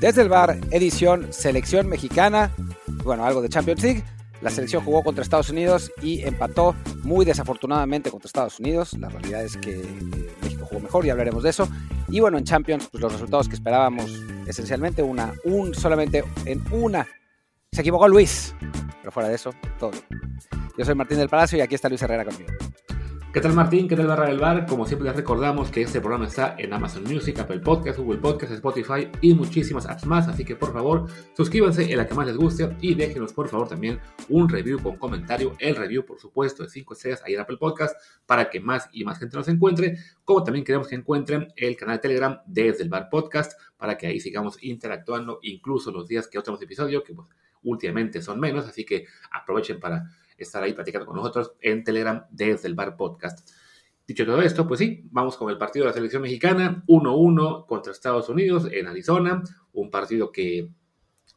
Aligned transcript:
Desde 0.00 0.22
el 0.22 0.30
bar, 0.30 0.58
edición 0.70 1.30
selección 1.30 1.86
mexicana, 1.86 2.50
bueno, 3.04 3.26
algo 3.26 3.42
de 3.42 3.50
Champions 3.50 3.82
League. 3.82 4.02
La 4.40 4.48
selección 4.48 4.82
jugó 4.82 5.04
contra 5.04 5.22
Estados 5.22 5.50
Unidos 5.50 5.92
y 6.00 6.22
empató 6.22 6.74
muy 7.02 7.26
desafortunadamente 7.26 8.10
contra 8.10 8.26
Estados 8.26 8.58
Unidos. 8.58 8.94
La 8.94 9.10
realidad 9.10 9.44
es 9.44 9.58
que 9.58 9.82
eh, 9.82 10.36
México 10.42 10.64
jugó 10.64 10.80
mejor 10.80 11.04
y 11.04 11.10
hablaremos 11.10 11.42
de 11.42 11.50
eso. 11.50 11.68
Y 12.08 12.20
bueno, 12.20 12.38
en 12.38 12.44
Champions, 12.44 12.88
pues 12.90 13.02
los 13.02 13.12
resultados 13.12 13.46
que 13.46 13.54
esperábamos, 13.54 14.10
esencialmente 14.46 15.02
una, 15.02 15.34
un 15.44 15.74
solamente 15.74 16.24
en 16.46 16.64
una. 16.70 17.06
Se 17.70 17.82
equivocó 17.82 18.08
Luis, 18.08 18.54
pero 19.00 19.12
fuera 19.12 19.28
de 19.28 19.34
eso, 19.34 19.52
todo. 19.78 19.92
Yo 20.78 20.84
soy 20.86 20.94
Martín 20.94 21.18
del 21.18 21.28
Palacio 21.28 21.58
y 21.58 21.60
aquí 21.60 21.74
está 21.74 21.90
Luis 21.90 22.00
Herrera 22.00 22.24
conmigo. 22.24 22.50
¿Qué 23.32 23.40
tal 23.40 23.52
Martín? 23.52 23.86
¿Qué 23.86 23.94
tal 23.94 24.08
Barra 24.08 24.26
del 24.26 24.40
Bar? 24.40 24.66
Como 24.66 24.84
siempre 24.86 25.06
les 25.06 25.14
recordamos 25.14 25.70
que 25.70 25.82
este 25.82 26.00
programa 26.00 26.26
está 26.26 26.56
en 26.58 26.72
Amazon 26.72 27.04
Music, 27.04 27.38
Apple 27.38 27.60
Podcast, 27.60 28.00
Google 28.00 28.18
Podcast, 28.18 28.50
Spotify 28.54 29.08
y 29.20 29.34
muchísimas 29.34 29.86
apps 29.86 30.04
más, 30.04 30.26
así 30.26 30.44
que 30.44 30.56
por 30.56 30.72
favor 30.72 31.06
suscríbanse 31.36 31.92
en 31.92 31.96
la 31.96 32.08
que 32.08 32.14
más 32.14 32.26
les 32.26 32.36
guste 32.36 32.76
y 32.80 32.96
déjenos 32.96 33.32
por 33.32 33.46
favor 33.46 33.68
también 33.68 34.00
un 34.30 34.48
review 34.48 34.82
con 34.82 34.96
comentario, 34.96 35.54
el 35.60 35.76
review 35.76 36.04
por 36.04 36.18
supuesto 36.18 36.64
de 36.64 36.70
5 36.70 36.92
estrellas 36.92 37.22
ahí 37.24 37.34
en 37.34 37.40
Apple 37.40 37.56
Podcast 37.56 37.96
para 38.26 38.50
que 38.50 38.58
más 38.58 38.88
y 38.90 39.04
más 39.04 39.20
gente 39.20 39.36
nos 39.36 39.46
encuentre, 39.46 39.96
como 40.24 40.42
también 40.42 40.64
queremos 40.64 40.88
que 40.88 40.96
encuentren 40.96 41.52
el 41.54 41.76
canal 41.76 41.98
de 41.98 42.02
Telegram 42.02 42.40
desde 42.46 42.82
el 42.82 42.88
Bar 42.88 43.08
Podcast 43.10 43.52
para 43.76 43.96
que 43.96 44.08
ahí 44.08 44.18
sigamos 44.18 44.60
interactuando 44.60 45.38
incluso 45.42 45.92
los 45.92 46.08
días 46.08 46.26
que 46.26 46.36
otros 46.36 46.60
episodios 46.60 47.04
que 47.04 47.14
pues, 47.14 47.28
últimamente 47.62 48.22
son 48.22 48.40
menos, 48.40 48.66
así 48.66 48.84
que 48.84 49.06
aprovechen 49.30 49.78
para 49.78 50.10
estar 50.40 50.62
ahí 50.62 50.72
platicando 50.72 51.06
con 51.06 51.16
nosotros 51.16 51.52
en 51.60 51.84
Telegram 51.84 52.24
desde 52.30 52.68
el 52.68 52.74
Bar 52.74 52.96
Podcast. 52.96 53.48
Dicho 54.06 54.26
todo 54.26 54.42
esto, 54.42 54.66
pues 54.66 54.80
sí, 54.80 55.04
vamos 55.12 55.36
con 55.36 55.50
el 55.50 55.58
partido 55.58 55.84
de 55.84 55.90
la 55.90 55.94
selección 55.94 56.22
mexicana, 56.22 56.82
1-1 56.88 57.66
contra 57.66 57.92
Estados 57.92 58.28
Unidos 58.28 58.66
en 58.72 58.88
Arizona, 58.88 59.42
un 59.72 59.88
partido 59.88 60.32
que, 60.32 60.68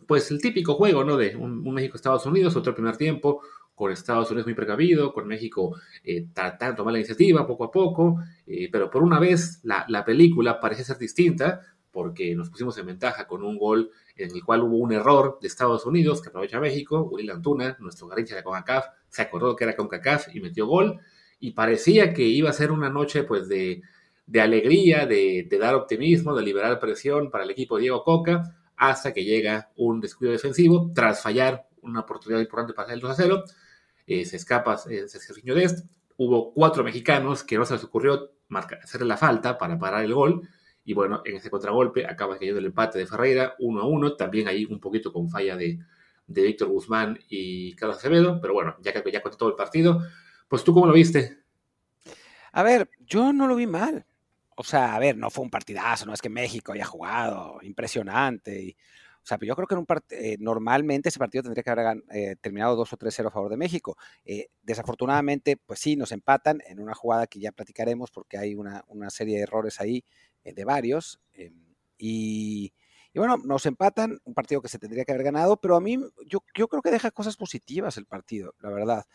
pues 0.07 0.31
el 0.31 0.41
típico 0.41 0.73
juego, 0.73 1.03
¿no? 1.03 1.15
De 1.15 1.35
un, 1.35 1.63
México-Estados 1.71 2.25
Unidos, 2.25 2.55
otro 2.55 2.73
primer 2.73 2.97
tiempo, 2.97 3.41
con 3.75 3.91
Estados 3.91 4.29
Unidos 4.31 4.47
muy 4.47 4.55
precavido, 4.55 5.13
con 5.13 5.27
México 5.27 5.75
eh, 6.03 6.27
tratando 6.33 6.71
de 6.71 6.77
tomar 6.77 6.93
la 6.93 6.99
iniciativa 6.99 7.45
poco 7.45 7.65
a 7.65 7.71
poco, 7.71 8.19
eh, 8.47 8.69
pero 8.71 8.89
por 8.89 9.03
una 9.03 9.19
vez 9.19 9.59
la, 9.63 9.85
la 9.87 10.03
película 10.03 10.59
parece 10.59 10.83
ser 10.83 10.97
distinta, 10.97 11.61
porque 11.93 12.35
nos 12.35 12.49
pusimos 12.49 12.77
en 12.79 12.87
ventaja 12.87 13.27
con 13.27 13.43
un 13.43 13.57
gol 13.57 13.91
en 14.17 14.31
el 14.31 14.43
cual 14.43 14.63
hubo 14.63 14.77
un 14.77 14.91
error 14.91 15.37
de 15.39 15.47
Estados 15.47 15.85
Unidos 15.85 16.21
que 16.21 16.29
aprovecha 16.29 16.59
México. 16.59 17.07
Uri 17.09 17.29
Antuna, 17.29 17.77
nuestro 17.79 18.07
garincha 18.07 18.35
de 18.35 18.43
CONCACAF, 18.43 18.87
se 19.07 19.21
acordó 19.21 19.55
que 19.55 19.63
era 19.63 19.75
CONCACAF 19.75 20.35
y 20.35 20.41
metió 20.41 20.65
gol. 20.65 20.99
Y 21.39 21.51
parecía 21.51 22.13
que 22.13 22.23
iba 22.23 22.49
a 22.49 22.53
ser 22.53 22.71
una 22.71 22.89
noche 22.89 23.23
pues 23.23 23.47
de, 23.47 23.83
alegría, 24.41 25.05
de, 25.05 25.47
dar 25.59 25.75
optimismo, 25.75 26.35
de 26.35 26.41
liberar 26.41 26.79
presión 26.79 27.29
para 27.29 27.43
el 27.43 27.51
equipo 27.51 27.75
de 27.75 27.83
Diego 27.83 28.03
Coca, 28.03 28.55
hasta 28.75 29.13
que 29.13 29.23
llega 29.23 29.69
un 29.77 30.01
descuido 30.01 30.33
defensivo 30.33 30.91
tras 30.95 31.21
fallar 31.21 31.67
una 31.83 31.99
oportunidad 31.99 32.41
importante 32.41 32.73
para 32.73 32.85
hacer 32.85 32.95
el 32.95 33.01
2 33.01 33.11
a 33.11 33.15
0. 33.15 33.43
Eh, 34.07 34.25
se 34.25 34.37
escapa 34.37 34.79
eh, 34.89 35.07
Sergio 35.07 35.53
Dest. 35.53 35.85
Hubo 36.17 36.53
cuatro 36.53 36.83
mexicanos 36.83 37.43
que 37.43 37.57
no 37.57 37.65
se 37.65 37.75
les 37.75 37.83
ocurrió 37.83 38.31
hacerle 38.81 39.07
la 39.07 39.17
falta 39.17 39.57
para 39.57 39.77
parar 39.77 40.03
el 40.03 40.13
gol 40.13 40.47
y 40.85 40.93
bueno, 40.93 41.21
en 41.25 41.37
ese 41.37 41.49
contragolpe 41.49 42.05
acaba 42.05 42.37
cayendo 42.37 42.59
el 42.59 42.65
empate 42.65 42.99
de 42.99 43.07
Ferreira, 43.07 43.55
1 43.59 43.81
a 43.81 43.85
1, 43.85 44.15
también 44.15 44.47
ahí 44.47 44.65
un 44.65 44.79
poquito 44.79 45.13
con 45.13 45.29
falla 45.29 45.55
de, 45.55 45.79
de 46.27 46.41
Víctor 46.41 46.69
Guzmán 46.69 47.19
y 47.29 47.75
Carlos 47.75 47.97
Acevedo, 47.97 48.39
pero 48.41 48.53
bueno, 48.53 48.75
ya 48.81 48.93
que 48.93 49.11
ya 49.11 49.21
contó 49.21 49.37
todo 49.37 49.49
el 49.49 49.55
partido, 49.55 50.01
pues 50.47 50.63
tú 50.63 50.73
cómo 50.73 50.87
lo 50.87 50.93
viste? 50.93 51.37
A 52.51 52.63
ver, 52.63 52.89
yo 52.99 53.33
no 53.33 53.47
lo 53.47 53.55
vi 53.55 53.67
mal. 53.67 54.05
O 54.55 54.63
sea, 54.63 54.95
a 54.95 54.99
ver, 54.99 55.17
no 55.17 55.31
fue 55.31 55.43
un 55.43 55.49
partidazo, 55.49 56.05
no 56.05 56.13
es 56.13 56.21
que 56.21 56.29
México 56.29 56.73
haya 56.73 56.85
jugado 56.85 57.57
impresionante. 57.63 58.61
Y, 58.61 58.69
o 58.71 59.25
sea, 59.25 59.39
pero 59.39 59.47
yo 59.47 59.55
creo 59.55 59.67
que 59.67 59.73
en 59.73 59.79
un 59.79 59.87
eh, 60.11 60.37
normalmente 60.39 61.09
ese 61.09 61.17
partido 61.17 61.43
tendría 61.43 61.63
que 61.63 61.69
haber 61.71 62.03
eh, 62.11 62.35
terminado 62.39 62.75
2 62.75 62.93
o 62.93 62.97
3-0 62.97 63.27
a 63.27 63.31
favor 63.31 63.49
de 63.49 63.57
México. 63.57 63.97
Eh, 64.25 64.49
desafortunadamente, 64.61 65.57
pues 65.57 65.79
sí, 65.79 65.95
nos 65.95 66.11
empatan 66.11 66.61
en 66.67 66.79
una 66.79 66.93
jugada 66.93 67.25
que 67.25 67.39
ya 67.39 67.51
platicaremos 67.51 68.11
porque 68.11 68.37
hay 68.37 68.53
una, 68.53 68.83
una 68.87 69.09
serie 69.09 69.37
de 69.37 69.43
errores 69.43 69.81
ahí 69.81 70.03
de 70.51 70.65
varios. 70.65 71.19
Em, 71.33 71.53
y, 71.97 72.73
bueno, 73.15 73.37
nos 73.37 73.65
empatan, 73.65 74.19
un 74.25 74.33
partido 74.33 74.61
que 74.61 74.69
se 74.69 74.79
tendría 74.79 75.05
que 75.05 75.11
haber 75.11 75.23
ganado, 75.23 75.57
pero 75.57 75.75
a 75.75 75.81
mí 75.81 75.97
yo, 76.27 76.43
yo 76.55 76.67
creo 76.67 76.81
que 76.81 76.91
deja 76.91 77.11
cosas 77.11 77.37
positivas 77.37 77.97
el 77.97 78.05
partido, 78.05 78.55
la 78.59 78.69
verdad. 78.69 79.05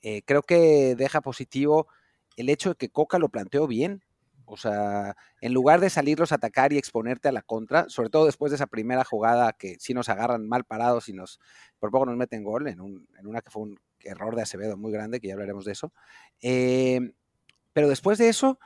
Eh, 0.00 0.22
creo 0.24 0.42
que 0.42 0.94
deja 0.96 1.20
positivo 1.20 1.88
el 2.36 2.48
hecho 2.48 2.70
de 2.70 2.76
que 2.76 2.90
Coca 2.90 3.18
lo 3.18 3.28
planteó 3.28 3.66
bien. 3.66 4.02
O 4.50 4.56
sea, 4.56 5.14
en 5.42 5.52
lugar 5.52 5.80
de 5.80 5.90
salirlos 5.90 6.32
a 6.32 6.36
atacar 6.36 6.72
y 6.72 6.78
exponerte 6.78 7.28
a 7.28 7.32
la 7.32 7.42
contra, 7.42 7.86
sobre 7.90 8.08
todo 8.08 8.24
después 8.24 8.50
de 8.50 8.56
esa 8.56 8.66
primera 8.66 9.04
jugada 9.04 9.52
que 9.52 9.76
sí 9.78 9.92
nos 9.92 10.08
agarran 10.08 10.48
mal 10.48 10.64
parados 10.64 11.10
y 11.10 11.12
nos 11.12 11.38
por 11.78 11.90
poco 11.90 12.06
nos 12.06 12.16
meten 12.16 12.44
gol, 12.44 12.66
en, 12.66 12.80
en 13.18 13.26
una 13.26 13.42
que 13.42 13.50
fue 13.50 13.62
un 13.64 13.78
error 14.00 14.34
de 14.36 14.42
Acevedo 14.42 14.78
muy 14.78 14.90
grande, 14.90 15.20
que 15.20 15.28
ya 15.28 15.34
hablaremos 15.34 15.66
de 15.66 15.72
eso. 15.72 15.92
Pero 17.78 17.88
después 17.88 18.18
de 18.18 18.28
eso, 18.28 18.58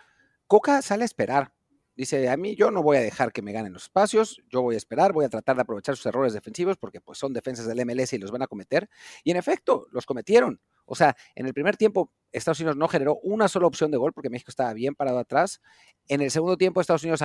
Coca 0.46 0.80
sale 0.82 1.02
a 1.02 1.06
esperar. 1.06 1.52
Dice, 1.94 2.30
a 2.30 2.36
mí 2.38 2.56
yo 2.56 2.70
no 2.70 2.82
voy 2.82 2.96
a 2.96 3.00
dejar 3.00 3.32
que 3.32 3.42
me 3.42 3.52
ganen 3.52 3.72
los 3.72 3.84
espacios, 3.84 4.40
yo 4.48 4.62
voy 4.62 4.76
a 4.76 4.78
esperar, 4.78 5.12
voy 5.12 5.26
a 5.26 5.28
tratar 5.28 5.56
de 5.56 5.62
aprovechar 5.62 5.94
sus 5.94 6.06
errores 6.06 6.32
defensivos 6.32 6.78
porque 6.78 7.00
pues 7.02 7.18
son 7.18 7.34
defensas 7.34 7.66
del 7.66 7.84
MLS 7.84 8.14
y 8.14 8.18
los 8.18 8.30
van 8.30 8.42
a 8.42 8.46
cometer. 8.46 8.88
Y 9.24 9.30
en 9.30 9.36
efecto, 9.36 9.86
los 9.90 10.06
cometieron. 10.06 10.60
O 10.86 10.94
sea, 10.94 11.16
en 11.34 11.46
el 11.46 11.52
primer 11.52 11.76
tiempo 11.76 12.10
Estados 12.32 12.60
Unidos 12.60 12.76
no 12.76 12.88
generó 12.88 13.18
una 13.22 13.46
sola 13.48 13.66
opción 13.66 13.90
de 13.90 13.98
gol 13.98 14.12
porque 14.12 14.30
México 14.30 14.50
estaba 14.50 14.72
bien 14.72 14.94
parado 14.94 15.18
atrás. 15.18 15.60
En 16.08 16.22
el 16.22 16.30
segundo 16.30 16.56
tiempo 16.56 16.80
Estados 16.80 17.04
Unidos 17.04 17.20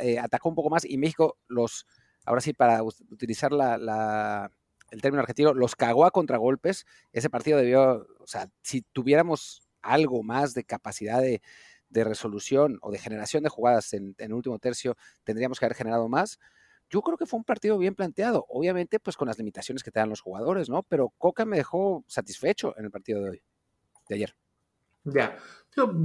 eh, 0.00 0.18
atacó 0.18 0.48
un 0.48 0.54
poco 0.54 0.70
más 0.70 0.84
y 0.84 0.96
México 0.96 1.36
los, 1.48 1.86
ahora 2.24 2.40
sí, 2.40 2.52
para 2.52 2.82
utilizar 2.82 3.52
la, 3.52 4.50
el 4.90 5.02
término 5.02 5.20
argentino, 5.20 5.54
los 5.54 5.74
cagó 5.74 6.04
a 6.04 6.12
contragolpes. 6.12 6.86
Ese 7.12 7.30
partido 7.30 7.58
debió, 7.58 8.06
o 8.20 8.26
sea, 8.26 8.48
si 8.62 8.82
tuviéramos 8.82 9.62
algo 9.82 10.22
más 10.22 10.54
de 10.54 10.64
capacidad 10.64 11.20
de 11.20 11.42
de 11.94 12.04
resolución 12.04 12.78
o 12.82 12.90
de 12.90 12.98
generación 12.98 13.44
de 13.44 13.48
jugadas 13.48 13.92
en, 13.94 14.14
el 14.18 14.32
último 14.32 14.58
tercio 14.58 14.96
tendríamos 15.22 15.58
que 15.58 15.64
haber 15.64 15.76
generado 15.76 16.08
más. 16.08 16.38
Yo 16.90 17.00
creo 17.00 17.16
que 17.16 17.24
fue 17.24 17.38
un 17.38 17.44
partido 17.44 17.78
bien 17.78 17.94
planteado, 17.94 18.44
obviamente 18.48 18.98
pues 19.00 19.16
con 19.16 19.28
las 19.28 19.38
limitaciones 19.38 19.82
que 19.82 19.90
te 19.90 20.00
dan 20.00 20.10
los 20.10 20.20
jugadores, 20.20 20.68
¿no? 20.68 20.82
Pero 20.82 21.10
Coca 21.16 21.46
me 21.46 21.56
dejó 21.56 22.04
satisfecho 22.06 22.74
en 22.76 22.84
el 22.84 22.90
partido 22.90 23.22
de 23.22 23.30
hoy, 23.30 23.42
de 24.08 24.14
ayer. 24.16 24.34
Ya, 25.04 25.36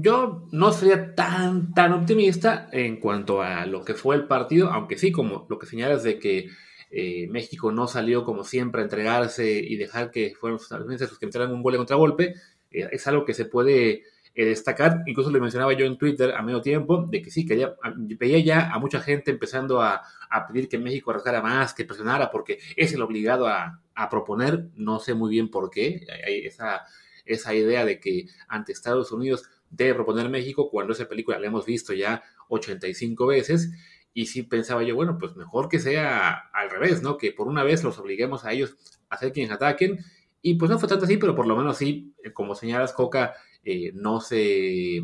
yo, 0.02 0.48
no 0.52 0.72
sería 0.72 1.16
tan, 1.16 1.74
tan 1.74 1.94
optimista 1.94 2.70
en 2.72 3.00
cuanto 3.00 3.42
a 3.42 3.66
lo 3.66 3.84
que 3.84 3.94
fue 3.94 4.16
el 4.16 4.28
partido, 4.28 4.70
aunque 4.72 4.98
sí, 4.98 5.12
como 5.12 5.48
lo 5.50 5.58
que 5.58 5.68
señalas 5.68 6.04
de 6.04 6.20
que 6.20 6.50
eh, 6.92 7.28
México 7.30 7.72
no 7.72 7.88
salió 7.88 8.24
como 8.24 8.44
siempre 8.44 8.82
a 8.82 8.84
entregarse 8.84 9.52
y 9.52 9.76
dejar 9.76 10.12
que 10.12 10.36
fueran 10.36 10.60
los 10.60 11.20
que 11.20 11.26
metieran 11.26 11.52
un 11.52 11.64
gol 11.64 11.74
de 11.74 11.78
contragolpe, 11.78 12.36
eh, 12.72 12.90
es 12.92 13.08
algo 13.08 13.26
que 13.26 13.34
se 13.34 13.46
puede 13.46 14.04
eh, 14.40 14.46
destacar, 14.46 15.04
incluso 15.06 15.32
le 15.32 15.42
mencionaba 15.42 15.74
yo 15.74 15.86
en 15.86 15.98
Twitter 15.98 16.34
a 16.34 16.42
medio 16.42 16.62
tiempo, 16.62 17.06
de 17.12 17.22
que 17.22 17.30
sí, 17.30 17.46
que 17.46 17.58
ya, 17.58 17.76
veía 18.18 18.40
ya 18.40 18.72
a 18.72 18.80
mucha 18.80 19.02
gente 19.02 19.32
empezando 19.32 19.82
a, 19.82 20.02
pedir 20.48 20.70
que 20.70 20.78
México 20.78 21.12
arrasara 21.12 21.42
más, 21.42 21.74
que 21.74 21.84
presionara, 21.84 22.32
porque 22.32 22.58
es 22.78 22.94
el 22.94 23.02
obligado 23.02 23.50
a, 23.50 23.82
proponer, 24.10 24.70
no 24.76 25.02
sé 25.02 25.14
muy 25.14 25.30
bien 25.30 25.52
por 25.52 25.70
qué, 25.70 26.08
hay 26.26 26.46
esa, 26.46 26.86
esa 27.26 27.54
idea 27.54 27.84
de 27.84 28.00
que 28.00 28.28
ante 28.48 28.72
Estados 28.72 29.12
Unidos 29.12 29.44
debe 29.70 29.96
proponer 29.96 30.30
México, 30.30 30.70
cuando 30.70 30.94
esa 30.94 31.10
película 31.10 31.38
la 31.38 31.48
hemos 31.48 31.66
visto 31.66 31.92
ya 31.92 32.24
85 32.48 33.28
veces, 33.28 33.72
y 34.14 34.28
sí 34.28 34.44
pensaba 34.44 34.84
yo, 34.84 34.96
bueno, 34.96 35.18
pues 35.20 35.36
mejor 35.36 35.68
que 35.68 35.80
sea 35.80 36.50
al 36.54 36.70
revés, 36.70 37.02
¿no? 37.04 37.18
Que 37.18 37.34
por 37.34 37.50
una 37.50 37.66
vez 37.66 37.84
los 37.84 38.00
obliguemos 38.00 38.46
a 38.46 38.54
ellos 38.54 38.78
a 39.10 39.18
ser 39.18 39.34
quienes 39.34 39.52
ataquen, 39.52 40.00
y 40.42 40.56
pues 40.56 40.72
no 40.72 40.80
fue 40.80 40.88
tanto 40.88 41.04
así, 41.04 41.18
pero 41.18 41.36
por 41.36 41.46
lo 41.46 41.58
menos 41.58 41.76
sí, 41.76 42.14
eh, 42.24 42.32
como 42.32 42.56
señalas, 42.56 42.94
Coca 42.94 43.34
eh, 43.64 43.92
no, 43.94 44.22
se, 44.22 45.04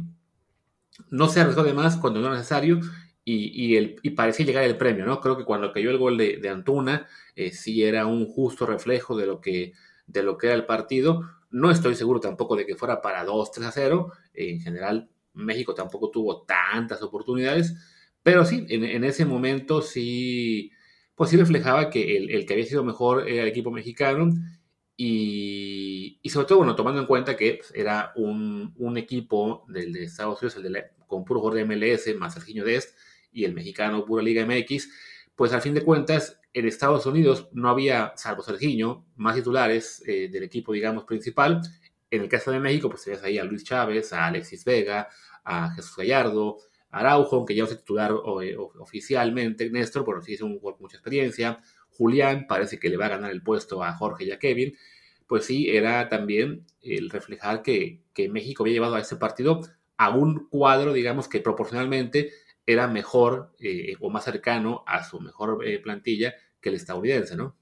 no 1.09 1.27
se 1.29 1.41
arriesgó 1.41 1.63
de 1.63 1.73
más 1.73 1.97
cuando 1.97 2.19
no 2.19 2.27
era 2.27 2.35
necesario 2.35 2.79
y, 3.27 3.75
el, 3.75 3.95
y 4.03 4.11
parecía 4.11 4.45
llegar 4.45 4.63
el 4.63 4.77
premio, 4.77 5.05
¿no? 5.05 5.19
Creo 5.19 5.35
que 5.35 5.45
cuando 5.45 5.73
cayó 5.73 5.89
el 5.89 5.97
gol 5.97 6.17
de, 6.17 6.47
Antuna, 6.47 7.07
eh, 7.35 7.51
sí 7.51 7.83
era 7.83 8.05
un 8.05 8.27
justo 8.27 8.67
reflejo 8.67 9.17
de 9.17 9.25
lo, 9.25 9.41
que, 9.41 9.73
de 10.05 10.21
lo 10.21 10.37
que 10.37 10.47
era 10.47 10.55
el 10.55 10.65
partido. 10.65 11.23
No 11.49 11.71
estoy 11.71 11.95
seguro 11.95 12.19
tampoco 12.19 12.55
de 12.55 12.67
que 12.67 12.75
fuera 12.75 13.01
para 13.01 13.23
2, 13.25 13.51
3 13.51 13.67
a 13.67 13.71
0. 13.71 14.11
en 14.35 14.61
general, 14.61 15.09
México 15.33 15.73
tampoco 15.73 16.11
tuvo 16.11 16.43
tantas 16.43 17.01
oportunidades, 17.01 17.75
pero 18.23 18.45
sí, 18.45 18.65
en, 18.69 19.03
ese 19.03 19.25
momento 19.25 19.81
sí, 19.81 20.71
pues 21.15 21.29
sí 21.29 21.37
reflejaba 21.37 21.89
que 21.89 22.17
el, 22.17 22.29
el, 22.29 22.45
que 22.45 22.53
había 22.53 22.65
sido 22.65 22.83
mejor 22.83 23.27
era 23.27 23.43
el 23.43 23.49
equipo 23.49 23.71
mexicano 23.71 24.33
y, 24.97 26.19
y 26.21 26.29
sobre 26.29 26.47
todo, 26.47 26.59
bueno, 26.59 26.75
tomando 26.75 27.01
en 27.01 27.07
cuenta 27.07 27.35
que 27.35 27.55
pues, 27.55 27.71
era 27.75 28.13
un, 28.15 28.73
un, 28.77 28.97
equipo 28.97 29.65
del 29.67 29.91
de 29.91 30.03
Estados 30.03 30.41
Unidos, 30.41 30.57
el 30.57 30.63
de 30.63 30.69
la, 30.69 30.85
con 31.07 31.25
puro 31.25 31.41
jugador 31.41 31.67
de 31.67 31.75
MLS, 31.75 32.15
más 32.17 32.33
Serginho 32.33 32.63
Dest, 32.63 32.97
y 33.31 33.43
el 33.43 33.53
mexicano 33.53 34.05
Pura 34.05 34.23
Liga 34.23 34.45
MX, 34.45 34.89
pues 35.35 35.51
al 35.51 35.61
fin 35.61 35.73
de 35.73 35.83
cuentas 35.83 36.39
en 36.53 36.65
Estados 36.65 37.05
Unidos 37.05 37.49
no 37.51 37.69
había, 37.69 38.13
salvo 38.15 38.41
Serginho, 38.41 39.05
más 39.17 39.35
titulares 39.35 40.01
eh, 40.07 40.29
del 40.31 40.43
equipo, 40.43 40.71
digamos, 40.71 41.03
principal. 41.03 41.61
En 42.09 42.21
el 42.21 42.29
caso 42.29 42.51
de 42.51 42.61
México, 42.61 42.89
pues 42.89 43.03
tenías 43.03 43.23
ahí 43.23 43.37
a 43.37 43.43
Luis 43.43 43.65
Chávez, 43.65 44.13
a 44.13 44.27
Alexis 44.27 44.63
Vega, 44.63 45.09
a 45.43 45.71
Jesús 45.71 45.97
Gallardo, 45.97 46.57
a 46.91 46.99
Araujo, 46.99 47.35
aunque 47.35 47.53
ya 47.53 47.65
es 47.65 47.77
titular 47.77 48.13
eh, 48.41 48.55
oficialmente, 48.57 49.69
Néstor, 49.69 50.05
pero 50.05 50.21
sí 50.21 50.35
es 50.35 50.41
un 50.41 50.57
jugador 50.57 50.77
con 50.77 50.83
mucha 50.83 50.95
experiencia. 50.95 51.59
Julián 51.97 52.45
parece 52.47 52.79
que 52.79 52.89
le 52.89 52.97
va 52.97 53.05
a 53.07 53.09
ganar 53.09 53.31
el 53.31 53.41
puesto 53.41 53.83
a 53.83 53.93
Jorge 53.93 54.25
y 54.25 54.31
a 54.31 54.39
Kevin. 54.39 54.75
Pues 55.27 55.45
sí, 55.45 55.69
era 55.69 56.09
también 56.09 56.65
el 56.81 57.09
reflejar 57.09 57.63
que, 57.63 58.01
que 58.13 58.29
México 58.29 58.63
había 58.63 58.75
llevado 58.75 58.95
a 58.95 59.01
ese 59.01 59.15
partido 59.15 59.61
a 59.97 60.09
un 60.09 60.47
cuadro, 60.49 60.93
digamos, 60.93 61.27
que 61.27 61.39
proporcionalmente 61.41 62.31
era 62.65 62.87
mejor 62.87 63.53
eh, 63.59 63.95
o 63.99 64.09
más 64.09 64.25
cercano 64.25 64.83
a 64.87 65.03
su 65.03 65.19
mejor 65.19 65.65
eh, 65.65 65.79
plantilla 65.79 66.35
que 66.59 66.69
el 66.69 66.75
estadounidense, 66.75 67.35
¿no? 67.35 67.55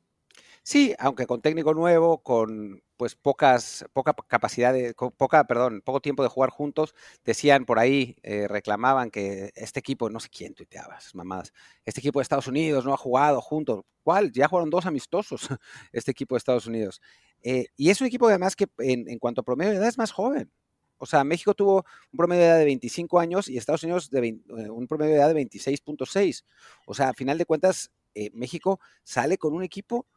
Sí, 0.65 0.95
aunque 0.97 1.25
con 1.27 1.41
técnico 1.41 1.73
nuevo, 1.73 2.23
con 2.23 2.81
pues 2.95 3.15
pocas, 3.15 3.85
poca 3.91 4.13
capacidad 4.27 4.71
de, 4.73 4.93
poca, 4.93 5.43
perdón, 5.45 5.81
poco 5.83 5.99
tiempo 5.99 6.23
de 6.23 6.29
jugar 6.29 6.51
juntos, 6.51 6.95
decían 7.25 7.65
por 7.65 7.79
ahí, 7.79 8.15
eh, 8.23 8.47
reclamaban 8.47 9.11
que 9.11 9.51
este 9.55 9.81
equipo, 9.81 10.09
no 10.09 10.21
sé 10.21 10.29
quién 10.29 10.53
tuiteaba 10.53 10.97
mamadas, 11.13 11.51
este 11.83 11.99
equipo 11.99 12.19
de 12.19 12.23
Estados 12.23 12.47
Unidos 12.47 12.85
no 12.85 12.93
ha 12.93 12.97
jugado 12.97 13.41
juntos. 13.41 13.83
¿Cuál? 14.03 14.31
Ya 14.31 14.47
jugaron 14.47 14.69
dos 14.69 14.85
amistosos 14.85 15.47
este 15.91 16.11
equipo 16.11 16.35
de 16.35 16.37
Estados 16.37 16.65
Unidos. 16.67 17.01
y 17.43 17.89
es 17.89 17.99
un 18.01 18.07
equipo 18.07 18.27
además 18.27 18.55
que 18.55 18.67
en, 18.79 19.09
en 19.09 19.19
cuanto 19.19 19.41
a 19.41 19.43
promedio 19.43 19.71
de 19.71 19.77
edad 19.77 19.89
es 19.89 19.97
más 19.97 20.11
joven. 20.11 20.49
O 20.97 21.05
sea, 21.05 21.25
México 21.25 21.53
tuvo 21.53 21.85
un 22.13 22.17
promedio 22.17 22.43
de 22.43 22.47
edad 22.47 22.59
de 22.59 22.65
25 22.65 23.19
años 23.19 23.49
y 23.49 23.57
Estados 23.57 23.83
Unidos 23.83 24.09
de 24.09 24.25
eh, 24.29 24.69
un 24.69 24.87
promedio 24.87 25.15
de 25.15 25.19
edad 25.19 25.33
de 25.33 25.35
26.6. 25.35 26.45
O 26.87 26.93
sea, 26.93 27.09
a 27.09 27.13
final 27.13 27.37
de 27.37 27.45
cuentas, 27.45 27.91
eh, 28.15 28.29
México 28.33 28.79
sale 29.03 29.37
con 29.37 29.53
un 29.53 29.63
equipo 29.63 30.07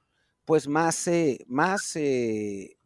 pues 0.47 0.69
más, 0.69 1.07
eh, 1.09 1.45
más, 1.49 1.99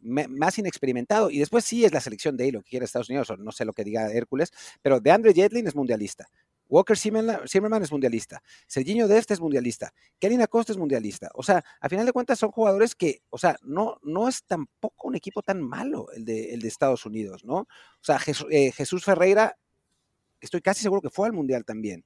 más 0.01 0.59
inexperimentado. 0.59 1.31
Y 1.31 1.39
después 1.39 1.65
sí 1.65 1.85
es 1.85 1.93
la 1.93 2.01
selección 2.01 2.37
de 2.37 2.45
ahí, 2.45 2.51
lo 2.51 2.63
que 2.63 2.71
quiere 2.71 2.87
Estados 2.87 3.11
Unidos, 3.11 3.31
o 3.31 3.37
no 3.37 3.53
sé 3.53 3.65
lo 3.65 3.75
que 3.75 3.85
diga 3.85 4.11
Hércules, 4.11 4.51
pero 4.83 4.99
de 4.99 5.11
Andre 5.13 5.33
Jetlin 5.35 5.69
es 5.69 5.77
mundialista. 5.77 6.27
Walker 6.71 6.97
Zimmerman 6.97 7.83
es 7.83 7.91
mundialista. 7.91 8.43
Serginho 8.67 9.09
Dest 9.09 9.33
es 9.33 9.41
mundialista. 9.41 9.93
Kelly 10.21 10.41
Acosta 10.41 10.73
es 10.73 10.79
mundialista. 10.79 11.29
O 11.35 11.43
sea, 11.43 11.63
a 11.81 11.89
final 11.89 12.07
de 12.07 12.13
cuentas 12.13 12.39
son 12.39 12.53
jugadores 12.53 12.95
que, 12.95 13.23
o 13.29 13.39
sea, 13.39 13.57
no, 13.63 13.99
no 14.03 14.29
es 14.29 14.45
tampoco 14.45 15.09
un 15.09 15.17
equipo 15.17 15.43
tan 15.43 15.61
malo 15.61 16.07
el 16.13 16.25
de, 16.25 16.55
el 16.55 16.61
de 16.61 16.69
Estados 16.69 17.05
Unidos, 17.05 17.45
¿no? 17.45 17.57
O 17.57 17.69
sea, 18.03 18.21
eh, 18.51 18.71
Jesús, 18.71 19.05
Ferreira, 19.05 19.59
estoy 20.41 20.61
casi 20.63 20.81
seguro 20.83 21.03
que 21.03 21.11
fue 21.11 21.27
al 21.27 21.33
mundial 21.33 21.65
también. 21.65 22.05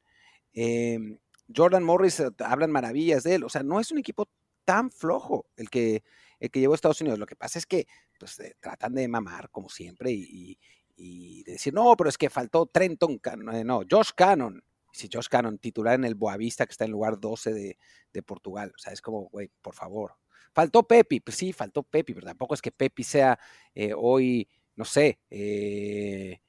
Em, 0.54 1.18
Jordan 1.54 1.84
Morris, 1.84 2.20
eh, 2.20 2.30
hablan 2.38 2.70
maravillas 2.70 3.22
de 3.22 3.34
él. 3.34 3.44
O 3.44 3.50
sea, 3.50 3.62
no 3.62 3.80
es 3.80 3.92
un 3.92 3.98
equipo 3.98 4.28
tan 4.64 4.90
flojo 4.90 5.46
el 5.56 5.70
que, 5.70 6.02
el 6.40 6.50
que 6.50 6.60
llevó 6.60 6.74
a 6.74 6.76
Estados 6.76 7.00
Unidos. 7.00 7.18
Lo 7.18 7.26
que 7.26 7.36
pasa 7.36 7.58
es 7.58 7.66
que 7.66 7.86
pues, 8.18 8.38
eh, 8.40 8.56
tratan 8.60 8.94
de 8.94 9.08
mamar, 9.08 9.50
como 9.50 9.68
siempre, 9.68 10.10
y, 10.12 10.58
y 10.96 11.42
decir, 11.44 11.74
no, 11.74 11.96
pero 11.96 12.08
es 12.08 12.18
que 12.18 12.30
faltó 12.30 12.66
Trenton, 12.66 13.20
eh, 13.52 13.64
no, 13.64 13.82
Josh 13.88 14.10
Cannon. 14.14 14.62
Si 14.92 15.08
Josh 15.12 15.26
Cannon 15.28 15.58
titular 15.58 15.94
en 15.94 16.04
el 16.04 16.14
Boavista, 16.14 16.66
que 16.66 16.70
está 16.70 16.84
en 16.84 16.92
lugar 16.92 17.18
12 17.18 17.52
de, 17.52 17.78
de 18.12 18.22
Portugal. 18.22 18.72
O 18.74 18.78
sea, 18.78 18.92
es 18.92 19.02
como, 19.02 19.22
güey, 19.28 19.50
por 19.60 19.74
favor. 19.74 20.14
Faltó 20.52 20.84
Pepi, 20.86 21.18
pues 21.18 21.36
sí, 21.36 21.52
faltó 21.52 21.82
Pepi, 21.82 22.14
pero 22.14 22.26
tampoco 22.26 22.54
es 22.54 22.62
que 22.62 22.70
Pepi 22.70 23.02
sea 23.02 23.36
eh, 23.74 23.92
hoy, 23.96 24.48
no 24.76 24.84
sé, 24.84 25.18
eh, 25.30 26.40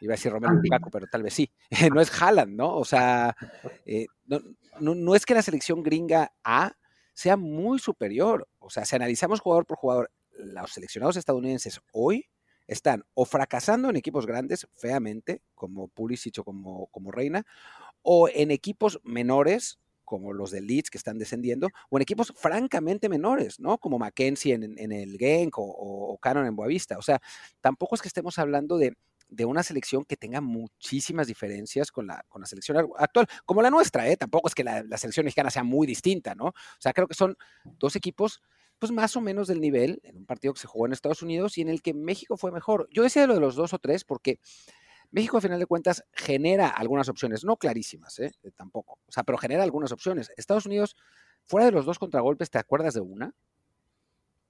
iba 0.00 0.14
a 0.14 0.16
decir 0.16 0.32
Romero 0.32 0.54
Lukaku, 0.54 0.90
pero 0.90 1.06
tal 1.06 1.22
vez 1.22 1.34
sí. 1.34 1.52
no 1.92 2.00
es 2.00 2.10
Haaland, 2.10 2.56
¿no? 2.56 2.76
O 2.76 2.84
sea, 2.86 3.36
no, 4.24 4.40
no, 4.80 4.94
no, 4.94 5.14
es 5.14 5.26
que 5.26 5.34
la 5.34 5.42
selección 5.42 5.82
gringa 5.82 6.32
A 6.42 6.77
sea 7.18 7.36
muy 7.36 7.80
superior. 7.80 8.46
O 8.60 8.70
sea, 8.70 8.84
si 8.84 8.94
analizamos 8.94 9.40
jugador 9.40 9.66
por 9.66 9.76
jugador, 9.76 10.12
los 10.36 10.70
seleccionados 10.70 11.16
estadounidenses 11.16 11.80
hoy 11.92 12.26
están 12.68 13.02
o 13.14 13.24
fracasando 13.24 13.90
en 13.90 13.96
equipos 13.96 14.24
grandes 14.24 14.68
feamente, 14.76 15.42
como 15.56 15.88
Pulisic 15.88 16.38
o 16.38 16.44
como, 16.44 16.86
como 16.92 17.10
Reina, 17.10 17.44
o 18.02 18.28
en 18.28 18.52
equipos 18.52 19.00
menores, 19.02 19.80
como 20.04 20.32
los 20.32 20.52
de 20.52 20.60
Leeds 20.60 20.90
que 20.90 20.98
están 20.98 21.18
descendiendo, 21.18 21.70
o 21.90 21.98
en 21.98 22.02
equipos 22.02 22.32
francamente 22.36 23.08
menores, 23.08 23.58
¿no? 23.58 23.78
Como 23.78 23.98
Mackenzie 23.98 24.54
en, 24.54 24.92
el 24.92 25.18
Genk 25.18 25.58
o, 25.58 25.64
o, 25.64 26.18
Canon 26.18 26.46
en 26.46 26.54
Boavista. 26.54 26.98
O 26.98 27.02
sea, 27.02 27.20
tampoco 27.60 27.96
es 27.96 28.00
que 28.00 28.08
estemos 28.08 28.38
hablando 28.38 28.78
de, 28.78 28.94
una 29.44 29.62
selección 29.62 30.04
que 30.04 30.16
tenga 30.16 30.40
muchísimas 30.40 31.26
diferencias 31.26 31.90
con 31.90 32.06
la, 32.06 32.24
con 32.28 32.40
la 32.40 32.46
selección 32.46 32.76
actual, 32.96 33.26
como 33.44 33.62
la 33.62 33.70
nuestra, 33.70 34.08
¿eh? 34.08 34.16
Tampoco 34.16 34.48
es 34.48 34.54
que 34.54 34.64
la, 34.64 34.82
la 34.82 34.96
selección 34.96 35.24
mexicana 35.24 35.50
sea 35.50 35.64
muy 35.64 35.86
distinta, 35.86 36.34
¿no? 36.34 36.46
O 36.46 36.80
sea, 36.80 36.92
creo 36.92 37.06
que 37.06 37.14
son 37.14 37.36
dos 37.64 37.96
equipos 37.96 38.40
pues 38.78 38.92
más 38.92 39.16
o 39.16 39.20
menos 39.20 39.48
del 39.48 39.60
nivel 39.60 40.00
en 40.04 40.18
un 40.18 40.24
partido 40.24 40.54
que 40.54 40.60
se 40.60 40.68
jugó 40.68 40.86
en 40.86 40.92
Estados 40.92 41.22
Unidos 41.22 41.58
y 41.58 41.62
en 41.62 41.68
el 41.68 41.82
que 41.82 41.94
México 41.94 42.36
fue 42.36 42.52
mejor. 42.52 42.88
Yo 42.92 43.02
decía 43.02 43.26
lo 43.26 43.34
de 43.34 43.40
los 43.40 43.56
dos 43.56 43.72
o 43.74 43.78
tres 43.78 44.04
porque 44.04 44.38
México 45.10 45.38
a 45.38 45.40
final 45.40 45.58
de 45.58 45.66
cuentas 45.66 46.04
genera 46.12 46.68
algunas 46.68 47.08
opciones, 47.08 47.44
no 47.44 47.56
clarísimas, 47.56 48.18
¿eh? 48.18 48.32
Eh, 48.42 48.50
tampoco, 48.54 48.98
o 49.06 49.12
sea, 49.12 49.24
pero 49.24 49.38
genera 49.38 49.62
algunas 49.62 49.90
opciones. 49.90 50.30
Estados 50.36 50.66
Unidos, 50.66 50.96
fuera 51.44 51.66
de 51.66 51.72
los 51.72 51.86
dos 51.86 51.98
contragolpes, 51.98 52.50
¿te 52.50 52.58
acuerdas 52.58 52.94
de 52.94 53.00
una? 53.00 53.34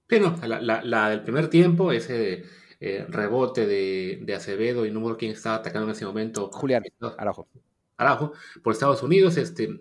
Sí, 0.09 0.19
no, 0.21 0.37
la, 0.47 1.11
del 1.11 1.23
primer 1.23 1.49
tiempo, 1.49 1.93
ese 1.93 2.45
eh, 2.81 3.05
rebote 3.09 3.67
de, 3.67 4.35
Acevedo 4.35 4.87
y 4.87 4.91
número 4.91 5.17
quién 5.17 5.33
estaba 5.33 5.57
atacando 5.57 5.89
en 5.89 5.93
ese 5.93 6.07
momento. 6.07 6.51
Julián 6.53 6.85
Araujo. 7.17 7.49
Araujo, 7.97 8.33
por 8.63 8.73
Estados 8.73 9.03
Unidos, 9.03 9.37
este, 9.37 9.79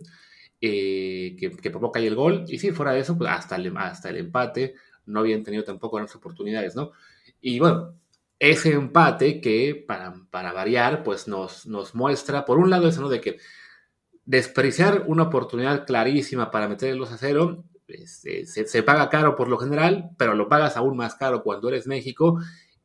eh, 0.62 1.36
que, 1.40 1.70
provoca 1.70 2.00
ahí 2.00 2.08
el 2.08 2.16
gol. 2.16 2.46
Y 2.48 2.60
si 2.60 2.72
fuera 2.72 2.94
de 2.94 3.02
eso, 3.02 3.18
pues 3.18 3.30
hasta 3.30 3.56
el, 3.56 3.76
hasta 3.78 4.10
el 4.10 4.18
empate 4.18 4.76
no 5.06 5.20
habían 5.20 5.44
tenido 5.44 5.64
tampoco 5.64 5.98
grandes 5.98 6.16
oportunidades, 6.16 6.76
¿no? 6.76 6.92
Y 7.40 7.60
bueno, 7.60 7.94
ese 8.40 8.72
empate 8.74 9.40
que, 9.40 9.86
para, 9.88 10.14
para 10.32 10.52
variar, 10.52 11.04
pues 11.04 11.28
nos, 11.28 11.66
nos 11.68 11.96
muestra, 11.96 12.46
por 12.46 12.58
un 12.58 12.70
lado, 12.70 12.88
eso, 12.88 13.02
¿no? 13.02 13.10
De 13.10 13.22
que 13.22 13.38
despreciar 14.26 15.06
una 15.08 15.24
oportunidad 15.24 15.86
clarísima 15.86 16.52
para 16.52 16.68
meter 16.68 16.90
el 16.90 16.98
2 16.98 17.12
a 17.14 17.18
0 17.18 17.64
este, 17.88 18.46
se, 18.46 18.84
paga 18.84 19.10
caro 19.10 19.36
por 19.38 19.48
lo 19.48 19.58
general, 19.58 20.10
pero 20.18 20.36
lo 20.36 20.50
pagas 20.50 20.76
aún 20.76 20.98
más 20.98 21.16
caro 21.16 21.42
cuando 21.42 21.70
eres 21.70 21.88
México. 21.88 22.40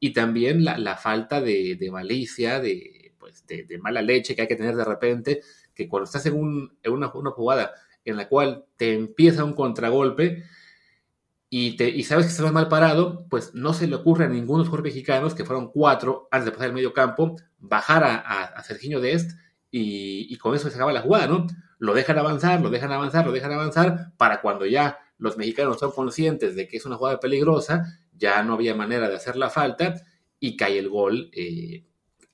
Y 0.04 0.12
también 0.12 0.64
la, 0.64 0.96
falta 0.96 1.40
de, 1.40 1.78
malicia, 1.92 2.58
de, 2.58 3.14
pues, 3.20 3.46
de, 3.46 3.78
mala 3.78 4.02
leche 4.02 4.34
que 4.34 4.42
hay 4.42 4.48
que 4.48 4.56
tener 4.56 4.74
de 4.74 4.84
repente 4.84 5.42
que 5.76 5.88
cuando 5.88 6.06
estás 6.06 6.26
en, 6.26 6.34
una, 6.34 7.06
jugada 7.06 7.72
en 8.04 8.16
la 8.16 8.28
cual 8.28 8.64
te 8.76 8.94
empieza 8.94 9.44
un 9.44 9.52
contragolpe 9.52 10.42
y, 11.48 11.76
te, 11.76 11.88
y 11.88 12.02
sabes 12.02 12.26
que 12.26 12.32
estás 12.32 12.50
mal 12.52 12.66
parado, 12.66 13.28
pues 13.30 13.54
no 13.54 13.74
se 13.74 13.86
le 13.86 13.94
ocurre 13.94 14.24
a 14.24 14.28
ninguno 14.28 14.58
de 14.58 14.64
los 14.64 14.70
jugadores 14.70 14.92
mexicanos, 14.92 15.36
que 15.36 15.44
fueron 15.44 15.70
cuatro 15.70 16.26
antes 16.32 16.46
de 16.46 16.50
pasar 16.50 16.66
el 16.66 16.74
medio 16.74 16.92
campo, 16.92 17.36
bajar 17.60 18.02
a, 18.02 18.16
a, 18.16 18.64
Serginho 18.64 19.00
Dest 19.00 19.38
y, 19.70 20.26
y, 20.34 20.36
con 20.38 20.56
eso 20.56 20.68
se 20.68 20.74
acaba 20.74 20.92
la 20.92 21.02
jugada, 21.02 21.28
¿no? 21.28 21.46
Lo 21.78 21.94
dejan 21.94 22.18
avanzar, 22.18 22.60
lo 22.60 22.70
dejan 22.70 22.90
avanzar, 22.90 23.24
lo 23.24 23.30
dejan 23.30 23.52
avanzar, 23.52 24.10
para 24.16 24.40
cuando 24.40 24.66
ya 24.66 24.98
los 25.18 25.36
mexicanos 25.36 25.78
son 25.78 25.92
conscientes 25.92 26.56
de 26.56 26.66
que 26.66 26.78
es 26.78 26.86
una 26.86 26.96
jugada 26.96 27.20
peligrosa, 27.20 28.01
ya 28.22 28.44
no 28.44 28.54
había 28.54 28.74
manera 28.76 29.08
de 29.08 29.16
hacer 29.16 29.34
la 29.36 29.50
falta 29.50 30.00
y 30.38 30.56
cae 30.56 30.78
el 30.78 30.88
gol, 30.88 31.28
eh, 31.34 31.84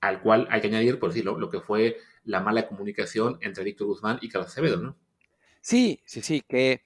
al 0.02 0.20
cual 0.20 0.46
hay 0.50 0.60
que 0.60 0.66
añadir, 0.66 0.98
por 0.98 1.08
decirlo, 1.08 1.38
lo 1.38 1.48
que 1.48 1.60
fue 1.60 1.96
la 2.24 2.40
mala 2.40 2.68
comunicación 2.68 3.38
entre 3.40 3.64
Víctor 3.64 3.86
Guzmán 3.86 4.18
y 4.20 4.28
Carlos 4.28 4.50
Acevedo, 4.50 4.76
¿no? 4.76 4.96
Sí, 5.62 6.02
sí, 6.04 6.20
sí, 6.20 6.42
que 6.46 6.82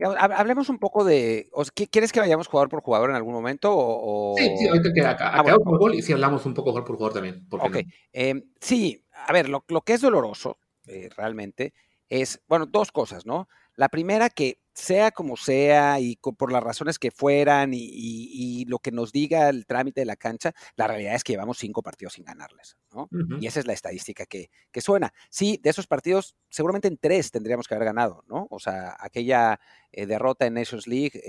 hablemos 0.00 0.68
un 0.68 0.78
poco 0.78 1.04
de, 1.04 1.48
¿quieres 1.90 2.10
que 2.10 2.18
vayamos 2.18 2.48
jugador 2.48 2.68
por 2.68 2.82
jugador 2.82 3.10
en 3.10 3.16
algún 3.16 3.34
momento? 3.34 3.70
O, 3.72 4.34
Sí, 4.36 4.50
sí, 4.58 4.66
ahorita 4.66 4.92
que 4.92 5.00
acá, 5.00 5.30
ah, 5.32 5.44
por 5.44 5.78
gol 5.78 5.94
y 5.94 6.02
sí 6.02 6.12
hablamos 6.12 6.44
un 6.44 6.54
poco 6.54 6.70
jugador 6.70 6.86
por 6.86 6.96
jugador 6.96 7.14
también. 7.14 7.46
Ok, 7.50 7.86
em, 8.12 8.42
sí, 8.60 9.04
a 9.12 9.32
ver, 9.32 9.48
lo, 9.48 9.62
que 9.62 9.92
es 9.92 10.00
doloroso 10.00 10.58
eh, 10.86 11.08
realmente 11.16 11.72
es, 12.08 12.40
bueno, 12.48 12.66
dos 12.66 12.90
cosas, 12.90 13.26
¿no? 13.26 13.48
La 13.76 13.88
primera 13.88 14.30
que 14.30 14.60
sea 14.80 15.10
como 15.10 15.36
sea 15.36 16.00
y 16.00 16.16
por 16.16 16.52
las 16.52 16.62
razones 16.62 16.98
que 16.98 17.10
fueran 17.10 17.72
y, 17.72 18.64
lo 18.66 18.78
que 18.78 18.92
nos 18.92 19.12
diga 19.12 19.48
el 19.48 19.66
trámite 19.66 20.00
de 20.00 20.06
la 20.06 20.16
cancha, 20.16 20.52
la 20.76 20.86
realidad 20.86 21.14
es 21.14 21.24
que 21.24 21.32
llevamos 21.32 21.58
cinco 21.58 21.82
partidos 21.82 22.14
sin 22.14 22.24
ganarles, 22.24 22.76
¿no? 22.94 23.08
Y 23.40 23.46
esa 23.46 23.60
es 23.60 23.66
la 23.66 23.72
estadística 23.72 24.26
que, 24.26 24.50
suena. 24.80 25.12
Sí, 25.28 25.60
de 25.62 25.70
esos 25.70 25.86
partidos, 25.86 26.36
seguramente 26.48 26.88
en 26.88 26.96
tres 26.96 27.30
tendríamos 27.30 27.68
que 27.68 27.74
haber 27.74 27.86
ganado, 27.86 28.24
¿no? 28.28 28.46
O 28.50 28.58
sea, 28.58 28.96
aquella 28.98 29.60
eh, 29.92 30.06
derrota 30.06 30.46
en 30.46 30.54
Nations 30.54 30.86
League 30.86 31.20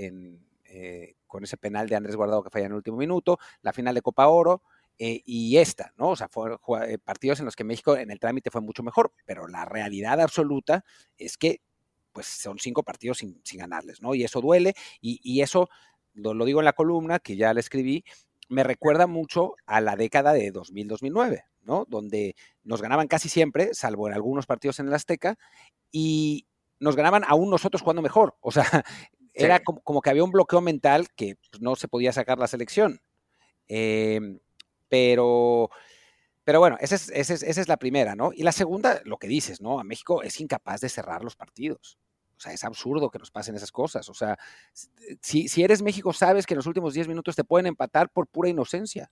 eh, 0.66 1.16
con 1.28 1.44
ese 1.44 1.58
penal 1.58 1.90
de 1.90 1.96
Andrés 1.96 2.16
Guardado 2.16 2.44
que 2.44 2.50
falla 2.50 2.68
en 2.68 2.72
el 2.72 2.78
último 2.78 2.98
minuto, 2.98 3.40
la 3.62 3.74
final 3.74 3.96
de 3.96 4.02
Copa 4.02 4.28
Oro, 4.28 4.64
eh, 4.98 5.22
y 5.26 5.58
esta, 5.58 5.94
¿no? 5.98 6.10
O 6.10 6.16
sea, 6.16 6.30
fueron 6.30 6.60
partidos 7.04 7.40
en 7.40 7.46
los 7.46 7.56
que 7.56 7.64
México 7.64 7.98
en 7.98 8.12
el 8.12 8.20
trámite 8.20 8.52
fue 8.52 8.62
mucho 8.62 8.84
mejor, 8.84 9.12
pero 9.26 9.48
la 9.48 9.66
realidad 9.66 10.22
absoluta 10.22 10.86
es 11.18 11.38
que 11.38 11.62
pues 12.12 12.28
son 12.28 12.60
cinco 12.60 12.84
partidos 12.84 13.20
sin, 13.20 13.42
ganarles, 13.54 14.02
¿no? 14.02 14.16
Y 14.16 14.24
eso 14.24 14.42
duele 14.42 14.74
y, 15.02 15.42
eso, 15.42 15.70
lo, 16.14 16.34
lo, 16.34 16.46
digo 16.46 16.60
en 16.60 16.66
la 16.66 16.74
columna 16.74 17.20
que 17.20 17.36
ya 17.36 17.54
le 17.54 17.60
escribí, 17.60 18.04
me 18.52 18.64
recuerda 18.64 19.08
mucho 19.08 19.56
a 19.66 19.80
la 19.80 19.96
década 19.96 20.34
de 20.34 20.52
2000-2009, 20.52 21.46
¿no? 21.62 21.86
Donde 21.88 22.36
nos 22.64 22.82
ganaban 22.82 23.08
casi 23.08 23.30
siempre, 23.30 23.74
salvo 23.74 24.08
en 24.08 24.14
algunos 24.14 24.46
partidos 24.46 24.80
en 24.80 24.88
el 24.88 24.94
Azteca, 24.94 25.38
y 25.90 26.48
nos 26.80 26.98
ganaban 26.98 27.24
aún 27.26 27.50
nosotros 27.50 27.82
jugando 27.82 28.02
mejor. 28.02 28.36
O 28.42 28.52
sea, 28.52 28.66
era 29.34 29.60
como, 29.62 30.02
que 30.02 30.10
había 30.10 30.24
un 30.24 30.32
bloqueo 30.32 30.60
mental 30.60 31.08
que 31.16 31.36
pues, 31.50 31.62
no 31.62 31.76
se 31.78 31.88
podía 31.88 32.12
sacar 32.12 32.40
la 32.40 32.48
selección. 32.48 33.00
Em, 33.68 34.40
pero 34.90 35.70
pero 36.44 36.60
bueno, 36.60 36.78
esa 36.80 36.96
es, 36.96 37.10
esa, 37.10 37.62
es, 37.62 37.68
la 37.68 37.78
primera, 37.78 38.16
¿no? 38.16 38.32
Y 38.34 38.44
la 38.44 38.52
segunda, 38.52 39.02
lo 39.06 39.18
que 39.18 39.28
dices, 39.28 39.62
¿no? 39.62 39.80
A 39.80 39.84
México 39.84 40.24
es 40.24 40.40
incapaz 40.40 40.82
de 40.82 40.90
cerrar 40.90 41.24
los 41.24 41.36
partidos. 41.36 42.00
O 42.36 42.40
sea, 42.40 42.54
es 42.54 42.64
absurdo 42.64 43.12
que 43.12 43.20
nos 43.20 43.30
pasen 43.30 43.56
esas 43.56 43.72
cosas. 43.72 44.10
O 44.10 44.16
sea, 44.16 44.38
si, 45.22 45.48
si 45.48 45.64
eres 45.64 45.84
México, 45.84 46.12
sabes 46.14 46.48
que 46.48 46.56
en 46.56 46.58
los 46.58 46.66
últimos 46.66 46.94
10 46.94 47.08
minutos 47.08 47.36
te 47.36 47.44
pueden 47.44 47.68
empatar 47.68 48.10
por 48.10 48.28
pura 48.28 48.50
inocencia. 48.50 49.12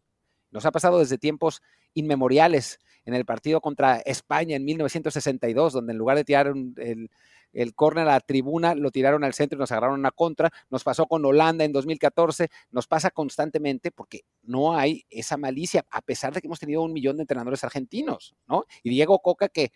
Nos 0.50 0.66
ha 0.66 0.72
pasado 0.72 0.98
desde 0.98 1.20
tiempos 1.20 1.62
inmemoriales 1.94 2.80
en 3.06 3.14
el 3.14 3.26
partido 3.26 3.62
contra 3.62 3.98
España 4.00 4.56
en 4.56 4.66
1962, 4.66 5.74
donde 5.74 5.92
en 5.94 5.98
lugar 5.98 6.18
de 6.18 6.24
tirar 6.24 6.48
el, 6.48 7.10
el 7.54 7.74
córner 7.76 8.08
a 8.08 8.14
la 8.14 8.20
tribuna, 8.20 8.76
lo 8.76 8.92
tiraron 8.92 9.24
al 9.24 9.34
centro 9.34 9.58
y 9.58 9.60
nos 9.60 9.72
agarraron 9.72 10.00
una 10.00 10.12
contra. 10.12 10.52
Nos 10.70 10.84
pasó 10.84 11.08
con 11.08 11.26
Holanda 11.26 11.66
en 11.66 11.72
2014, 11.72 12.50
nos 12.72 12.88
pasa 12.88 13.12
constantemente 13.12 13.92
porque 13.92 14.22
no 14.44 14.76
hay 14.76 15.06
esa 15.10 15.38
malicia, 15.38 15.86
a 15.90 16.02
pesar 16.02 16.34
de 16.34 16.42
que 16.42 16.48
hemos 16.48 16.60
tenido 16.60 16.82
un 16.82 16.94
millón 16.94 17.18
de 17.18 17.24
entrenadores 17.24 17.64
argentinos, 17.64 18.36
¿no? 18.48 18.66
Y 18.84 18.90
Diego 18.90 19.20
Coca, 19.20 19.50
que 19.50 19.72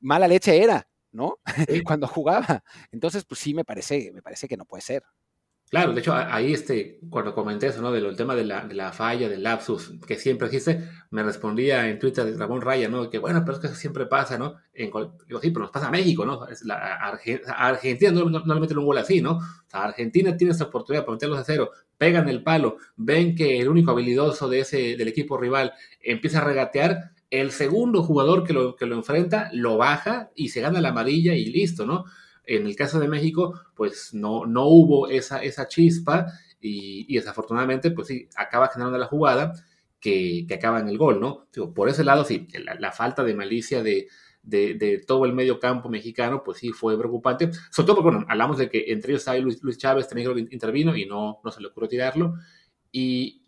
mala 0.00 0.28
leche 0.28 0.62
era, 0.62 0.88
¿no? 1.12 1.38
Cuando 1.86 2.06
jugaba. 2.06 2.62
Entonces, 2.92 3.24
pues 3.24 3.40
sí, 3.40 3.54
me 3.54 3.64
parece, 3.64 4.10
me 4.12 4.22
parece 4.22 4.48
que 4.48 4.56
no 4.56 4.64
puede 4.64 4.82
ser. 4.82 5.02
Claro, 5.68 5.92
de 5.92 6.00
hecho, 6.00 6.14
ahí 6.14 6.52
este, 6.52 7.00
cuando 7.10 7.34
comenté 7.34 7.66
eso, 7.66 7.82
¿no? 7.82 7.90
Del 7.90 8.16
tema 8.16 8.36
de 8.36 8.44
la, 8.44 8.64
de 8.64 8.74
la, 8.74 8.92
falla, 8.92 9.28
del 9.28 9.42
lapsus, 9.42 9.94
que 10.06 10.14
siempre 10.14 10.46
existe, 10.46 10.88
me 11.10 11.24
respondía 11.24 11.88
en 11.88 11.98
Twitter 11.98 12.24
de 12.24 12.38
Ramón 12.38 12.60
Raya, 12.60 12.88
¿no? 12.88 13.10
Que 13.10 13.18
bueno, 13.18 13.42
pero 13.44 13.56
es 13.56 13.60
que 13.60 13.66
eso 13.66 13.74
siempre 13.74 14.06
pasa, 14.06 14.38
¿no? 14.38 14.54
En, 14.72 14.92
digo, 15.26 15.40
sí, 15.40 15.50
pero 15.50 15.62
nos 15.62 15.72
pasa 15.72 15.88
a 15.88 15.90
México, 15.90 16.24
¿no? 16.24 16.46
Es 16.46 16.64
la, 16.64 16.76
Argentina 16.76 18.12
no, 18.12 18.30
no, 18.30 18.54
le 18.54 18.60
meten 18.60 18.78
un 18.78 18.86
gol 18.86 18.98
así, 18.98 19.20
¿no? 19.20 19.40
Argentina 19.72 20.36
tiene 20.36 20.52
esa 20.52 20.64
oportunidad 20.64 21.04
para 21.04 21.14
meterlos 21.14 21.40
a 21.40 21.44
cero, 21.44 21.70
pegan 21.98 22.28
el 22.28 22.44
palo, 22.44 22.76
ven 22.94 23.34
que 23.34 23.58
el 23.58 23.68
único 23.68 23.90
habilidoso 23.90 24.48
de 24.48 24.60
ese, 24.60 24.96
del 24.96 25.08
equipo 25.08 25.36
rival 25.36 25.72
empieza 26.00 26.38
a 26.38 26.44
regatear, 26.44 27.10
el 27.30 27.50
segundo 27.50 28.04
jugador 28.04 28.44
que 28.44 28.52
lo, 28.52 28.76
que 28.76 28.86
lo 28.86 28.94
enfrenta 28.94 29.50
lo 29.52 29.76
baja 29.76 30.30
y 30.36 30.50
se 30.50 30.60
gana 30.60 30.80
la 30.80 30.90
amarilla 30.90 31.34
y 31.34 31.46
listo, 31.46 31.84
¿no? 31.86 32.04
En 32.46 32.66
el 32.66 32.76
caso 32.76 33.00
de 33.00 33.08
México, 33.08 33.60
pues 33.74 34.14
no, 34.14 34.46
no 34.46 34.66
hubo 34.66 35.08
esa, 35.08 35.42
esa 35.42 35.68
chispa 35.68 36.26
y, 36.60 37.14
desafortunadamente, 37.14 37.90
pues 37.90 38.08
sí, 38.08 38.28
acaba 38.36 38.68
generando 38.68 38.98
la 38.98 39.06
jugada 39.06 39.52
que, 40.00 40.44
que 40.48 40.54
acaba 40.54 40.80
en 40.80 40.88
el 40.88 40.98
gol, 40.98 41.20
¿no? 41.20 41.48
por 41.74 41.88
ese 41.88 42.04
lado, 42.04 42.24
sí, 42.24 42.46
la, 42.78 42.92
falta 42.92 43.24
de 43.24 43.34
malicia 43.34 43.82
de, 43.82 44.08
de, 44.42 45.02
todo 45.06 45.24
el 45.24 45.32
medio 45.32 45.58
campo 45.58 45.88
mexicano, 45.88 46.42
pues 46.44 46.58
sí 46.58 46.70
fue 46.70 46.96
preocupante. 46.98 47.50
Sobre 47.70 47.86
todo 47.86 47.96
porque, 47.96 48.16
bueno, 48.16 48.26
hablamos 48.28 48.58
de 48.58 48.68
que 48.68 48.84
entre 48.88 49.12
ellos 49.12 49.26
hay 49.28 49.42
Luis, 49.42 49.62
Luis 49.62 49.78
Chávez, 49.78 50.08
también 50.08 50.32
que 50.32 50.54
intervino 50.54 50.96
y 50.96 51.06
no, 51.06 51.40
no 51.44 51.50
se 51.50 51.60
le 51.60 51.68
ocurrió 51.68 51.88
tirarlo. 51.88 52.34
Y, 52.92 53.45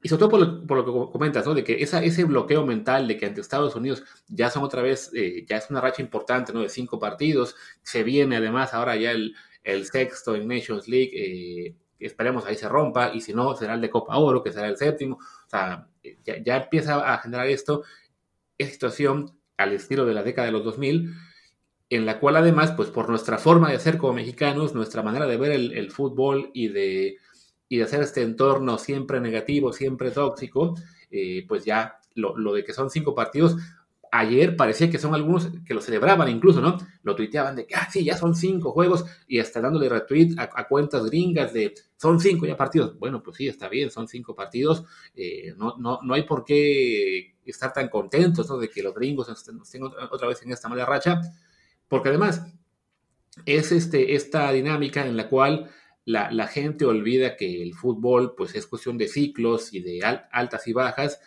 y 0.00 0.08
sobre 0.08 0.20
todo 0.20 0.66
por 0.66 0.76
lo, 0.76 0.84
que 0.84 1.12
comentas, 1.12 1.44
¿no? 1.44 1.54
De 1.54 1.64
que 1.64 1.82
esa, 1.82 2.02
ese 2.04 2.24
bloqueo 2.24 2.64
mental 2.64 3.08
de 3.08 3.16
que 3.16 3.26
ante 3.26 3.40
Estados 3.40 3.74
Unidos 3.74 4.04
ya 4.28 4.48
son 4.48 4.62
otra 4.62 4.80
vez, 4.80 5.10
eh, 5.12 5.44
ya 5.48 5.56
es 5.56 5.68
una 5.70 5.80
racha 5.80 6.02
importante, 6.02 6.52
¿no? 6.52 6.60
De 6.60 6.68
cinco 6.68 7.00
partidos. 7.00 7.56
Se 7.82 8.04
viene 8.04 8.36
además 8.36 8.74
ahora 8.74 8.94
ya 8.94 9.10
el, 9.10 9.34
el 9.64 9.86
sexto 9.86 10.36
en 10.36 10.46
Nations 10.46 10.86
League. 10.86 11.10
Eh, 11.14 11.74
esperemos 11.98 12.46
ahí 12.46 12.54
se 12.54 12.68
rompa. 12.68 13.12
Y 13.12 13.20
si 13.20 13.34
no, 13.34 13.56
será 13.56 13.74
el 13.74 13.80
de 13.80 13.90
Copa 13.90 14.16
Oro, 14.18 14.42
que 14.42 14.52
será 14.52 14.68
el 14.68 14.76
séptimo. 14.76 15.16
O 15.16 15.50
sea, 15.50 15.88
ya, 16.24 16.40
ya 16.44 16.56
empieza 16.58 17.12
a 17.12 17.18
generar 17.18 17.48
esto, 17.48 17.82
esta 18.56 18.72
situación 18.72 19.36
al 19.56 19.72
estilo 19.72 20.06
de 20.06 20.14
la 20.14 20.22
década 20.22 20.46
de 20.46 20.52
los 20.52 20.64
2000 20.64 21.12
en 21.90 22.04
la 22.04 22.20
cual 22.20 22.36
además, 22.36 22.72
pues 22.72 22.90
por 22.90 23.08
nuestra 23.08 23.38
forma 23.38 23.70
de 23.70 23.78
ser 23.78 23.96
como 23.96 24.12
mexicanos, 24.12 24.74
nuestra 24.74 25.02
manera 25.02 25.26
de 25.26 25.38
ver 25.38 25.52
el, 25.52 25.72
el 25.72 25.90
fútbol 25.90 26.50
y 26.52 26.68
de 26.68 27.16
y 27.68 27.78
de 27.78 27.84
hacer 27.84 28.02
este 28.02 28.22
entorno 28.22 28.78
siempre 28.78 29.20
negativo, 29.20 29.72
siempre 29.72 30.10
tóxico, 30.10 30.74
eh, 31.10 31.44
pues 31.46 31.64
ya 31.64 32.00
lo, 32.14 32.52
de 32.52 32.64
que 32.64 32.72
son 32.72 32.90
cinco 32.90 33.14
partidos, 33.14 33.56
ayer 34.10 34.56
parecía 34.56 34.90
que 34.90 34.98
son 34.98 35.14
algunos 35.14 35.50
que 35.66 35.74
lo 35.74 35.80
celebraban 35.80 36.28
incluso, 36.28 36.60
¿no? 36.60 36.78
Lo 37.02 37.14
tuiteaban 37.14 37.56
de 37.56 37.66
que, 37.66 37.74
ah, 37.74 37.88
sí, 37.90 38.04
ya 38.04 38.16
son 38.16 38.34
cinco 38.34 38.72
juegos 38.72 39.04
y 39.26 39.38
hasta 39.38 39.60
dándole 39.60 39.88
retweet 39.88 40.34
a, 40.38 40.66
cuentas 40.66 41.04
gringas 41.04 41.52
de, 41.52 41.74
son 41.96 42.18
cinco 42.18 42.46
ya 42.46 42.56
partidos. 42.56 42.98
Bueno, 42.98 43.22
pues 43.22 43.36
sí, 43.36 43.48
está 43.48 43.68
bien, 43.68 43.90
son 43.90 44.08
cinco 44.08 44.34
partidos. 44.34 44.84
Eh, 45.14 45.54
no, 45.56 45.76
no, 45.78 46.00
no 46.02 46.14
hay 46.14 46.22
por 46.22 46.44
qué 46.44 47.34
estar 47.44 47.72
tan 47.72 47.88
contentos, 47.88 48.48
¿no? 48.48 48.58
De 48.58 48.68
que 48.68 48.82
los 48.82 48.94
gringos 48.94 49.28
estén, 49.28 49.82
otra 50.10 50.28
vez 50.28 50.42
en 50.42 50.52
esta 50.52 50.68
mala 50.68 50.86
racha, 50.86 51.20
porque 51.86 52.08
además 52.08 52.42
es 53.46 53.72
este, 53.72 54.14
esta 54.14 54.50
dinámica 54.52 55.06
en 55.06 55.16
la 55.16 55.28
cual 55.28 55.70
la, 56.08 56.46
gente 56.46 56.86
olvida 56.86 57.36
que 57.36 57.62
el 57.62 57.74
fútbol 57.74 58.34
pues 58.34 58.54
es 58.54 58.66
cuestión 58.66 58.96
de 58.96 59.08
ciclos 59.08 59.74
y 59.74 59.80
de 59.80 60.02
altas 60.32 60.66
y 60.66 60.72
bajas 60.72 61.20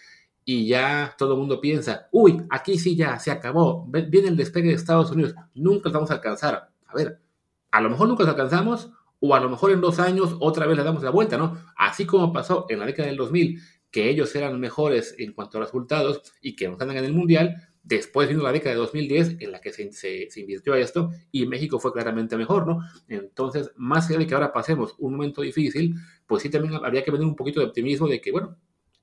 y 0.44 0.68
ya 0.68 1.14
todo 1.20 1.34
el 1.34 1.40
mundo 1.40 1.62
piensa, 1.62 2.08
uy, 2.12 2.42
aquí 2.50 2.80
sí 2.80 2.96
ya 2.96 3.20
se 3.20 3.30
acabó, 3.30 3.86
viene 3.86 4.30
el 4.30 4.36
despegue 4.36 4.70
de 4.70 4.76
Estados 4.76 5.12
Unidos, 5.12 5.36
nunca 5.54 5.90
lo 5.90 5.94
vamos 5.94 6.10
a 6.10 6.16
alcanzar. 6.16 6.72
A 6.88 6.96
ver, 6.96 7.22
a 7.70 7.80
lo 7.80 7.92
mejor 7.92 8.08
nunca 8.08 8.24
lo 8.24 8.32
alcanzamos 8.32 8.92
o 9.20 9.36
a 9.36 9.40
lo 9.40 9.50
mejor 9.50 9.72
en 9.72 9.82
dos 9.82 10.00
años 10.00 10.36
otra 10.40 10.66
vez 10.66 10.76
le 10.76 10.84
damos 10.84 11.04
la 11.04 11.12
vuelta, 11.12 11.38
¿no? 11.38 11.60
Así 11.78 12.08
como 12.08 12.34
pasó 12.34 12.66
en 12.70 12.80
la 12.80 12.88
década 12.88 13.08
del 13.08 13.18
2000, 13.18 13.62
que 13.92 14.10
ellos 14.10 14.36
eran 14.36 14.60
mejores 14.60 15.14
en 15.20 15.34
cuanto 15.34 15.60
a 15.60 15.62
resultados 15.62 16.24
y 16.42 16.56
que 16.56 16.68
nos 16.68 16.80
ganan 16.80 16.98
en 16.98 17.06
el 17.06 17.14
Mundial, 17.14 17.71
Después 17.84 18.30
vino 18.30 18.44
la 18.44 18.52
década 18.52 18.76
de 18.76 18.82
2010 18.82 19.38
en 19.40 19.52
la 19.52 19.60
que 19.60 19.74
se, 19.74 19.92
se, 19.92 20.40
invirtió 20.40 20.74
a 20.74 20.80
esto 20.80 21.10
y 21.32 21.48
México 21.48 21.80
fue 21.80 21.92
claramente 21.92 22.38
mejor, 22.38 22.68
¿no? 22.68 22.80
Entonces, 23.08 23.72
más 23.76 24.08
allá 24.08 24.20
de 24.20 24.28
que 24.28 24.36
ahora 24.36 24.54
pasemos 24.54 24.94
un 25.00 25.14
momento 25.14 25.42
difícil, 25.42 25.96
pues 26.28 26.44
sí 26.44 26.50
también 26.50 26.76
habría 26.76 27.04
que 27.04 27.12
tener 27.12 27.26
un 27.26 27.36
poquito 27.36 27.60
de 27.60 27.66
optimismo 27.66 28.08
de 28.08 28.22
que, 28.22 28.32
bueno, 28.32 28.56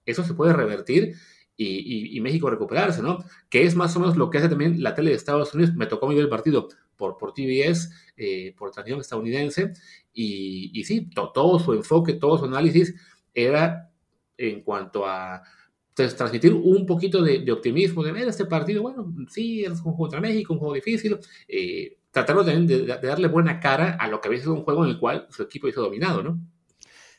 eso 0.06 0.22
se 0.22 0.34
puede 0.34 0.52
revertir 0.52 1.16
y, 1.60 2.20
México 2.20 2.48
recuperarse, 2.48 3.02
¿no? 3.02 3.18
Que 3.50 3.64
es 3.64 3.74
más 3.74 3.94
o 3.96 4.00
menos 4.00 4.16
lo 4.16 4.30
que 4.30 4.38
hace 4.38 4.48
también 4.48 4.80
la 4.80 4.94
tele 4.94 5.10
de 5.10 5.16
Estados 5.16 5.52
Unidos. 5.54 5.74
Me 5.74 5.86
tocó 5.86 6.06
ver 6.06 6.18
el 6.18 6.28
partido 6.28 6.68
por, 6.96 7.18
por 7.18 7.34
TBS, 7.34 7.90
eh, 8.16 8.54
por 8.56 8.70
transmisión 8.70 9.00
estadounidense, 9.00 9.72
y, 10.12 10.70
y 10.72 10.84
sí, 10.84 11.10
todo 11.34 11.58
su 11.58 11.72
enfoque, 11.72 12.14
todo 12.14 12.38
su 12.38 12.44
análisis 12.44 12.94
era 13.34 13.90
en 14.36 14.62
cuanto 14.62 15.04
a 15.04 15.42
transmitir 16.06 16.52
un 16.54 16.86
poquito 16.86 17.22
de, 17.22 17.50
optimismo, 17.50 18.02
de 18.02 18.12
ver 18.12 18.28
este 18.28 18.44
partido, 18.46 18.82
bueno, 18.82 19.12
sí, 19.28 19.64
es 19.64 19.70
un 19.70 19.78
juego 19.78 19.98
contra 19.98 20.20
México, 20.20 20.52
un 20.52 20.58
juego 20.58 20.74
difícil, 20.74 21.18
eh, 21.46 21.98
también 22.10 22.66
de, 22.66 22.86
darle 22.86 23.28
buena 23.28 23.60
cara 23.60 23.96
a 23.98 24.08
lo 24.08 24.20
que 24.20 24.28
había 24.28 24.40
sido 24.40 24.54
un 24.54 24.64
juego 24.64 24.84
en 24.84 24.90
el 24.90 24.98
cual 24.98 25.26
su 25.30 25.42
equipo 25.42 25.68
hizo 25.68 25.82
dominado, 25.82 26.22
¿no? 26.22 26.38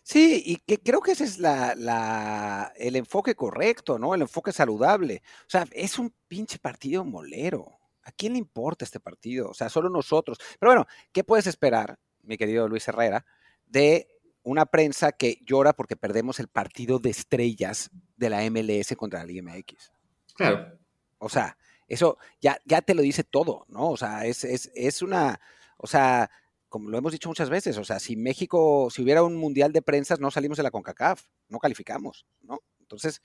Sí, 0.04 0.42
y 0.44 0.56
que 0.56 0.80
creo 0.80 1.02
que 1.02 1.12
ese 1.12 1.24
es 1.24 1.38
la, 1.38 2.74
el 2.78 2.96
enfoque 2.96 3.36
correcto, 3.36 4.00
¿no? 4.00 4.16
El 4.16 4.22
enfoque 4.22 4.52
saludable. 4.52 5.22
O 5.42 5.50
sea, 5.50 5.68
es 5.72 6.00
un 6.00 6.14
pinche 6.28 6.58
partido 6.58 7.06
molero. 7.06 7.78
¿A 8.04 8.12
quién 8.12 8.34
le 8.34 8.40
importa 8.40 8.86
este 8.86 9.00
partido? 9.00 9.50
O 9.50 9.54
sea, 9.54 9.70
solo 9.70 9.88
nosotros. 9.88 10.40
Pero 10.60 10.72
bueno, 10.72 10.88
¿qué 11.12 11.24
puedes 11.24 11.46
esperar, 11.46 12.00
mi 12.24 12.38
querido 12.38 12.68
Luis 12.68 12.88
Herrera, 12.88 13.24
de 13.68 14.08
una 14.44 14.66
prensa 14.66 15.12
que 15.12 15.40
llora 15.46 15.74
porque 15.74 15.96
perdemos 15.96 16.40
el 16.40 16.48
partido 16.48 17.00
de 17.00 17.10
estrellas 17.10 17.92
de 18.18 18.30
la 18.30 18.50
MLS 18.50 18.96
contra 18.96 19.20
la 19.20 19.26
Liga 19.26 19.44
MX. 19.44 19.92
Claro. 20.36 20.78
O 21.18 21.30
sea, 21.30 21.58
eso 21.88 22.18
ya, 22.42 22.60
ya 22.66 22.82
te 22.82 22.94
lo 22.94 23.02
dice 23.02 23.24
todo, 23.24 23.66
¿no? 23.68 23.90
O 23.90 23.98
sea, 23.98 24.26
es, 24.26 24.44
es, 24.44 24.72
es 24.74 25.02
una, 25.02 25.40
o 25.78 25.88
sea, 25.88 26.30
como 26.70 26.90
lo 26.90 26.98
hemos 26.98 27.12
dicho 27.12 27.30
muchas 27.30 27.50
veces, 27.50 27.78
o 27.78 27.84
sea, 27.84 28.00
si 28.00 28.16
México, 28.16 28.90
si 28.92 29.02
hubiera 29.02 29.24
un 29.24 29.36
mundial 29.36 29.74
de 29.74 29.82
prensas, 29.82 30.20
no 30.20 30.32
salimos 30.32 30.58
de 30.58 30.64
la 30.64 30.72
CONCACAF, 30.72 31.26
no 31.50 31.60
calificamos, 31.60 32.26
¿no? 32.42 32.62
Entonces, 32.80 33.22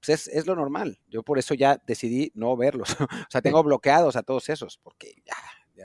pues 0.00 0.08
es, 0.08 0.28
es, 0.28 0.46
lo 0.46 0.56
normal. 0.56 0.98
Yo 1.08 1.22
por 1.22 1.38
eso 1.38 1.54
ya 1.54 1.80
decidí 1.86 2.32
no 2.34 2.56
verlos. 2.56 2.96
o 3.00 3.30
sea, 3.30 3.42
tengo 3.42 3.62
bloqueados 3.62 4.16
a 4.16 4.22
todos 4.22 4.48
esos, 4.48 4.78
porque 4.78 5.14
ya, 5.24 5.34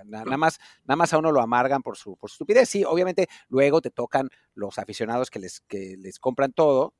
nada, 0.06 0.38
más, 0.38 0.60
nada 0.86 0.96
más 0.96 1.14
a 1.14 1.18
uno 1.18 1.32
lo 1.32 1.42
amargan 1.42 1.82
por 1.82 1.98
su, 1.98 2.16
por 2.18 2.30
su 2.30 2.36
estupidez. 2.36 2.70
Sí, 2.70 2.84
obviamente 2.84 3.28
luego 3.50 3.82
te 3.82 3.92
tocan 3.92 4.30
los 4.54 4.78
aficionados 4.80 5.30
que 5.30 5.40
les, 5.40 5.62
que 5.62 5.96
les 5.98 6.20
compran 6.20 6.54
todo 6.54 6.94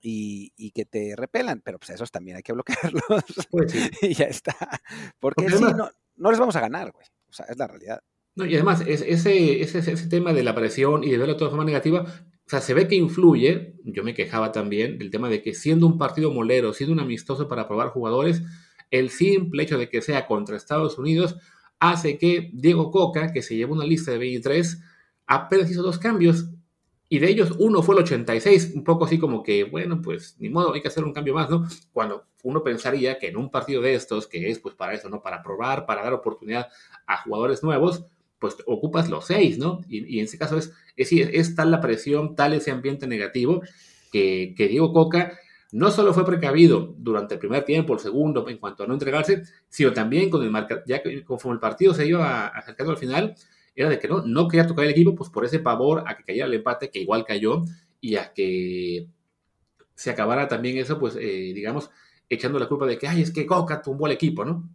y, 0.00 0.70
que 0.72 0.84
te 0.84 1.14
repelan, 1.16 1.60
pero 1.64 1.78
pues 1.78 1.90
esos 1.90 2.10
también 2.10 2.36
hay 2.36 2.42
que 2.42 2.52
bloquearlos. 2.52 3.02
Pues 3.50 3.74
y 4.02 4.14
ya 4.14 4.26
está. 4.26 4.54
Porque, 5.18 5.46
no, 5.46 5.90
no 6.16 6.30
les 6.30 6.38
vamos 6.38 6.56
a 6.56 6.60
ganar, 6.60 6.92
güey. 6.92 7.06
O 7.28 7.32
sea, 7.32 7.46
es 7.46 7.56
la 7.56 7.66
realidad. 7.66 8.02
No, 8.34 8.46
y 8.46 8.54
además, 8.54 8.82
ese, 8.86 9.10
ese, 9.60 9.60
ese 9.62 10.06
tema 10.08 10.32
de 10.32 10.44
la 10.44 10.54
presión 10.54 11.02
y 11.02 11.10
de 11.10 11.18
verlo 11.18 11.34
de 11.34 11.38
toda 11.38 11.50
forma 11.50 11.64
negativa, 11.64 12.02
o 12.02 12.50
sea, 12.50 12.60
se 12.60 12.72
ve 12.72 12.86
que 12.86 12.94
influye, 12.94 13.74
yo 13.84 14.04
me 14.04 14.14
quejaba 14.14 14.52
también 14.52 14.98
del 14.98 15.10
tema 15.10 15.28
de 15.28 15.42
que 15.42 15.54
siendo 15.54 15.86
un 15.86 15.98
partido 15.98 16.32
molero, 16.32 16.72
siendo 16.72 16.92
un 16.92 17.00
amistoso 17.00 17.48
para 17.48 17.66
probar 17.66 17.88
jugadores, 17.88 18.42
el 18.90 19.10
simple 19.10 19.64
hecho 19.64 19.76
de 19.76 19.88
que 19.88 20.02
sea 20.02 20.26
contra 20.26 20.56
Estados 20.56 20.98
Unidos 20.98 21.36
hace 21.80 22.18
que 22.18 22.50
Diego 22.52 22.90
Coca, 22.90 23.32
que 23.32 23.42
se 23.42 23.56
llevó 23.56 23.74
una 23.74 23.84
lista 23.84 24.10
de 24.10 24.18
23, 24.18 24.82
apenas 25.26 25.70
hizo 25.70 25.82
dos 25.82 25.98
cambios. 25.98 26.46
Y 27.10 27.20
de 27.20 27.30
ellos 27.30 27.54
uno 27.58 27.82
fue 27.82 27.94
el 27.94 28.02
86, 28.02 28.72
un 28.74 28.84
poco 28.84 29.06
así 29.06 29.18
como 29.18 29.42
que, 29.42 29.64
bueno, 29.64 30.02
pues 30.02 30.36
ni 30.38 30.50
modo, 30.50 30.74
hay 30.74 30.82
que 30.82 30.88
hacer 30.88 31.04
un 31.04 31.14
cambio 31.14 31.34
más, 31.34 31.48
¿no? 31.48 31.66
Cuando 31.92 32.26
uno 32.42 32.62
pensaría 32.62 33.18
que 33.18 33.28
en 33.28 33.38
un 33.38 33.50
partido 33.50 33.80
de 33.80 33.94
estos, 33.94 34.26
que 34.26 34.50
es 34.50 34.58
pues 34.58 34.74
para 34.74 34.92
eso, 34.92 35.08
¿no? 35.08 35.22
Para 35.22 35.42
probar, 35.42 35.86
para 35.86 36.02
dar 36.02 36.12
oportunidad 36.12 36.68
a 37.06 37.22
jugadores 37.22 37.62
nuevos, 37.62 38.04
pues 38.38 38.56
ocupas 38.66 39.08
los 39.08 39.26
seis, 39.26 39.58
¿no? 39.58 39.80
Y, 39.88 40.18
en 40.18 40.24
ese 40.26 40.36
caso 40.36 40.58
es, 40.58 40.72
es, 40.96 41.10
es, 41.12 41.54
tal 41.54 41.70
la 41.70 41.80
presión, 41.80 42.36
tal 42.36 42.52
ese 42.52 42.70
ambiente 42.70 43.06
negativo, 43.06 43.62
que, 44.12 44.54
que 44.56 44.68
Diego 44.68 44.92
Coca 44.92 45.38
no 45.72 45.90
solo 45.90 46.14
fue 46.14 46.24
precavido 46.24 46.94
durante 46.96 47.34
el 47.34 47.40
primer 47.40 47.64
tiempo, 47.64 47.94
el 47.94 48.00
segundo, 48.00 48.48
en 48.48 48.58
cuanto 48.58 48.84
a 48.84 48.86
no 48.86 48.94
entregarse, 48.94 49.42
sino 49.68 49.92
también 49.92 50.30
con 50.30 50.42
el 50.42 50.50
marca, 50.50 50.82
ya 50.86 51.02
que 51.02 51.24
conforme 51.24 51.54
el 51.54 51.60
partido 51.60 51.92
se 51.92 52.06
iba 52.06 52.46
acercando 52.46 52.92
al 52.92 52.98
final, 52.98 53.34
era 53.74 53.88
de 53.88 53.98
que 53.98 54.08
no, 54.08 54.22
no 54.24 54.48
quería 54.48 54.66
tocar 54.66 54.84
el 54.84 54.90
equipo, 54.90 55.14
pues 55.14 55.30
por 55.30 55.44
ese 55.44 55.58
pavor 55.58 56.04
a 56.06 56.16
que 56.16 56.24
cayera 56.24 56.46
el 56.46 56.54
empate, 56.54 56.90
que 56.90 57.00
igual 57.00 57.24
cayó, 57.24 57.64
y 58.00 58.16
a 58.16 58.32
que 58.32 59.08
se 59.94 60.10
acabara 60.10 60.48
también 60.48 60.78
eso, 60.78 60.98
pues, 60.98 61.16
eh, 61.16 61.52
digamos, 61.54 61.90
echando 62.28 62.58
la 62.58 62.68
culpa 62.68 62.86
de 62.86 62.98
que, 62.98 63.08
ay, 63.08 63.22
es 63.22 63.32
que 63.32 63.46
Coca 63.46 63.82
tumbó 63.82 64.06
el 64.06 64.12
equipo, 64.12 64.44
¿no? 64.44 64.68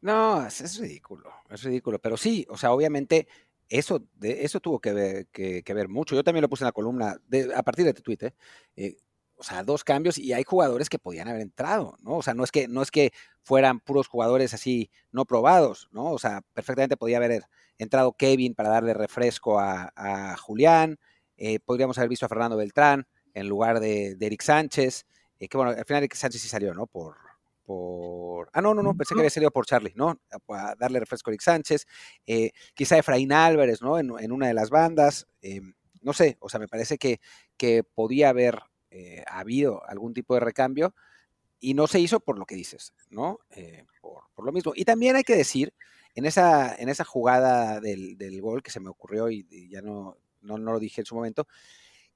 No, 0.00 0.46
es, 0.46 0.78
ridículo, 0.78 1.30
es 1.50 1.62
ridículo, 1.62 1.98
pero 1.98 2.16
sí, 2.16 2.46
o 2.48 2.56
sea, 2.56 2.72
obviamente 2.72 3.26
eso, 3.68 4.04
de, 4.14 4.44
eso 4.44 4.60
tuvo 4.60 4.80
que 4.80 4.92
ver, 4.92 5.26
que, 5.26 5.62
ver, 5.74 5.88
mucho. 5.88 6.14
Yo 6.14 6.24
también 6.24 6.42
lo 6.42 6.48
puse 6.48 6.64
en 6.64 6.68
la 6.68 6.72
columna 6.72 7.16
de, 7.26 7.52
a 7.54 7.62
partir 7.62 7.84
de 7.84 7.92
tu 7.94 8.02
tweet, 8.02 8.18
¿eh? 8.22 8.34
Eh, 8.76 8.96
o 9.38 9.44
sea, 9.44 9.62
dos 9.62 9.84
cambios 9.84 10.18
y 10.18 10.32
hay 10.32 10.42
jugadores 10.42 10.88
que 10.88 10.98
podían 10.98 11.28
haber 11.28 11.42
entrado, 11.42 11.96
¿no? 12.02 12.16
O 12.16 12.22
sea, 12.22 12.34
no 12.34 12.42
es 12.42 12.50
que, 12.50 12.66
no 12.66 12.82
es 12.82 12.90
que 12.90 13.12
fueran 13.42 13.80
puros 13.80 14.08
jugadores 14.08 14.52
así 14.52 14.90
no 15.12 15.24
probados, 15.24 15.88
¿no? 15.92 16.10
O 16.10 16.18
sea, 16.18 16.42
perfectamente 16.52 16.96
podía 16.96 17.18
haber 17.18 17.44
entrado 17.78 18.12
Kevin 18.12 18.54
para 18.54 18.68
darle 18.70 18.94
refresco 18.94 19.58
a, 19.60 20.36
Julián, 20.40 20.98
eh, 21.36 21.60
podríamos 21.60 21.96
haber 21.98 22.10
visto 22.10 22.26
a 22.26 22.28
Fernando 22.28 22.56
Beltrán 22.56 23.06
en 23.32 23.48
lugar 23.48 23.78
de, 23.78 24.16
Eric 24.20 24.42
Sánchez, 24.42 25.06
eh, 25.38 25.48
que 25.48 25.56
bueno, 25.56 25.70
al 25.70 25.84
final 25.84 26.02
Eric 26.02 26.14
Sánchez 26.14 26.42
sí 26.42 26.48
salió, 26.48 26.74
¿no? 26.74 26.88
Por, 26.88 27.16
por... 27.64 28.50
Ah, 28.52 28.60
no, 28.60 28.74
no, 28.74 28.82
no, 28.82 28.96
pensé 28.96 29.14
que 29.14 29.20
había 29.20 29.30
salido 29.30 29.52
por 29.52 29.66
Charlie, 29.66 29.92
¿no? 29.94 30.20
A 30.48 30.74
darle 30.76 30.98
refresco 30.98 31.30
a 31.30 31.32
Eric 31.32 31.42
Sánchez, 31.42 31.86
eh, 32.26 32.50
quizá 32.74 32.98
Efraín 32.98 33.32
Álvarez, 33.32 33.82
¿no? 33.82 34.00
En, 34.00 34.12
en, 34.18 34.32
una 34.32 34.48
de 34.48 34.54
las 34.54 34.70
bandas, 34.70 35.28
no 36.02 36.12
sé, 36.12 36.36
o 36.40 36.48
sea, 36.48 36.58
me 36.58 36.66
parece 36.66 36.98
que, 36.98 37.20
que 37.56 37.84
podía 37.84 38.30
haber 38.30 38.58
habido 39.26 39.84
algún 39.86 40.14
tipo 40.14 40.34
de 40.34 40.40
recambio 40.40 40.94
y 41.60 41.74
no 41.74 41.86
se 41.86 42.00
hizo 42.00 42.20
por 42.20 42.38
lo 42.38 42.46
que 42.46 42.54
dices, 42.54 42.94
¿no? 43.10 43.40
por, 44.00 44.24
por, 44.34 44.44
lo 44.44 44.52
mismo. 44.52 44.72
Y 44.74 44.84
también 44.84 45.16
hay 45.16 45.24
que 45.24 45.36
decir 45.36 45.72
en 46.18 46.26
esa, 46.26 46.74
en 46.74 46.88
esa 46.88 47.04
jugada 47.04 47.80
del, 47.80 48.40
gol 48.40 48.60
que 48.60 48.72
se 48.72 48.80
me 48.80 48.88
ocurrió 48.88 49.30
y, 49.30 49.46
ya 49.70 49.82
no, 49.82 50.16
no, 50.40 50.58
lo 50.58 50.80
dije 50.80 51.02
en 51.02 51.06
su 51.06 51.14
momento, 51.14 51.46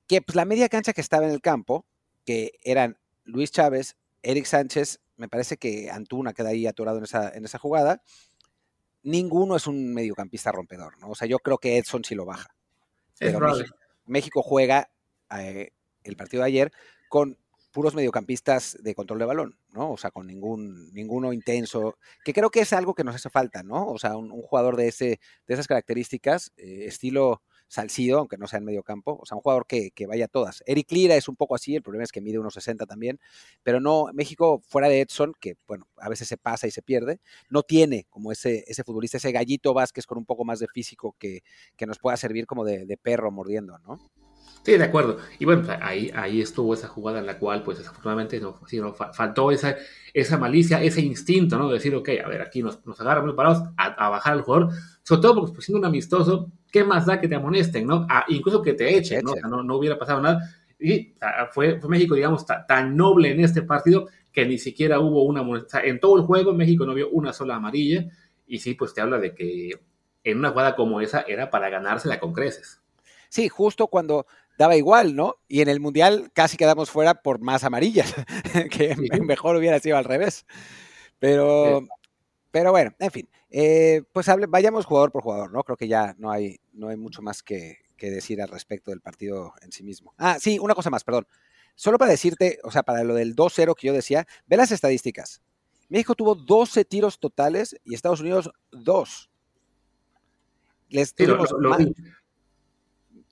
que 0.09 0.21
pues 0.21 0.35
la 0.35 0.45
media 0.45 0.69
cancha 0.69 0.93
que 0.93 1.01
estaba 1.01 1.25
en 1.25 1.31
el 1.31 1.41
campo, 1.41 1.87
que 2.25 2.59
eran 2.65 2.99
Luis 3.23 3.53
Chávez, 3.53 3.97
Eric 4.23 4.47
Sánchez, 4.47 5.01
me 5.17 5.29
parece 5.29 5.57
que 5.57 5.89
Antuna 5.89 6.33
queda 6.33 6.49
ahí 6.49 6.67
atorado 6.67 6.99
en 6.99 7.05
esa, 7.05 7.31
en 7.31 7.45
esa 7.45 7.59
jugada, 7.59 8.03
ninguno 9.05 9.55
es 9.55 9.69
un 9.69 9.95
mediocampista 9.95 10.51
rompedor, 10.51 10.99
¿no? 10.99 11.11
O 11.11 11.15
sea, 11.15 11.29
yo 11.29 11.39
creo 11.39 11.59
que 11.59 11.79
Edson 11.79 12.03
sí 12.03 12.17
lo 12.17 12.25
baja. 12.25 12.57
Pero 13.21 13.39
México, 14.07 14.43
juega 14.43 14.91
eh, 15.39 15.71
el 16.05 16.17
partido 16.17 16.43
de 16.43 16.49
ayer 16.49 16.73
con 17.09 17.39
puros 17.73 17.95
mediocampistas 17.95 18.77
de 18.81 18.95
control 18.95 19.19
de 19.19 19.25
balón, 19.25 19.59
¿no? 19.73 19.93
O 19.93 19.97
sea, 19.97 20.11
con 20.11 20.27
ningún, 20.27 20.93
ninguno 20.93 21.33
intenso, 21.33 21.97
que 22.25 22.33
creo 22.33 22.51
que 22.51 22.61
es 22.61 22.73
algo 22.73 22.95
que 22.95 23.03
nos 23.03 23.15
hace 23.17 23.31
falta, 23.31 23.63
¿no? 23.63 23.87
O 23.87 23.99
sea, 23.99 24.17
un, 24.17 24.31
jugador 24.43 24.77
de, 24.77 24.89
ese, 24.89 25.21
de 25.47 25.55
esas 25.55 25.67
características, 25.67 26.53
eh, 26.59 26.85
estilo 26.87 27.43
Salcido, 27.73 28.19
aunque 28.19 28.37
no 28.37 28.47
sea 28.47 28.59
en 28.59 28.67
medio 28.67 28.83
campo, 28.83 29.19
o 29.19 29.25
sea, 29.25 29.35
un 29.37 29.41
jugador 29.41 29.67
que, 29.67 29.93
que, 29.93 30.07
vaya 30.07 30.27
a 30.27 30.29
todas. 30.29 30.63
Eric 30.67 30.93
Lira 30.93 31.17
es 31.17 31.27
un 31.27 31.37
poco 31.37 31.55
así, 31.55 31.75
el 31.75 31.81
problema 31.83 32.05
es 32.05 32.13
que 32.13 32.21
mide 32.21 32.39
unos 32.39 32.53
60 32.53 32.85
también, 32.85 33.19
pero 33.63 33.81
no, 33.81 34.09
México 34.13 34.61
fuera 34.69 34.91
de 34.91 35.01
Edson, 35.01 35.33
que 35.41 35.57
bueno, 35.67 35.89
a 35.97 36.11
veces 36.11 36.29
se 36.29 36.37
pasa 36.37 36.67
y 36.67 36.71
se 36.71 36.83
pierde, 36.83 37.19
no 37.49 37.63
tiene 37.63 38.05
como 38.11 38.31
ese, 38.31 38.65
ese 38.67 38.85
futbolista, 38.85 39.17
ese 39.17 39.33
gallito 39.33 39.73
Vázquez 39.73 40.05
con 40.05 40.19
un 40.19 40.27
poco 40.27 40.45
más 40.45 40.59
de 40.59 40.69
físico 40.69 41.17
que, 41.19 41.43
que 41.75 41.87
nos 41.87 41.99
pueda 41.99 42.19
servir 42.19 42.45
como 42.45 42.63
de, 42.63 42.85
de 42.85 42.97
perro 42.99 43.31
mordiendo, 43.31 43.79
¿no? 43.79 44.11
Sí, 44.65 44.77
de 44.77 44.85
acuerdo. 44.85 45.19
Y 45.39 45.45
bueno, 45.45 45.63
pues, 45.65 45.77
ahí, 45.81 46.11
ahí 46.15 46.41
estuvo 46.41 46.73
esa 46.75 46.87
jugada 46.87 47.19
en 47.19 47.27
la 47.27 47.39
cual, 47.39 47.63
pues 47.63 47.79
desafortunadamente, 47.79 48.41
no, 48.41 48.61
sí, 48.67 48.79
no 48.79 48.95
faltó 48.95 49.51
esa, 49.51 49.77
esa 50.15 50.39
malicia, 50.39 50.81
ese 50.83 51.01
instinto, 51.01 51.59
¿no? 51.59 51.69
De 51.69 51.75
decir, 51.75 51.95
ok, 51.95 52.09
a 52.25 52.29
ver, 52.29 52.43
aquí 52.43 52.63
nos, 52.63 52.85
nos 52.87 53.01
agarran 53.01 53.35
parados 53.35 53.63
a, 53.77 54.09
bajar 54.09 54.35
al 54.35 54.43
jugador, 54.43 54.71
sobre 55.03 55.23
todo 55.23 55.35
porque 55.35 55.53
pues, 55.55 55.67
siendo 55.67 55.81
un 55.81 55.87
amistoso, 55.87 56.53
¿qué 56.71 56.85
más 56.85 57.07
da 57.07 57.21
que 57.21 57.27
te 57.27 57.35
amonesten, 57.35 57.87
¿no? 57.87 58.07
incluso 58.29 58.63
que 58.63 58.75
te 58.75 58.97
echen, 58.97 59.25
¿no? 59.25 59.35
¿no? 59.49 59.63
¿no? 59.65 59.77
hubiera 59.77 59.99
pasado 59.99 60.21
nada. 60.21 60.41
Y 60.79 61.15
fue, 61.53 61.81
fue 61.81 61.89
México, 61.89 62.15
digamos, 62.15 62.45
tan 62.47 62.97
noble 62.97 63.31
en 63.31 63.41
este 63.41 63.63
partido 63.63 64.09
que 64.33 64.47
ni 64.47 64.59
siquiera 64.59 64.99
hubo 64.99 65.25
una 65.25 65.41
amonesta. 65.41 65.81
En 65.81 66.01
todo 66.01 66.17
el 66.17 66.23
juego, 66.23 66.55
México 66.55 66.87
no 66.87 66.95
vio 66.95 67.09
una 67.11 67.33
sola 67.33 67.57
amarilla. 67.57 68.07
Y 68.47 68.59
sí, 68.59 68.75
pues 68.75 68.93
te 68.95 69.01
habla 69.01 69.19
de 69.19 69.35
que 69.35 69.71
en 70.25 70.39
una 70.39 70.51
jugada 70.51 70.75
como 70.75 71.01
esa 71.01 71.21
era 71.21 71.51
para 71.51 71.69
ganársela 71.69 72.19
con 72.19 72.33
creces. 72.33 72.81
Sí, 73.29 73.49
justo 73.49 73.87
cuando 73.87 74.27
daba 74.63 74.77
igual, 74.77 75.17
¿no? 75.17 75.37
Y 75.49 75.61
en 75.61 75.69
el 75.69 75.81
Mundial 75.81 76.31
casi 76.33 76.57
quedamos 76.57 76.89
fuera 76.89 77.21
por 77.21 77.41
más 77.41 77.65
amarillas, 77.65 78.15
que 78.71 78.95
mejor 79.23 79.57
hubiera 79.57 79.81
sido 79.81 79.97
al 79.97 80.05
revés. 80.05 80.47
Pero, 81.19 81.83
pero 82.53 82.71
bueno, 82.71 82.93
en 83.01 83.11
fin, 83.11 83.29
eh, 83.51 84.03
pues 84.13 84.29
vayamos 84.49 84.87
jugador 84.87 85.11
por 85.11 85.23
jugador, 85.23 85.53
¿no? 85.53 85.65
Creo 85.65 85.77
que 85.77 85.89
ya 85.89 86.15
no 86.19 86.31
hay, 86.31 86.61
no 86.73 86.89
hay 86.89 86.97
mucho 86.97 87.23
más 87.23 87.43
que, 87.43 87.79
decir 87.99 88.43
al 88.43 88.49
respecto 88.49 88.91
del 88.91 89.01
partido 89.01 89.55
en 89.63 89.71
sí 89.71 89.85
mismo. 89.85 90.13
Ah, 90.19 90.37
sí, 90.41 90.59
una 90.59 90.75
cosa 90.75 90.91
más, 90.91 91.05
perdón. 91.05 91.25
Solo 91.77 91.99
para 91.99 92.11
decirte, 92.11 92.59
o 92.65 92.73
sea, 92.73 92.83
para 92.83 93.05
lo 93.05 93.15
del 93.15 93.37
2-0 93.37 93.77
que 93.77 93.87
yo 93.87 93.93
decía, 93.93 94.27
ve 94.47 94.57
las 94.57 94.73
estadísticas. 94.73 95.41
México 95.89 96.17
tuvo 96.17 96.35
12 96.35 96.85
tiros 96.85 97.21
totales 97.21 97.77
y 97.85 97.95
Estados 97.95 98.21
Unidos 98.21 98.51
2. 98.73 99.31
Les 100.89 101.15
tuvimos 101.15 101.53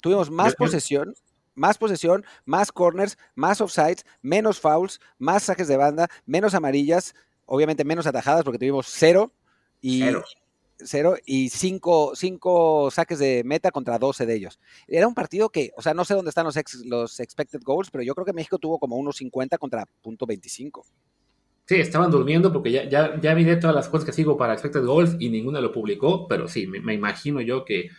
Tuvimos 0.01 0.31
más 0.31 0.55
posesión, 0.55 1.15
más 1.55 1.79
posesión, 1.79 2.25
más 2.45 2.73
corners, 2.73 3.19
más 3.35 3.61
offsides, 3.61 4.05
menos 4.23 4.61
fouls, 4.61 5.01
más 5.19 5.45
saques 5.45 5.69
de 5.69 5.77
banda, 5.77 6.09
menos 6.27 6.55
amarillas, 6.55 7.15
obviamente 7.47 7.85
menos 7.85 8.07
atajadas 8.07 8.45
porque 8.45 8.59
tuvimos 8.59 8.87
cero 8.89 9.33
y 9.81 10.03
cero, 10.85 11.17
y 11.27 11.51
cinco, 11.51 12.13
cinco, 12.15 12.91
saques 12.91 13.19
de 13.19 13.43
meta 13.45 13.71
contra 13.71 13.99
12 13.99 14.25
de 14.25 14.35
ellos. 14.35 14.59
Era 14.89 15.07
un 15.07 15.15
partido 15.15 15.51
que, 15.51 15.73
o 15.77 15.83
sea, 15.83 15.95
no 15.95 16.05
sé 16.05 16.15
dónde 16.15 16.31
están 16.31 16.47
los, 16.47 16.57
los 16.85 17.21
expected 17.21 17.61
goals, 17.63 17.91
pero 17.91 18.03
yo 18.03 18.15
creo 18.15 18.25
que 18.25 18.33
México 18.33 18.59
tuvo 18.59 18.79
como 18.79 18.97
unos 18.97 19.17
50 19.17 19.59
contra 19.59 19.85
punto 20.01 20.27
25. 20.27 20.87
Sí, 21.67 21.77
estaban 21.77 22.11
durmiendo 22.11 22.53
porque 22.53 22.73
ya, 22.73 22.89
ya, 22.89 23.21
ya 23.21 23.35
miré 23.35 23.57
todas 23.57 23.77
las 23.77 23.89
cosas 23.89 24.07
que 24.07 24.13
sigo 24.13 24.37
para 24.37 24.55
expected 24.55 24.85
goals 24.85 25.17
y 25.21 25.29
ninguna 25.29 25.61
lo 25.61 25.71
publicó, 25.71 26.27
pero 26.27 26.49
sí, 26.49 26.67
me 26.67 26.95
imagino 26.95 27.41
yo 27.41 27.65
que 27.65 27.91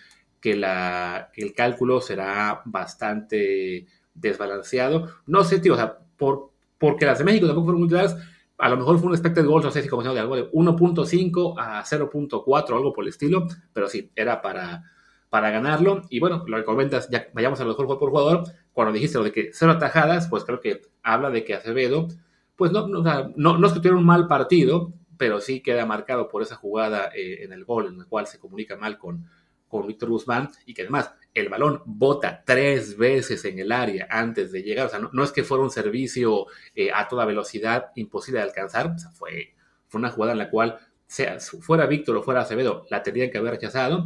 que, 0.41 0.55
la, 0.55 1.29
el 1.35 1.53
cálculo 1.53 2.01
será 2.01 2.61
bastante 2.65 3.87
desbalanceado. 4.13 5.09
No 5.27 5.43
sé, 5.43 5.59
tío, 5.59 5.73
o 5.73 5.77
sea, 5.77 5.99
por, 6.17 6.51
porque 6.77 7.05
las 7.05 7.19
de 7.19 7.23
México 7.23 7.45
tampoco 7.45 7.67
fueron 7.67 7.81
muy 7.81 7.89
claras, 7.89 8.17
a 8.57 8.69
lo 8.69 8.77
mejor 8.77 8.99
fue 8.99 9.07
un 9.07 9.13
expected 9.13 9.45
goal, 9.45 9.63
no 9.63 9.71
sé 9.71 9.81
si 9.81 9.89
como 9.89 10.03
de 10.03 10.19
algo 10.19 10.35
de 10.35 10.51
1.5 10.51 11.55
a 11.57 11.83
0.4 11.83 12.75
algo 12.75 12.93
por 12.93 13.03
el 13.03 13.09
estilo, 13.09 13.47
pero 13.73 13.87
sí, 13.87 14.11
era 14.15 14.41
para, 14.41 14.83
para 15.29 15.49
ganarlo. 15.49 16.03
Y 16.09 16.19
bueno, 16.19 16.43
lo 16.45 16.57
que 16.57 16.63
comentas, 16.63 17.09
ya 17.09 17.27
vayamos 17.33 17.59
a 17.59 17.63
lo 17.63 17.69
mejor 17.69 17.85
jugador 17.85 17.99
por 17.99 18.09
jugador, 18.11 18.43
cuando 18.71 18.93
dijiste 18.93 19.17
lo 19.17 19.23
de 19.23 19.31
que 19.31 19.49
cero 19.53 19.71
atajadas, 19.71 20.27
pues 20.27 20.43
creo 20.43 20.59
que 20.59 20.81
habla 21.01 21.31
de 21.31 21.43
que 21.43 21.55
Acevedo, 21.55 22.07
pues 22.55 22.71
no, 22.71 22.87
no, 22.87 23.01
no, 23.35 23.57
no 23.57 23.67
es 23.67 23.73
que 23.73 23.79
tuviera 23.79 23.97
un 23.97 24.05
mal 24.05 24.27
partido, 24.27 24.93
pero 25.17 25.39
sí 25.39 25.61
queda 25.61 25.85
marcado 25.87 26.27
por 26.27 26.43
esa 26.43 26.55
jugada 26.55 27.09
eh, 27.15 27.43
en 27.43 27.53
el 27.53 27.65
gol, 27.65 27.87
en 27.87 27.99
el 27.99 28.05
cual 28.05 28.27
se 28.27 28.39
comunica 28.39 28.75
mal 28.75 28.99
con, 28.99 29.25
con 29.71 29.87
Víctor 29.87 30.09
Guzmán 30.09 30.49
y 30.65 30.73
que 30.73 30.83
además 30.83 31.13
el 31.33 31.47
balón 31.49 31.81
bota 31.85 32.43
tres 32.45 32.97
veces 32.97 33.45
en 33.45 33.57
el 33.57 33.71
área 33.71 34.07
antes 34.09 34.51
de 34.51 34.61
llegar. 34.61 34.87
O 34.87 34.89
sea, 34.89 34.99
no, 34.99 35.23
es 35.23 35.31
que 35.31 35.43
fuera 35.43 35.63
un 35.63 35.71
servicio 35.71 36.47
eh, 36.75 36.91
a 36.93 37.07
toda 37.07 37.25
velocidad 37.25 37.91
imposible 37.95 38.39
de 38.41 38.45
alcanzar. 38.45 38.87
O 38.87 38.99
sea, 38.99 39.11
fue, 39.11 39.55
fue 39.87 39.99
una 39.99 40.11
jugada 40.11 40.33
en 40.33 40.39
la 40.39 40.49
cual 40.49 40.77
sea 41.07 41.39
fuera 41.39 41.87
Víctor 41.87 42.17
o 42.17 42.23
fuera 42.23 42.41
Acevedo, 42.41 42.85
la 42.89 43.03
tendrían 43.03 43.31
que 43.31 43.37
haber 43.37 43.51
rechazado 43.51 44.05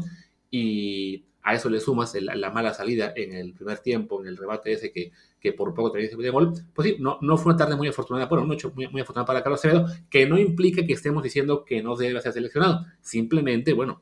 y 0.49 1.25
a 1.43 1.53
eso 1.53 1.69
le 1.69 1.79
sumas 1.79 2.15
la 2.15 2.49
mala 2.49 2.73
salida 2.73 3.13
en 3.15 3.33
el 3.33 3.53
primer 3.53 3.77
tiempo, 3.77 4.19
en 4.19 4.27
el 4.27 4.35
rebate 4.35 4.71
ese 4.71 4.91
que, 4.91 5.11
que 5.39 5.53
por 5.53 5.75
poco 5.75 5.91
tenía 5.91 6.09
de 6.09 6.29
gol, 6.31 6.53
pues 6.73 6.87
sí, 6.87 6.97
no, 6.99 7.19
no 7.21 7.37
fue 7.37 7.51
una 7.51 7.57
tarde 7.57 7.75
muy 7.75 7.87
afortunada, 7.87 8.25
bueno, 8.25 8.45
una 8.45 8.55
noche 8.55 8.67
muy, 8.73 8.87
muy 8.87 9.01
afortunada 9.01 9.27
para 9.27 9.43
Carlos 9.43 9.59
Acevedo, 9.59 9.85
que 10.09 10.25
no 10.25 10.39
implica 10.39 10.83
que 10.83 10.93
estemos 10.93 11.21
diciendo 11.21 11.63
que 11.63 11.83
no 11.83 11.95
debe 11.95 12.19
ser 12.19 12.33
seleccionado, 12.33 12.87
simplemente, 12.99 13.73
bueno, 13.73 14.01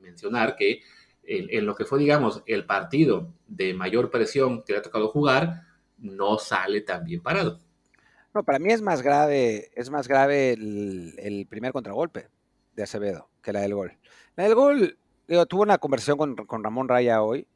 mencionar 0.00 0.56
que 0.56 0.80
en, 1.28 1.66
lo 1.66 1.74
que 1.74 1.84
fue, 1.84 1.98
digamos, 1.98 2.42
el 2.46 2.64
partido 2.64 3.32
de 3.46 3.74
mayor 3.74 4.10
presión 4.10 4.62
que 4.62 4.72
le 4.72 4.78
ha 4.78 4.82
tocado 4.82 5.08
jugar, 5.08 5.62
no 5.98 6.38
sale 6.38 6.80
tan 6.80 7.04
bien 7.04 7.22
parado. 7.22 7.58
No, 8.34 8.42
para 8.42 8.58
mí 8.58 8.72
es 8.72 8.82
más 8.82 9.02
grave, 9.02 9.70
es 9.74 9.90
más 9.90 10.08
grave 10.08 10.52
el, 10.52 11.46
primer 11.48 11.72
contragolpe 11.72 12.28
de 12.74 12.82
Acevedo 12.82 13.28
que 13.42 13.52
la 13.52 13.60
del 13.60 13.74
gol. 13.74 13.92
La 14.36 14.44
del 14.44 14.54
gol, 14.54 14.98
digo, 15.26 15.46
tuve 15.46 15.62
una 15.62 15.78
conversación 15.78 16.16
con, 16.16 16.34
con 16.34 16.64
Ramón 16.64 16.88
Raya 16.88 17.22
hoy 17.22 17.46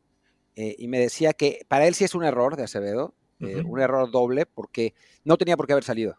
eh, 0.57 0.77
y 0.79 0.89
me 0.89 0.99
decía 0.99 1.33
que 1.33 1.65
para 1.69 1.87
él 1.87 1.95
sí 1.95 2.05
es 2.05 2.15
un 2.15 2.25
error 2.25 2.57
de 2.57 2.65
Acevedo, 2.65 3.15
eh, 3.41 3.63
un 3.65 3.81
error 3.81 4.11
doble, 4.11 4.47
porque 4.47 4.95
no 5.25 5.37
tenía 5.37 5.57
por 5.57 5.67
qué 5.67 5.73
haber 5.73 5.85
salido. 5.85 6.19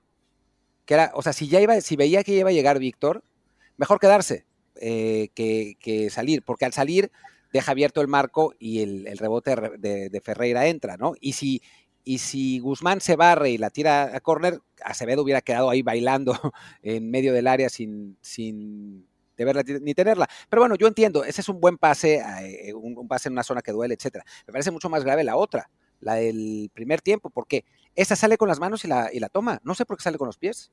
Que 0.86 0.96
era, 0.96 1.12
o 1.14 1.22
sea, 1.22 1.34
si 1.34 1.48
ya 1.48 1.62
iba, 1.62 1.80
si 1.82 1.96
veía 1.96 2.24
que 2.24 2.34
iba 2.34 2.50
a 2.50 2.54
llegar 2.54 2.80
Víctor, 2.80 3.24
mejor 3.78 4.00
quedarse 4.00 4.46
eh, 4.76 5.30
que, 5.36 6.10
salir, 6.10 6.44
porque 6.44 6.66
al 6.66 6.74
salir 6.74 7.12
deja 7.54 7.72
abierto 7.72 8.02
el 8.02 8.08
marco 8.08 8.56
y 8.60 8.82
el, 8.82 9.18
rebote 9.18 9.56
de, 9.78 10.22
Ferreira 10.22 10.66
entra, 10.66 10.98
¿no? 10.98 11.14
Y 11.22 11.34
si, 11.34 11.62
y 12.04 12.18
si 12.18 12.60
Guzmán 12.60 13.00
se 13.00 13.16
barre 13.16 13.52
y 13.52 13.60
la 13.60 13.70
tira 13.70 14.16
a 14.16 14.20
córner, 14.20 14.60
Acevedo 14.84 15.22
hubiera 15.22 15.42
quedado 15.42 15.70
ahí 15.70 15.84
bailando 15.84 16.34
en 16.82 17.10
medio 17.12 17.32
del 17.32 17.48
área 17.48 17.70
sin, 17.70 18.18
sin 18.22 19.08
ni 19.82 19.94
tenerla. 19.94 20.28
Pero 20.50 20.64
bueno, 20.64 20.76
yo 20.76 20.88
entiendo, 20.88 21.24
ese 21.24 21.42
es 21.42 21.50
un 21.50 21.62
buen 21.62 21.78
pase, 21.78 22.24
eh, 22.42 22.74
un, 22.74 23.08
pase 23.08 23.30
en 23.30 23.34
una 23.34 23.44
zona 23.44 23.62
que 23.62 23.72
duele, 23.72 23.94
etcétera. 23.94 24.26
Me 24.48 24.52
parece 24.52 24.72
mucho 24.72 24.90
más 24.90 25.04
grave 25.04 25.24
la 25.24 25.36
otra, 25.36 25.70
la 26.00 26.16
del 26.16 26.72
primer 26.74 27.02
tiempo, 27.02 27.30
porque 27.30 27.66
esa 27.96 28.16
sale 28.16 28.38
con 28.38 28.48
las 28.48 28.60
manos 28.60 28.84
y 28.84 28.88
la, 28.88 29.10
y 29.14 29.20
la 29.20 29.30
toma. 29.30 29.60
No 29.64 29.76
sé 29.76 29.86
por 29.86 29.98
qué 29.98 30.04
sale 30.04 30.18
con 30.18 30.28
los 30.28 30.38
pies. 30.38 30.72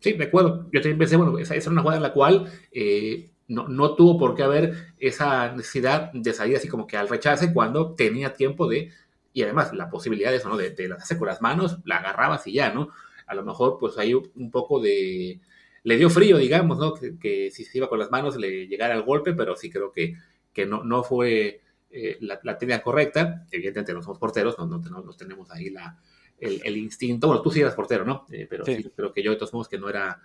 Sí, 0.00 0.14
me 0.14 0.24
acuerdo. 0.24 0.68
Yo 0.72 0.80
también 0.80 0.98
pensé, 0.98 1.16
bueno, 1.16 1.38
esa, 1.38 1.54
esa 1.54 1.68
era 1.68 1.72
una 1.72 1.82
jugada 1.82 1.98
en 1.98 2.02
la 2.02 2.12
cual 2.12 2.50
eh, 2.72 3.30
no, 3.52 3.68
no, 3.68 3.94
tuvo 3.94 4.18
por 4.18 4.34
qué 4.34 4.42
haber 4.42 4.94
esa 4.98 5.52
necesidad 5.52 6.12
de 6.12 6.32
salir 6.32 6.56
así 6.56 6.68
como 6.68 6.86
que 6.86 6.96
al 6.96 7.08
rechace 7.08 7.52
cuando 7.52 7.94
tenía 7.94 8.34
tiempo 8.34 8.68
de, 8.68 8.90
y 9.32 9.42
además 9.42 9.72
la 9.72 9.90
posibilidad 9.90 10.30
de 10.30 10.36
eso, 10.36 10.48
¿no? 10.48 10.56
De, 10.56 10.70
de 10.70 10.92
hacerse 10.92 11.18
con 11.18 11.28
las 11.28 11.40
manos, 11.40 11.78
la 11.84 11.98
agarrabas 11.98 12.46
y 12.46 12.52
ya, 12.52 12.72
¿no? 12.72 12.90
A 13.26 13.34
lo 13.34 13.44
mejor 13.44 13.78
pues 13.78 13.98
hay 13.98 14.14
un 14.14 14.50
poco 14.50 14.80
de, 14.80 15.40
le 15.84 15.96
dio 15.96 16.10
frío, 16.10 16.38
digamos, 16.38 16.78
¿no? 16.78 16.94
Que, 16.94 17.50
si 17.50 17.64
se 17.64 17.78
iba 17.78 17.88
con 17.88 17.98
las 17.98 18.10
manos 18.10 18.36
le 18.36 18.66
llegara 18.66 18.94
el 18.94 19.02
golpe, 19.02 19.32
pero 19.34 19.56
sí 19.56 19.70
creo 19.70 19.92
que, 19.92 20.14
que 20.52 20.66
no, 20.66 20.84
no 20.84 21.02
fue 21.02 21.60
eh, 21.90 22.18
la, 22.20 22.40
la 22.42 22.82
correcta. 22.82 23.46
Evidentemente 23.50 23.92
no 23.92 24.02
somos 24.02 24.18
porteros, 24.18 24.56
no, 24.58 24.66
no, 24.66 25.12
tenemos 25.14 25.50
ahí 25.50 25.70
la, 25.70 25.98
el, 26.38 26.76
instinto. 26.76 27.26
Bueno, 27.26 27.42
tú 27.42 27.50
sí 27.50 27.60
eras 27.60 27.74
portero, 27.74 28.04
¿no? 28.04 28.26
Eh, 28.30 28.46
pero 28.48 28.64
sí. 28.64 28.90
creo 28.94 29.12
que 29.12 29.22
yo 29.22 29.32
de 29.32 29.36
todos 29.36 29.52
modos 29.52 29.68
que 29.68 29.78
no 29.78 29.88
era 29.88 30.20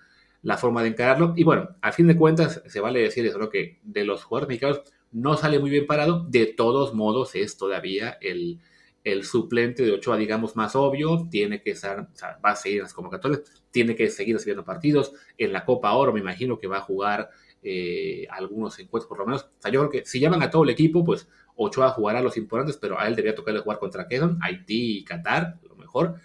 la 0.47 0.57
forma 0.57 0.81
de 0.81 0.87
encararlo. 0.87 1.33
Y 1.35 1.43
bueno, 1.43 1.75
al 1.81 1.91
fin 1.91 2.07
de 2.07 2.15
cuentas, 2.15 2.63
se 2.65 2.79
vale 2.79 3.01
decir 3.01 3.25
eso, 3.25 3.49
que 3.49 3.79
de 3.83 4.05
los 4.05 4.23
jugadores 4.23 4.47
mexicanos 4.47 4.81
no 5.11 5.35
sale 5.35 5.59
muy 5.59 5.69
bien 5.69 5.85
parado. 5.85 6.25
De 6.29 6.45
todos 6.45 6.93
modos, 6.93 7.35
es 7.35 7.57
todavía 7.57 8.17
el, 8.21 8.61
el 9.03 9.25
suplente 9.25 9.83
de 9.83 9.91
Ochoa, 9.91 10.15
digamos, 10.15 10.55
más 10.55 10.73
obvio. 10.77 11.27
Tiene 11.29 11.61
que 11.61 11.71
estar, 11.71 11.99
o 11.99 12.15
sea, 12.15 12.39
va 12.43 12.51
a 12.51 12.55
seguir 12.55 12.77
en 12.77 12.83
las 12.83 12.93
convocatorias 12.93 13.43
tiene 13.77 13.95
que 13.95 14.09
seguir 14.09 14.35
recibiendo 14.35 14.63
partidos. 14.63 15.13
En 15.37 15.53
la 15.53 15.63
Copa 15.63 15.93
Oro 15.93 16.11
me 16.11 16.19
imagino 16.19 16.57
que 16.57 16.65
va 16.65 16.77
a 16.77 16.81
jugar 16.81 17.29
eh, 17.61 18.25
algunos 18.31 18.79
encuentros 18.79 19.07
por 19.07 19.19
lo 19.19 19.25
menos. 19.25 19.43
O 19.43 19.61
sea, 19.61 19.69
yo 19.69 19.81
creo 19.81 19.91
que 19.91 20.09
si 20.09 20.19
llaman 20.19 20.41
a 20.41 20.49
todo 20.49 20.63
el 20.63 20.71
equipo, 20.71 21.03
pues 21.03 21.27
Ochoa 21.55 21.89
jugará 21.89 22.21
los 22.21 22.37
importantes, 22.37 22.77
pero 22.77 22.99
a 22.99 23.07
él 23.07 23.15
debería 23.15 23.35
tocarle 23.35 23.59
jugar 23.59 23.77
contra 23.77 24.07
Quedon, 24.07 24.39
Haití 24.41 24.99
y 24.99 25.03
Qatar, 25.03 25.59
a 25.63 25.67
lo 25.67 25.75
mejor. 25.75 26.15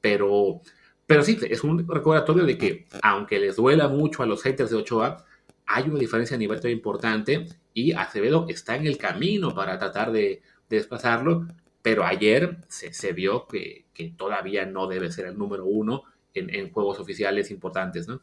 Pero, 0.00 0.60
pero 1.06 1.22
sí, 1.22 1.38
es 1.48 1.64
un 1.64 1.86
recordatorio 1.86 2.44
de 2.44 2.56
que 2.56 2.86
aunque 3.02 3.38
les 3.38 3.56
duela 3.56 3.88
mucho 3.88 4.22
a 4.22 4.26
los 4.26 4.42
haters 4.42 4.70
de 4.70 4.76
Ochoa, 4.76 5.24
hay 5.66 5.84
una 5.84 5.98
diferencia 5.98 6.36
a 6.36 6.38
nivel 6.38 6.60
muy 6.62 6.72
importante 6.72 7.46
y 7.72 7.92
Acevedo 7.92 8.46
está 8.48 8.76
en 8.76 8.86
el 8.86 8.98
camino 8.98 9.54
para 9.54 9.78
tratar 9.78 10.12
de, 10.12 10.42
desplazarlo, 10.68 11.46
pero 11.82 12.04
ayer 12.04 12.58
se, 12.68 13.12
vio 13.12 13.46
que, 13.46 13.84
que, 13.92 14.08
todavía 14.16 14.64
no 14.66 14.86
debe 14.86 15.12
ser 15.12 15.26
el 15.26 15.38
número 15.38 15.66
uno 15.66 16.04
en, 16.34 16.72
juegos 16.72 16.98
oficiales 16.98 17.50
importantes, 17.50 18.08
¿no? 18.08 18.20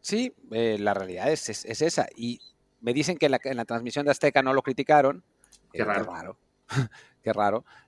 Sí, 0.00 0.34
eh, 0.50 0.76
la 0.78 0.94
realidad 0.94 1.30
es, 1.30 1.48
es, 1.48 1.82
esa. 1.82 2.06
Y 2.16 2.40
me 2.80 2.92
dicen 2.92 3.16
que 3.16 3.26
en 3.26 3.56
la, 3.56 3.64
transmisión 3.64 4.04
de 4.04 4.10
Azteca 4.10 4.42
no 4.42 4.52
lo 4.52 4.62
criticaron. 4.62 5.22
Qué 5.72 5.82
eh, 5.82 5.84
raro. 5.84 6.04
Qué 6.04 6.10
raro. 6.10 6.38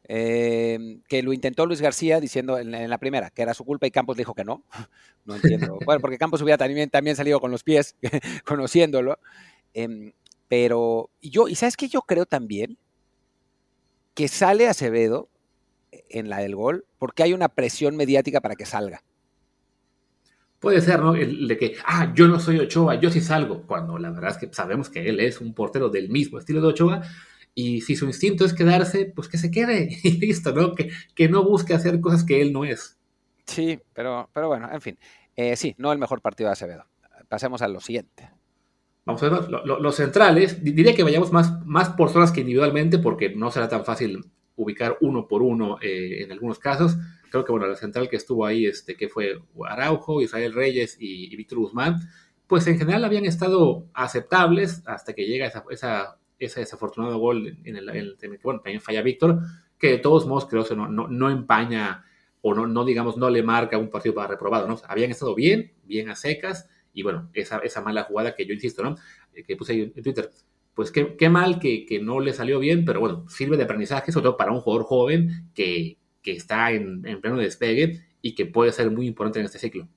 Eh, 0.09 1.01
que 1.09 1.23
lo 1.23 1.33
intentó 1.33 1.67
Luis 1.67 1.81
García 1.81 2.21
diciendo 2.21 2.59
en, 2.59 2.71
la 2.89 2.99
primera 2.99 3.31
que 3.31 3.43
era 3.43 3.55
su 3.55 3.65
culpa 3.65 3.87
y 3.87 3.91
Campos 3.91 4.17
dijo 4.17 4.35
que 4.35 4.45
no. 4.45 4.65
No 5.25 5.35
entiendo. 5.35 5.79
bueno, 5.85 6.01
porque 6.01 6.19
Campos 6.19 6.41
hubiera 6.43 6.57
también, 6.57 6.89
también 6.89 7.17
salido 7.17 7.41
con 7.41 7.51
los 7.51 7.65
pies, 7.65 7.97
conociéndolo. 8.45 9.19
Em, 9.75 10.13
pero 10.49 11.11
yo, 11.21 11.49
y 11.49 11.57
sabes 11.57 11.77
que 11.77 11.89
yo 11.89 12.03
creo 12.03 12.27
también 12.27 12.79
que 14.15 14.29
sale 14.29 14.69
Acevedo 14.69 15.29
en 16.09 16.29
la 16.29 16.39
del 16.39 16.55
gol 16.55 16.87
porque 16.99 17.25
hay 17.25 17.33
una 17.33 17.49
presión 17.49 17.97
mediática 17.97 18.41
para 18.41 18.55
que 18.55 18.67
salga. 18.67 19.03
Puede 20.61 20.81
ser, 20.81 21.01
¿no? 21.01 21.15
El 21.15 21.47
de 21.49 21.59
que, 21.59 21.77
ah, 21.85 22.13
yo 22.15 22.27
no 22.29 22.41
soy 22.41 22.59
Ochoa, 22.59 22.95
yo 22.95 23.11
sí 23.11 23.21
salgo, 23.21 23.67
cuando 23.67 23.99
la 23.99 24.11
verdad 24.11 24.31
es 24.31 24.39
que 24.39 24.55
sabemos 24.55 24.89
que 24.89 25.09
él 25.09 25.21
es 25.21 25.41
un 25.41 25.53
portero 25.53 25.91
del 25.91 26.09
mismo 26.09 26.39
estilo 26.39 26.61
de 26.61 26.69
Ochoa, 26.69 27.03
y 27.59 27.81
si 27.81 27.97
su 27.97 28.05
instinto 28.05 28.45
es 28.45 28.53
quedarse, 28.53 29.11
pues 29.17 29.29
que 29.29 29.39
se 29.39 29.51
quede 29.51 29.89
y 30.05 30.19
listo, 30.19 30.53
¿no? 30.53 30.75
Que, 30.75 30.91
que 31.15 31.29
no 31.29 31.43
busque 31.43 31.73
hacer 31.73 32.01
cosas 32.01 32.23
que 32.23 32.43
él 32.43 32.53
no 32.53 32.65
es. 32.67 32.99
Sí, 33.47 33.81
pero, 33.95 34.29
pero 34.33 34.49
bueno, 34.49 34.69
en 34.71 34.81
fin. 34.83 34.99
Eh, 35.35 35.57
sí, 35.57 35.75
no 35.79 35.91
el 35.91 35.99
mejor 35.99 36.21
partido 36.21 36.49
de 36.49 36.53
Acevedo. 36.53 36.85
Pasemos 37.29 37.63
a 37.63 37.69
lo 37.69 37.81
siguiente. 37.81 38.31
Vamos 39.07 39.23
a 39.23 39.29
ver, 39.31 39.49
los 39.49 39.95
centrales, 39.95 40.63
diría 40.63 40.95
que 40.95 41.03
vayamos 41.03 41.33
más, 41.33 41.65
más 41.65 41.91
por 41.91 42.11
zonas 42.11 42.31
que 42.31 42.41
individualmente, 42.41 42.99
porque 42.99 43.35
no 43.35 43.51
será 43.51 43.69
tan 43.69 43.85
fácil 43.85 44.21
ubicar 44.57 44.99
uno 45.01 45.27
por 45.27 45.43
uno 45.43 45.79
eh, 45.81 46.25
en 46.25 46.33
algunos 46.33 46.59
casos. 46.59 46.99
Creo 47.31 47.45
que, 47.45 47.53
bueno, 47.53 47.67
la 47.69 47.77
central 47.77 48.11
que 48.11 48.17
estuvo 48.17 48.45
ahí, 48.45 48.67
este, 48.67 48.97
que 48.97 49.09
fue 49.09 49.41
Araujo, 49.67 50.21
Israel 50.21 50.53
Reyes 50.53 50.99
y, 51.01 51.35
Víctor 51.37 51.61
Guzmán, 51.61 52.01
pues 52.47 52.67
en 52.67 52.79
general 52.79 53.05
habían 53.05 53.25
estado 53.25 53.87
aceptables 53.95 54.83
hasta 54.87 55.15
que 55.15 55.25
llega 55.27 55.47
esa, 55.47 55.65
esa, 55.71 56.19
ese 56.39 56.61
desafortunado 56.61 57.19
gol 57.19 57.59
en 57.65 57.77
el, 57.77 57.89
en 57.89 57.97
el, 57.97 58.39
bueno, 58.43 58.61
también 58.61 58.81
falla 58.81 59.03
Víctor, 59.03 59.41
que 59.79 59.89
de 59.89 59.99
todos 59.99 60.27
modos 60.27 60.47
creo 60.47 60.65
que 60.65 60.77
no, 60.77 60.89
no, 60.89 61.31
empaña 61.31 62.05
o 62.43 62.55
no, 62.55 62.67
no, 62.67 62.85
digamos, 62.85 63.17
no 63.17 63.31
le 63.31 63.43
marca 63.43 63.79
un 63.79 63.91
partido 63.91 64.15
para 64.15 64.29
reprobado, 64.29 64.69
¿no? 64.69 64.79
Habían 64.89 65.11
estado 65.11 65.35
bien, 65.35 65.73
bien 65.85 66.09
a 66.09 66.17
secas, 66.17 66.69
y 66.93 67.03
bueno, 67.03 67.29
esa, 67.35 67.59
esa 67.59 67.83
mala 67.83 68.05
jugada 68.05 68.35
que 68.35 68.47
yo 68.47 68.55
insisto, 68.55 68.83
¿no? 68.83 68.97
Eh, 69.35 69.43
que 69.45 69.57
puse 69.57 69.73
ahí 69.73 69.93
en 69.95 70.03
Twitter, 70.03 70.31
pues 70.75 70.91
qué, 70.91 71.17
qué 71.17 71.29
mal 71.29 71.59
que, 71.59 71.87
que, 71.87 72.01
no 72.01 72.21
le 72.21 72.33
salió 72.33 72.59
bien, 72.59 72.85
pero 72.85 73.01
bueno, 73.01 73.29
sirve 73.29 73.57
de 73.57 73.65
aprendizaje, 73.65 74.13
sobre 74.13 74.25
todo 74.25 74.37
para 74.37 74.53
un 74.53 74.61
jugador 74.61 74.87
joven 74.87 75.51
que, 75.55 75.99
que 76.27 76.33
está 76.33 76.73
en, 76.73 77.03
pleno 77.21 77.37
despegue 77.39 78.03
y 78.21 78.35
que 78.35 78.47
puede 78.47 78.73
ser 78.73 78.91
muy 78.91 79.07
importante 79.07 79.39
en 79.39 79.45
este 79.47 79.61
ciclo. 79.61 79.89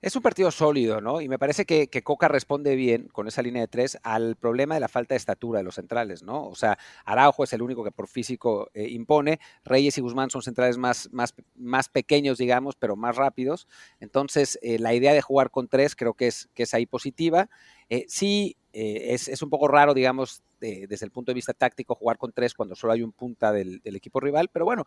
Es 0.00 0.14
un 0.14 0.22
partido 0.22 0.50
sólido, 0.50 1.00
¿no? 1.00 1.20
Y 1.20 1.28
me 1.28 1.38
parece 1.38 1.64
que, 1.64 1.88
que, 1.88 2.02
Coca 2.02 2.28
responde 2.28 2.76
bien 2.76 3.08
con 3.08 3.26
esa 3.26 3.42
línea 3.42 3.62
de 3.62 3.68
tres 3.68 3.98
al 4.04 4.36
problema 4.36 4.74
de 4.74 4.80
la 4.80 4.88
falta 4.88 5.14
de 5.14 5.16
estatura 5.16 5.58
de 5.58 5.64
los 5.64 5.74
centrales, 5.74 6.22
¿no? 6.22 6.46
O 6.46 6.54
sea, 6.54 6.78
Araujo 7.04 7.42
es 7.42 7.52
el 7.52 7.62
único 7.62 7.82
que 7.82 7.90
por 7.90 8.06
físico 8.06 8.70
eh, 8.74 8.88
impone, 8.88 9.40
Reyes 9.64 9.98
y 9.98 10.00
Guzmán 10.00 10.30
son 10.30 10.42
centrales 10.42 10.78
más, 10.78 11.08
más, 11.12 11.34
más 11.56 11.88
pequeños, 11.88 12.38
digamos, 12.38 12.76
pero 12.76 12.94
más 12.94 13.16
rápidos. 13.16 13.66
Entonces, 13.98 14.58
eh, 14.62 14.78
la 14.78 14.94
idea 14.94 15.12
de 15.12 15.22
jugar 15.22 15.50
con 15.50 15.66
tres 15.66 15.96
creo 15.96 16.14
que 16.14 16.28
es, 16.28 16.48
que 16.54 16.62
es 16.62 16.74
ahí 16.74 16.86
positiva. 16.86 17.48
Eh, 17.88 18.04
sí, 18.08 18.56
eh, 18.72 19.14
es, 19.14 19.42
un 19.42 19.50
poco 19.50 19.66
raro, 19.66 19.94
digamos, 19.94 20.42
desde 20.60 21.04
el 21.04 21.10
punto 21.10 21.30
de 21.30 21.34
vista 21.34 21.54
táctico, 21.54 21.94
jugar 21.94 22.18
con 22.18 22.32
tres 22.32 22.54
cuando 22.54 22.74
solo 22.74 22.92
hay 22.92 23.02
un 23.02 23.12
punta 23.12 23.52
del, 23.52 23.80
equipo 23.84 24.20
rival, 24.20 24.48
pero 24.52 24.64
bueno, 24.64 24.84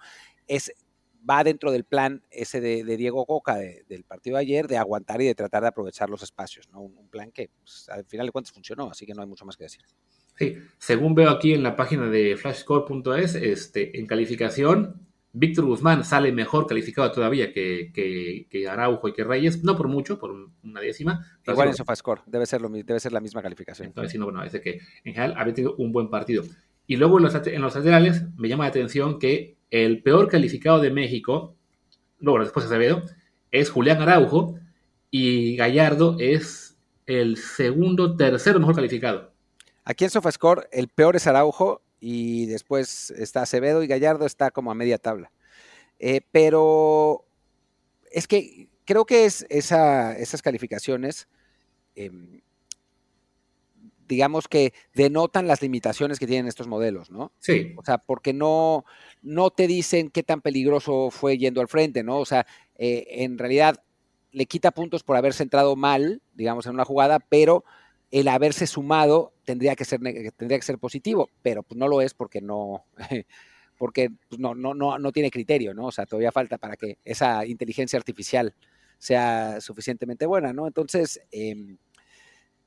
es, 0.47 0.73
va 1.27 1.43
dentro 1.43 1.71
del 1.71 1.83
plan 1.83 2.23
ese 2.31 2.61
de, 2.61 2.83
Diego 2.97 3.25
Coca 3.25 3.55
del 3.55 4.03
partido 4.03 4.37
de 4.37 4.41
ayer, 4.41 4.67
de 4.67 4.77
aguantar 4.77 5.21
y 5.21 5.25
de 5.25 5.35
tratar 5.35 5.61
de 5.61 5.69
aprovechar 5.69 6.09
los 6.09 6.23
espacios, 6.23 6.69
¿no? 6.69 6.81
Un, 6.81 7.09
plan 7.09 7.31
que 7.31 7.49
pues, 7.61 7.89
al 7.89 8.05
final 8.05 8.25
de 8.27 8.31
cuentas 8.31 8.53
funcionó, 8.53 8.89
así 8.89 9.05
que 9.05 9.13
no 9.13 9.21
hay 9.21 9.27
mucho 9.27 9.45
más 9.45 9.57
que 9.57 9.65
decir. 9.65 9.81
Sí, 10.37 10.57
según 10.77 11.13
veo 11.13 11.29
aquí 11.29 11.53
en 11.53 11.61
la 11.61 11.75
página 11.75 12.09
de 12.09 12.37
flashscore.es, 12.37 13.35
este, 13.35 13.99
en 13.99 14.07
calificación, 14.07 15.07
Víctor 15.33 15.65
Guzmán 15.65 16.03
sale 16.03 16.31
mejor 16.31 16.67
calificado 16.67 17.11
todavía 17.11 17.53
que, 17.53 17.91
que, 17.93 18.67
Araujo 18.67 19.07
y 19.07 19.13
que 19.13 19.23
Reyes, 19.23 19.63
no 19.63 19.77
por 19.77 19.87
mucho, 19.87 20.19
por 20.19 20.31
una 20.63 20.81
décima. 20.81 21.25
Igual 21.45 21.69
en 21.69 21.75
SofaScore, 21.75 22.21
debe 22.25 22.45
ser, 22.45 22.61
lo, 22.61 22.69
debe 22.69 22.99
ser 22.99 23.13
la 23.13 23.21
misma 23.21 23.41
calificación. 23.41 23.87
Entonces, 23.87 24.11
sí, 24.11 24.17
no, 24.17 24.25
bueno, 24.25 24.43
es 24.43 24.53
de 24.53 24.61
que 24.61 24.79
en 25.03 25.13
general 25.13 25.35
había 25.37 25.53
tenido 25.53 25.75
un 25.75 25.91
buen 25.91 26.09
partido. 26.09 26.43
Y 26.87 26.97
luego 26.97 27.17
en 27.17 27.23
los, 27.23 27.35
en 27.47 27.61
los 27.61 27.75
laterales 27.75 28.23
me 28.35 28.49
llama 28.49 28.65
la 28.65 28.69
atención 28.69 29.19
que 29.19 29.60
el 29.71 30.03
peor 30.03 30.27
calificado 30.27 30.79
de 30.79 30.91
México, 30.91 31.55
luego 32.19 32.39
después 32.43 32.69
de 32.69 32.75
Acevedo, 32.75 33.03
es 33.51 33.69
Julián 33.69 34.01
Araujo 34.01 34.55
y 35.09 35.55
Gallardo 35.55 36.17
es 36.19 36.77
el 37.05 37.37
segundo, 37.37 38.15
tercero 38.15 38.59
mejor 38.59 38.75
calificado. 38.75 39.33
Aquí 39.83 40.03
en 40.03 40.11
SofaScore 40.11 40.67
el 40.71 40.87
peor 40.89 41.15
es 41.15 41.25
Araujo 41.25 41.81
y 41.99 42.45
después 42.45 43.11
está 43.11 43.41
Acevedo 43.41 43.81
y 43.81 43.87
Gallardo 43.87 44.25
está 44.25 44.51
como 44.51 44.71
a 44.71 44.75
media 44.75 44.97
tabla. 44.97 45.31
Eh, 45.99 46.21
pero 46.31 47.25
es 48.11 48.27
que 48.27 48.69
creo 48.85 49.05
que 49.05 49.25
es 49.25 49.45
esas 49.49 50.41
calificaciones, 50.41 51.27
em, 51.95 52.41
digamos 54.11 54.49
que 54.49 54.73
denotan 54.93 55.47
las 55.47 55.61
limitaciones 55.61 56.19
que 56.19 56.27
tienen 56.27 56.47
estos 56.47 56.67
modelos, 56.67 57.11
¿no? 57.11 57.31
Sí. 57.39 57.73
O 57.77 57.83
sea, 57.85 57.97
porque 57.97 58.33
no, 58.33 58.83
no 59.21 59.51
te 59.51 59.67
dicen 59.67 60.09
qué 60.09 60.21
tan 60.21 60.41
peligroso 60.41 61.11
fue 61.11 61.37
yendo 61.37 61.61
al 61.61 61.69
frente, 61.69 62.03
¿no? 62.03 62.19
O 62.19 62.25
sea, 62.25 62.45
eh, 62.75 63.05
en 63.23 63.37
realidad 63.37 63.81
le 64.33 64.47
quita 64.47 64.71
puntos 64.71 65.03
por 65.03 65.15
haberse 65.15 65.43
entrado 65.43 65.77
mal, 65.77 66.21
digamos, 66.33 66.65
en 66.65 66.73
una 66.73 66.83
jugada, 66.83 67.19
pero 67.19 67.63
el 68.11 68.27
haberse 68.27 68.67
sumado 68.67 69.31
tendría 69.45 69.77
que 69.77 69.85
ser, 69.85 70.01
tendría 70.35 70.59
que 70.59 70.65
ser 70.65 70.77
positivo, 70.77 71.29
pero 71.41 71.63
pues 71.63 71.77
no 71.77 71.87
lo 71.87 72.01
es 72.01 72.13
porque 72.13 72.41
no, 72.41 72.83
porque 73.77 74.09
pues, 74.27 74.41
no, 74.41 74.53
no, 74.55 74.73
no, 74.73 74.99
no 74.99 75.11
tiene 75.13 75.31
criterio, 75.31 75.73
¿no? 75.73 75.85
O 75.85 75.91
sea, 75.93 76.05
todavía 76.05 76.33
falta 76.33 76.57
para 76.57 76.75
que 76.75 76.97
esa 77.05 77.45
inteligencia 77.45 77.97
artificial 77.97 78.53
sea 78.97 79.61
suficientemente 79.61 80.25
buena, 80.25 80.51
¿no? 80.51 80.67
Entonces, 80.67 81.21
eh, 81.31 81.77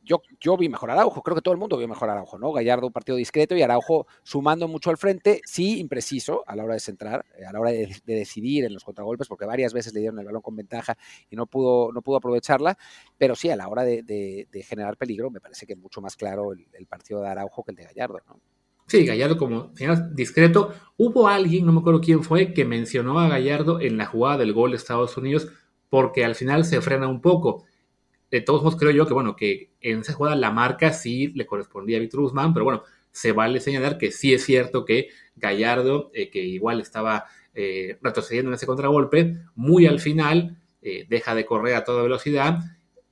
yo, 0.04 0.56
vi 0.56 0.68
mejor 0.68 0.90
Araujo, 0.90 1.22
creo 1.22 1.34
que 1.34 1.40
todo 1.40 1.52
el 1.52 1.58
mundo 1.58 1.76
vio 1.76 1.88
mejor 1.88 2.10
Araujo, 2.10 2.38
¿no? 2.38 2.52
Gallardo 2.52 2.86
un 2.86 2.92
partido 2.92 3.16
discreto 3.16 3.56
y 3.56 3.62
Araujo 3.62 4.06
sumando 4.22 4.68
mucho 4.68 4.90
al 4.90 4.98
frente, 4.98 5.40
sí 5.44 5.78
impreciso 5.80 6.44
a 6.46 6.54
la 6.54 6.64
hora 6.64 6.74
de 6.74 6.80
centrar, 6.80 7.24
eh, 7.38 7.44
a 7.44 7.52
la 7.52 7.60
hora 7.60 7.70
de, 7.70 7.94
decidir 8.04 8.64
en 8.64 8.74
los 8.74 8.84
contragolpes, 8.84 9.28
porque 9.28 9.46
varias 9.46 9.72
veces 9.72 9.94
le 9.94 10.00
dieron 10.00 10.18
el 10.18 10.26
balón 10.26 10.42
con 10.42 10.54
ventaja 10.56 10.96
y 11.30 11.36
no 11.36 11.46
pudo, 11.46 11.90
no 11.92 12.02
pudo 12.02 12.18
aprovecharla, 12.18 12.76
pero 13.16 13.34
sí 13.34 13.50
a 13.50 13.56
la 13.56 13.68
hora 13.68 13.82
de, 13.84 14.46
generar 14.64 14.96
peligro 14.96 15.30
me 15.30 15.40
parece 15.40 15.66
que 15.66 15.76
mucho 15.76 16.00
más 16.00 16.16
claro 16.16 16.52
el, 16.52 16.86
partido 16.86 17.22
de 17.22 17.28
Araujo 17.28 17.64
que 17.64 17.72
el 17.72 17.76
de 17.76 17.84
Gallardo, 17.84 18.20
¿no? 18.28 18.40
Sí, 18.86 19.06
Gallardo 19.06 19.38
como 19.38 19.72
discreto. 20.12 20.74
Hubo 20.98 21.26
alguien, 21.26 21.64
no 21.64 21.72
me 21.72 21.80
acuerdo 21.80 22.02
quién 22.02 22.22
fue, 22.22 22.52
que 22.52 22.66
mencionó 22.66 23.18
a 23.18 23.28
Gallardo 23.28 23.80
en 23.80 23.96
la 23.96 24.04
jugada 24.04 24.36
del 24.36 24.52
gol 24.52 24.72
de 24.72 24.76
Estados 24.76 25.16
Unidos 25.16 25.48
porque 25.88 26.24
al 26.24 26.34
final 26.34 26.64
se 26.64 26.80
frena 26.80 27.08
un 27.08 27.20
poco 27.20 27.64
de 28.34 28.40
todos 28.40 28.64
modos 28.64 28.76
creo 28.76 28.90
yo 28.90 29.06
que, 29.06 29.14
bueno, 29.14 29.36
que 29.36 29.70
en 29.80 30.00
esa 30.00 30.12
jugada 30.12 30.34
la 30.34 30.50
marca 30.50 30.92
sí 30.92 31.28
le 31.36 31.46
correspondía 31.46 31.98
a 31.98 32.00
Víctor 32.00 32.22
Guzmán, 32.22 32.52
pero 32.52 32.64
bueno, 32.64 32.82
se 33.12 33.30
vale 33.30 33.60
señalar 33.60 33.96
que 33.96 34.10
sí 34.10 34.34
es 34.34 34.44
cierto 34.44 34.84
que 34.84 35.10
Gallardo, 35.36 36.10
eh, 36.12 36.30
que 36.30 36.40
igual 36.40 36.80
estaba 36.80 37.26
eh, 37.54 37.96
retrocediendo 38.02 38.50
en 38.50 38.54
ese 38.54 38.66
contragolpe, 38.66 39.36
muy 39.54 39.86
al 39.86 40.00
final 40.00 40.60
eh, 40.82 41.06
deja 41.08 41.36
de 41.36 41.46
correr 41.46 41.76
a 41.76 41.84
toda 41.84 42.02
velocidad 42.02 42.58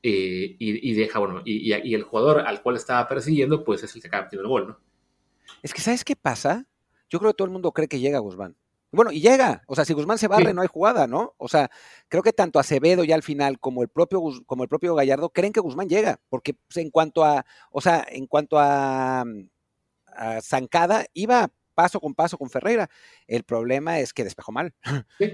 y, 0.03 0.93
deja, 0.95 1.21
bueno, 1.21 1.43
y, 1.45 1.73
el 1.73 2.03
jugador 2.03 2.41
al 2.41 2.61
cual 2.61 2.75
estaba 2.75 3.07
persiguiendo, 3.07 3.63
pues 3.63 3.85
es 3.85 3.95
el 3.95 4.03
que 4.03 4.09
acaba 4.09 4.25
metiendo 4.25 4.43
el 4.43 4.49
gol, 4.49 4.67
¿no? 4.67 4.81
Es 5.63 5.73
que, 5.73 5.81
¿sabes 5.81 6.03
qué 6.03 6.17
pasa? 6.17 6.67
Yo 7.09 7.21
creo 7.21 7.31
que 7.31 7.37
todo 7.37 7.47
el 7.47 7.53
mundo 7.53 7.71
cree 7.71 7.87
que 7.87 8.01
llega 8.01 8.19
Guzmán. 8.19 8.57
Bueno, 8.93 9.11
y 9.11 9.21
llega. 9.21 9.63
O 9.67 9.75
sea, 9.75 9.85
si 9.85 9.95
Guzmán 9.95 10.19
se 10.19 10.29
barre, 10.29 10.53
no 10.53 10.61
hay 10.63 10.69
jugada, 10.69 11.07
¿no? 11.07 11.35
O 11.39 11.49
sea, 11.49 11.71
creo 12.09 12.23
que 12.23 12.33
tanto 12.33 12.59
Acevedo 12.59 13.05
ya 13.05 13.15
al 13.15 13.23
final 13.23 13.59
como 13.59 13.83
el 13.83 13.89
propio 13.89 14.21
como 14.47 14.63
el 14.63 14.69
propio 14.69 14.95
Gallardo 14.95 15.31
creen 15.31 15.53
que 15.53 15.61
Guzmán 15.61 15.89
llega. 15.89 16.21
Porque 16.29 16.55
pues, 16.55 16.77
en 16.77 16.91
cuanto 16.91 17.25
a, 17.25 17.45
o 17.71 17.81
sea, 17.81 18.05
en 18.09 18.27
cuanto 18.27 18.59
a, 18.59 19.25
a 20.07 20.41
Zancada, 20.43 21.07
iba 21.15 21.51
paso 21.75 22.01
con 22.01 22.15
paso 22.15 22.37
con 22.39 22.51
Ferreira. 22.51 22.89
El 23.27 23.45
problema 23.45 23.99
es 23.99 24.13
que 24.13 24.25
despejó 24.25 24.53
mal, 24.53 24.75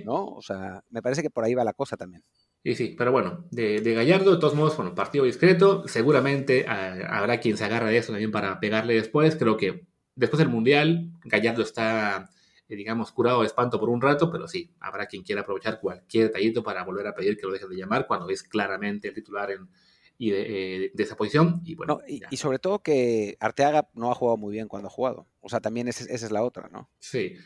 ¿no? 0.05 0.27
O 0.27 0.43
sea, 0.43 0.85
me 0.91 1.03
parece 1.03 1.23
que 1.23 1.31
por 1.31 1.45
ahí 1.45 1.55
va 1.55 1.65
la 1.65 1.73
cosa 1.73 1.97
también. 1.97 2.23
Sí, 2.65 2.75
sí, 2.75 2.95
pero 2.99 3.13
bueno, 3.13 3.45
de, 3.51 3.81
Gallardo, 3.81 4.35
de 4.35 4.41
todos 4.41 4.55
modos, 4.55 4.77
bueno, 4.77 4.95
partido 4.95 5.25
discreto. 5.25 5.87
Seguramente 5.87 6.65
ah, 6.69 6.95
habrá 7.09 7.41
quien 7.41 7.57
se 7.57 7.65
agarre 7.65 7.91
de 7.91 7.99
eso 7.99 8.13
también 8.13 8.33
para 8.33 8.61
pegarle 8.61 8.95
después. 8.95 9.37
Creo 9.37 9.57
que 9.57 9.87
después 10.15 10.39
del 10.39 10.49
Mundial, 10.49 11.13
Gallardo 11.25 11.63
está 11.63 12.31
digamos, 12.77 13.13
curado 13.13 13.41
de 13.41 13.47
espanto 13.47 13.81
por 13.81 13.89
un 13.89 14.01
rato, 14.01 14.31
pero 14.31 14.47
sí, 14.47 14.71
habrá 14.81 15.07
quien 15.07 15.23
quiera 15.23 15.41
aprovechar 15.41 15.81
cualquier 15.81 16.27
detallito 16.27 16.63
para 16.63 16.85
volver 16.85 17.07
a 17.07 17.15
pedir 17.15 17.37
que 17.37 17.47
lo 17.47 17.53
dejen 17.53 17.71
de 17.71 17.77
llamar 17.77 18.07
cuando 18.07 18.29
es 18.29 18.43
claramente 18.43 19.09
el 19.09 19.15
titular 19.15 19.51
en, 19.51 19.69
y 20.19 20.31
de, 20.31 20.85
eh, 20.85 20.93
esa 20.99 21.17
posición. 21.17 21.63
Y, 21.65 21.77
bueno, 21.77 22.01
y, 22.07 22.37
sobre 22.37 22.59
todo 22.59 22.83
que 22.83 23.37
Arteaga 23.41 23.89
no 23.95 24.11
ha 24.11 24.15
jugado 24.15 24.37
muy 24.37 24.53
bien 24.53 24.69
cuando 24.69 24.89
ha 24.89 24.91
jugado. 24.91 25.29
O 25.41 25.49
sea, 25.49 25.61
también 25.61 25.89
esa, 25.89 26.05
es 26.05 26.31
la 26.31 26.43
otra, 26.43 26.69
¿no? 26.71 26.91
Sí. 26.99 27.37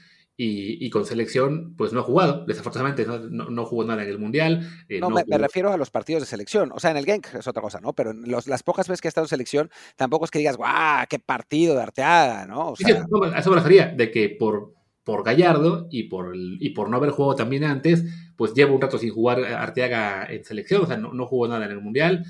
Y, 0.45 0.91
con 0.91 1.05
selección, 1.07 1.77
pues 1.77 1.93
no 1.93 2.01
ha 2.01 2.03
jugado, 2.03 2.45
desafortunadamente, 2.47 3.07
no, 3.07 3.65
jugó 3.65 3.85
nada 3.85 4.03
en 4.03 4.09
el 4.09 4.19
Mundial. 4.19 4.69
Eh, 4.89 4.99
no, 4.99 5.09
me, 5.09 5.23
refiero 5.39 5.71
a 5.71 5.77
los 5.77 5.91
partidos 5.91 6.23
de 6.23 6.27
selección. 6.27 6.73
O 6.73 6.81
sea, 6.81 6.91
en 6.91 6.97
el 6.97 7.05
Genk 7.05 7.35
es 7.35 7.47
otra 7.47 7.63
cosa, 7.63 7.81
¿no? 7.81 7.93
Pero 7.93 8.11
en 8.11 8.25
las 8.29 8.63
pocas 8.65 8.89
veces 8.89 9.01
que 9.01 9.07
ha 9.07 9.11
estado 9.11 9.27
en 9.27 9.29
selección, 9.29 9.71
tampoco 9.95 10.25
es 10.25 10.33
que 10.33 10.41
digas, 10.41 10.57
¡guau! 10.57 11.07
¡Qué 11.09 11.21
partido 11.21 11.77
de 11.77 11.83
Arteaga! 11.83 12.47
¿no? 12.47 12.71
O 12.71 12.77
sea, 12.77 12.89
sí, 12.89 12.93
a 12.93 13.39
eso 13.39 13.51
me 13.51 13.57
refería, 13.57 13.87
de 13.87 14.11
que 14.11 14.31
por, 14.31 14.75
por 15.05 15.25
Gallardo 15.25 15.89
y 15.91 16.05
por, 16.05 16.33
y 16.35 16.71
por 16.71 16.89
no 16.89 16.97
haber 16.97 17.11
jugado 17.11 17.35
también 17.35 17.65
antes, 17.65 18.05
pues 18.37 18.55
lleva 18.55 18.73
un 18.73 18.81
rato 18.81 18.99
sin 18.99 19.11
jugar 19.11 19.45
Arteaga 19.45 20.27
en 20.27 20.45
selección, 20.45 20.83
o 20.83 20.87
sea, 20.87 20.97
no, 20.97 21.27
jugó 21.27 21.49
nada 21.49 21.65
en 21.65 21.73
el 21.73 21.81
Mundial. 21.81 22.25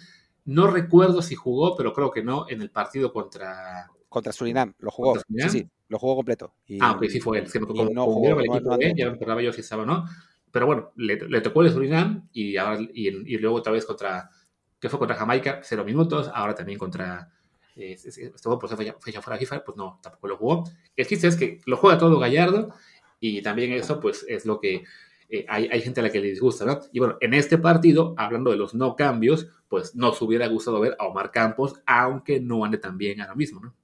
No 0.44 0.66
recuerdo 0.66 1.22
si 1.22 1.35
jugó, 1.35 1.76
pero 1.76 1.92
creo 1.92 2.11
que 2.11 2.22
no, 2.22 2.46
en 2.48 2.62
el 2.62 2.70
partido 2.70 3.12
contra... 3.12 3.90
Contra 4.08 4.32
Surinam, 4.32 4.74
lo 4.78 4.90
jugó. 4.90 5.16
Sí, 5.16 5.48
sí, 5.48 5.68
lo 5.88 5.98
jugó 5.98 6.16
completo. 6.16 6.52
ah, 6.80 6.92
ok, 6.92 7.04
sí 7.08 7.20
fue 7.20 7.38
él. 7.38 7.48
no 7.92 8.04
jugó, 8.04 8.40
el 8.40 8.46
equipo, 8.46 8.78
ya 8.96 9.06
me 9.06 9.12
acordaba 9.12 9.42
yo 9.42 9.52
si 9.52 9.61
estaba 9.61 9.87
no. 9.87 10.04
Pero 10.50 10.66
bueno, 10.66 10.92
le, 10.96 11.40
tocó 11.40 11.62
el 11.62 11.70
Surinam 11.70 12.28
y, 12.32 12.56
ahora, 12.56 12.80
y, 12.80 13.08
y, 13.08 13.38
luego 13.38 13.56
otra 13.56 13.72
vez 13.72 13.87
contra... 13.87 14.30
que 14.78 14.88
fue 14.88 14.98
contra 14.98 15.16
Jamaica? 15.16 15.61
Cero 15.62 15.85
minutos, 15.85 16.30
ahora 16.35 16.54
también 16.54 16.78
contra 16.78 17.30
estuvo 17.76 18.58
por 18.58 18.68
ser 18.68 18.96
fecha, 19.00 19.22
fuera 19.22 19.38
FIFA, 19.38 19.64
pues 19.64 19.76
no, 19.76 19.98
tampoco 20.02 20.28
lo 20.28 20.37
jugó. 20.37 20.64
El 20.96 21.06
chiste 21.06 21.28
es 21.28 21.37
que 21.37 21.61
lo 21.66 21.76
juega 21.76 21.98
todo 21.98 22.18
Gallardo 22.18 22.74
y 23.20 23.42
también 23.42 23.72
eso 23.72 24.00
pues 24.00 24.24
es 24.28 24.44
lo 24.44 24.61
que 24.61 24.85
eh, 25.28 25.46
hay, 25.48 25.68
hay, 25.72 25.80
gente 25.80 26.00
a 26.00 26.02
la 26.02 26.11
que 26.11 26.20
le 26.20 26.28
disgusta, 26.28 26.64
¿no? 26.64 26.80
Y 26.92 26.98
bueno, 26.98 27.16
en 27.20 27.32
este 27.32 27.56
partido, 27.56 28.14
hablando 28.18 28.50
de 28.50 28.58
los 28.58 28.74
no 28.74 28.96
cambios, 28.96 29.48
pues 29.68 29.94
nos 29.94 30.20
hubiera 30.20 30.46
gustado 30.48 30.80
ver 30.80 30.94
a 30.98 31.06
Omar 31.06 31.30
Campos, 31.30 31.80
aunque 31.87 32.38
no 32.40 32.64
ande 32.64 32.76
tan 32.76 32.98
bien 32.98 33.20
ahora 33.20 33.35
mismo, 33.35 33.61
¿no? 33.61 33.74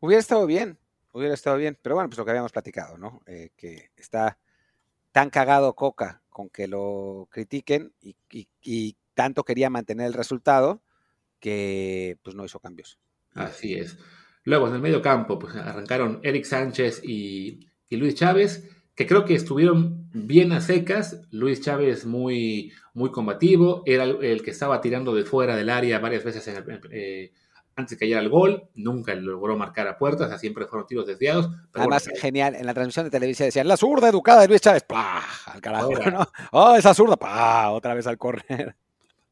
Hubiera 0.00 0.20
estado 0.20 0.46
bien, 0.46 0.78
hubiera 1.12 1.34
estado 1.34 1.58
bien, 1.58 1.78
pero 1.82 1.96
bueno, 1.96 2.08
pues 2.08 2.16
lo 2.16 2.24
que 2.24 2.30
habíamos 2.30 2.52
platicado, 2.52 2.96
¿no? 2.96 3.20
Eh, 3.26 3.50
que 3.56 3.90
está 3.96 4.38
tan 5.12 5.28
cagado 5.28 5.74
Coca 5.74 6.22
con 6.30 6.48
que 6.48 6.66
lo 6.68 7.28
critiquen 7.30 7.92
y, 8.00 8.16
y 8.62 8.96
tanto 9.14 9.44
quería 9.44 9.70
mantener 9.70 10.06
el 10.06 10.12
resultado 10.12 10.82
que 11.40 12.18
pues 12.22 12.36
no 12.36 12.44
hizo 12.44 12.60
cambios. 12.60 12.98
Así 13.36 13.74
es. 13.74 13.98
Luego, 14.44 14.68
en 14.68 14.74
el 14.74 14.80
medio 14.80 15.02
campo, 15.02 15.38
pues 15.38 15.56
arrancaron 15.56 16.20
Eric 16.22 16.44
Sánchez 16.44 17.02
y, 17.04 17.66
Luis 17.90 18.14
Chávez, 18.14 18.70
que 18.94 19.06
creo 19.06 19.24
que 19.24 19.34
estuvieron 19.34 20.08
bien 20.12 20.52
a 20.52 20.60
secas. 20.60 21.20
Luis 21.32 21.60
Chávez 21.60 22.06
muy, 22.06 22.72
muy 22.94 23.10
combativo, 23.10 23.82
era 23.86 24.04
el, 24.04 24.42
que 24.42 24.52
estaba 24.52 24.80
tirando 24.80 25.14
de 25.14 25.24
fuera 25.24 25.56
del 25.56 25.68
área 25.68 25.98
varias 25.98 26.22
veces 26.22 26.46
eh, 26.46 27.32
antes 27.74 27.90
de 27.90 27.96
que 27.96 28.06
cayera 28.06 28.20
el 28.20 28.28
gol. 28.28 28.68
Nunca 28.76 29.16
logró 29.16 29.56
marcar 29.56 29.88
a 29.88 29.98
puertas, 29.98 30.32
o 30.32 30.38
siempre 30.38 30.66
fueron 30.66 30.86
tiros 30.86 31.08
desviados. 31.08 31.50
Además, 31.74 32.08
genial, 32.14 32.54
en 32.54 32.66
la 32.66 32.72
transmisión 32.72 33.04
de 33.06 33.10
televisión 33.10 33.48
decían, 33.48 33.66
la 33.66 33.76
zurda 33.76 34.08
educada 34.08 34.42
de 34.42 34.48
Luis 34.48 34.60
Chávez, 34.60 34.84
¡pah! 34.84 35.24
Al 35.46 35.60
carajo, 35.60 35.90
¿no? 35.90 36.24
¡Oh, 36.52 36.76
esa 36.76 36.94
zurda! 36.94 37.16
¡pah! 37.16 37.70
Otra 37.72 37.94
vez 37.94 38.06
al 38.06 38.16
córner. 38.16 38.76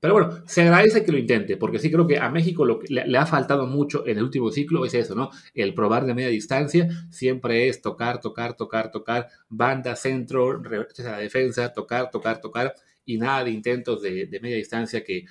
Pero 0.05 0.13
bueno, 0.13 0.43
se 0.47 0.61
agradece 0.61 1.03
que 1.03 1.13
lo 1.13 1.17
intente, 1.17 1.57
porque 1.57 1.79
sí 1.79 1.91
creo 1.91 2.07
que 2.07 2.19
a 2.19 2.29
México 2.29 2.67
lo 2.67 2.79
que 2.79 2.93
le, 2.93 3.17
ha 3.17 3.25
faltado 3.25 3.67
mucho 3.67 4.07
en 4.07 4.19
el 4.19 4.25
último 4.25 4.51
ciclo 4.51 4.85
es 4.85 4.93
eso, 4.93 5.15
¿no? 5.15 5.31
El 5.55 5.73
probar 5.73 6.05
de 6.05 6.13
media 6.13 6.29
distancia 6.29 6.87
siempre 7.11 7.69
es 7.69 7.81
tocar, 7.81 8.21
tocar, 8.21 8.55
tocar, 8.55 8.91
tocar, 8.91 9.29
banda, 9.49 9.97
centro, 9.97 10.63
la 10.63 11.17
defensa, 11.17 11.73
tocar, 11.73 12.11
tocar, 12.11 12.43
tocar, 12.43 12.75
y 13.07 13.17
nada 13.17 13.45
de 13.45 13.53
intentos 13.53 14.03
de, 14.03 14.29
media 14.43 14.59
distancia 14.59 15.03
que, 15.03 15.25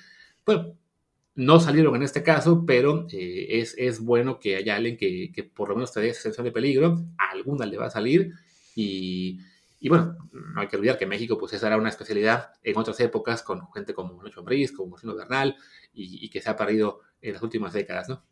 bueno, 0.44 0.76
no 1.36 1.60
salieron 1.60 1.94
en 1.94 2.02
este 2.02 2.24
caso, 2.24 2.64
pero 2.66 3.06
eh, 3.12 3.46
es, 3.50 3.76
es, 3.78 4.00
bueno 4.00 4.40
que 4.40 4.56
haya 4.56 4.74
alguien 4.74 4.96
que, 4.96 5.30
que 5.32 5.44
por 5.44 5.68
lo 5.68 5.76
menos 5.76 5.92
te 5.92 6.00
dé 6.00 6.12
sensación 6.14 6.46
de 6.46 6.50
peligro, 6.50 6.96
a 7.16 7.30
alguna 7.30 7.64
le 7.64 7.76
va 7.76 7.86
a 7.86 7.90
salir, 7.90 8.32
y 8.74 9.38
y 9.84 9.90
bueno, 9.90 10.16
no 10.32 10.62
hay 10.62 10.66
que 10.66 10.76
olvidar 10.76 10.96
que 10.96 11.04
México, 11.04 11.36
pues 11.36 11.52
esa 11.52 11.66
era 11.66 11.76
una 11.76 11.90
especialidad 11.90 12.52
en 12.62 12.78
otras 12.78 12.98
épocas 13.00 13.42
con 13.42 13.70
gente 13.70 13.92
como 13.92 14.22
Nacho 14.22 14.40
Ambriz, 14.40 14.72
como 14.72 14.92
Marcelo 14.92 15.14
Bernal, 15.14 15.58
y, 15.92 16.30
que 16.30 16.40
se 16.40 16.48
ha 16.48 16.56
perdido 16.56 17.02
en 17.20 17.34
las 17.34 17.42
últimas 17.42 17.74
décadas, 17.74 18.08
¿no? 18.08 18.24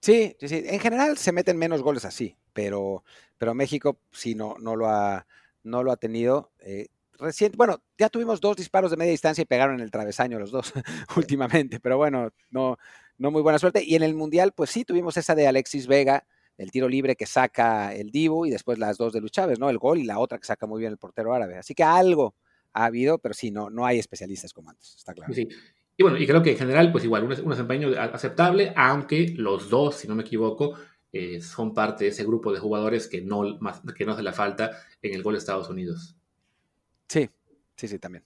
Sí, 0.00 0.36
sí, 0.40 0.48
sí. 0.48 0.64
En 0.66 0.80
general 0.80 1.16
se 1.16 1.30
meten 1.30 1.58
menos 1.58 1.80
goles 1.80 2.04
así, 2.04 2.36
pero, 2.52 3.04
pero 3.38 3.54
México 3.54 4.00
sí 4.10 4.34
no, 4.34 4.56
no, 4.58 4.74
lo, 4.74 4.88
ha, 4.88 5.28
no 5.62 5.84
lo 5.84 5.92
ha 5.92 5.96
tenido. 5.96 6.50
Eh, 6.58 6.88
reciente, 7.20 7.56
bueno, 7.56 7.80
ya 7.96 8.08
tuvimos 8.08 8.40
dos 8.40 8.56
disparos 8.56 8.90
de 8.90 8.96
media 8.96 9.12
distancia 9.12 9.42
y 9.42 9.46
pegaron 9.46 9.76
en 9.76 9.82
el 9.82 9.92
travesaño 9.92 10.40
los 10.40 10.50
dos 10.50 10.72
últimamente, 11.16 11.78
pero 11.78 11.98
bueno, 11.98 12.32
no, 12.50 12.78
no 13.16 13.30
muy 13.30 13.42
buena 13.42 13.60
suerte. 13.60 13.84
Y 13.84 13.94
en 13.94 14.02
el 14.02 14.16
Mundial, 14.16 14.50
pues 14.52 14.70
sí, 14.70 14.84
tuvimos 14.84 15.16
esa 15.18 15.36
de 15.36 15.46
Alexis 15.46 15.86
Vega, 15.86 16.26
el 16.56 16.70
tiro 16.70 16.88
libre 16.88 17.16
que 17.16 17.26
saca 17.26 17.94
el 17.94 18.10
Divo 18.10 18.46
y 18.46 18.50
después 18.50 18.78
las 18.78 18.96
dos 18.96 19.12
de 19.12 19.20
Luis 19.20 19.32
Chávez, 19.32 19.58
¿no? 19.58 19.70
El 19.70 19.78
gol 19.78 19.98
y 19.98 20.04
la 20.04 20.18
otra 20.18 20.38
que 20.38 20.46
saca 20.46 20.66
muy 20.66 20.80
bien 20.80 20.92
el 20.92 20.98
portero 20.98 21.34
árabe. 21.34 21.56
Así 21.56 21.74
que 21.74 21.82
algo 21.82 22.34
ha 22.72 22.86
habido, 22.86 23.18
pero 23.18 23.34
sí, 23.34 23.50
no, 23.50 23.70
no 23.70 23.86
hay 23.86 23.98
especialistas 23.98 24.52
como 24.52 24.70
antes, 24.70 24.94
está 24.96 25.14
claro. 25.14 25.32
Sí. 25.32 25.48
Y 25.96 26.02
bueno, 26.02 26.18
y 26.18 26.26
creo 26.26 26.42
que 26.42 26.52
en 26.52 26.58
general, 26.58 26.90
pues 26.90 27.04
igual, 27.04 27.22
un, 27.22 27.32
un 27.32 27.50
desempeño 27.50 27.88
aceptable, 27.96 28.72
aunque 28.76 29.32
los 29.36 29.70
dos, 29.70 29.96
si 29.96 30.08
no 30.08 30.16
me 30.16 30.22
equivoco, 30.22 30.76
eh, 31.12 31.40
son 31.40 31.72
parte 31.72 32.02
de 32.02 32.10
ese 32.10 32.24
grupo 32.24 32.52
de 32.52 32.58
jugadores 32.58 33.06
que 33.06 33.20
no, 33.20 33.60
que 33.96 34.04
no 34.04 34.12
hace 34.12 34.22
la 34.24 34.32
falta 34.32 34.72
en 35.00 35.14
el 35.14 35.22
gol 35.22 35.34
de 35.34 35.38
Estados 35.38 35.70
Unidos. 35.70 36.16
Sí, 37.06 37.30
sí, 37.76 37.86
sí, 37.86 38.00
también. 38.00 38.24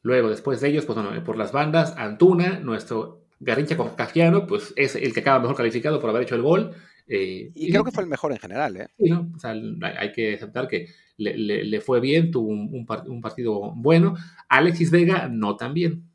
Luego, 0.00 0.30
después 0.30 0.62
de 0.62 0.68
ellos, 0.68 0.86
pues 0.86 0.96
bueno, 0.96 1.22
por 1.22 1.36
las 1.36 1.52
bandas, 1.52 1.94
Antuna, 1.98 2.60
nuestro 2.60 3.23
Garrincha 3.44 3.76
con 3.76 3.94
Cajiano, 3.94 4.46
pues 4.46 4.72
es 4.76 4.96
el 4.96 5.12
que 5.12 5.20
acaba 5.20 5.38
mejor 5.38 5.56
calificado 5.56 6.00
por 6.00 6.10
haber 6.10 6.22
hecho 6.22 6.34
el 6.34 6.42
gol. 6.42 6.74
Eh, 7.06 7.50
y, 7.54 7.70
creo 7.70 7.84
que 7.84 7.90
fue 7.90 8.02
el 8.02 8.08
mejor 8.08 8.32
en 8.32 8.38
general, 8.38 8.76
¿eh? 8.76 8.88
Sí, 8.98 9.10
¿no? 9.10 9.30
o 9.34 9.38
sea, 9.38 9.50
hay 9.50 10.12
que 10.12 10.34
aceptar 10.34 10.66
que 10.66 10.88
le, 11.18 11.80
fue 11.80 12.00
bien, 12.00 12.30
tuvo 12.30 12.48
un, 12.48 12.86
un, 13.06 13.20
partido 13.20 13.72
bueno. 13.76 14.16
Alexis 14.48 14.90
Vega 14.90 15.28
no 15.28 15.56
tan 15.56 15.74
bien. 15.74 16.10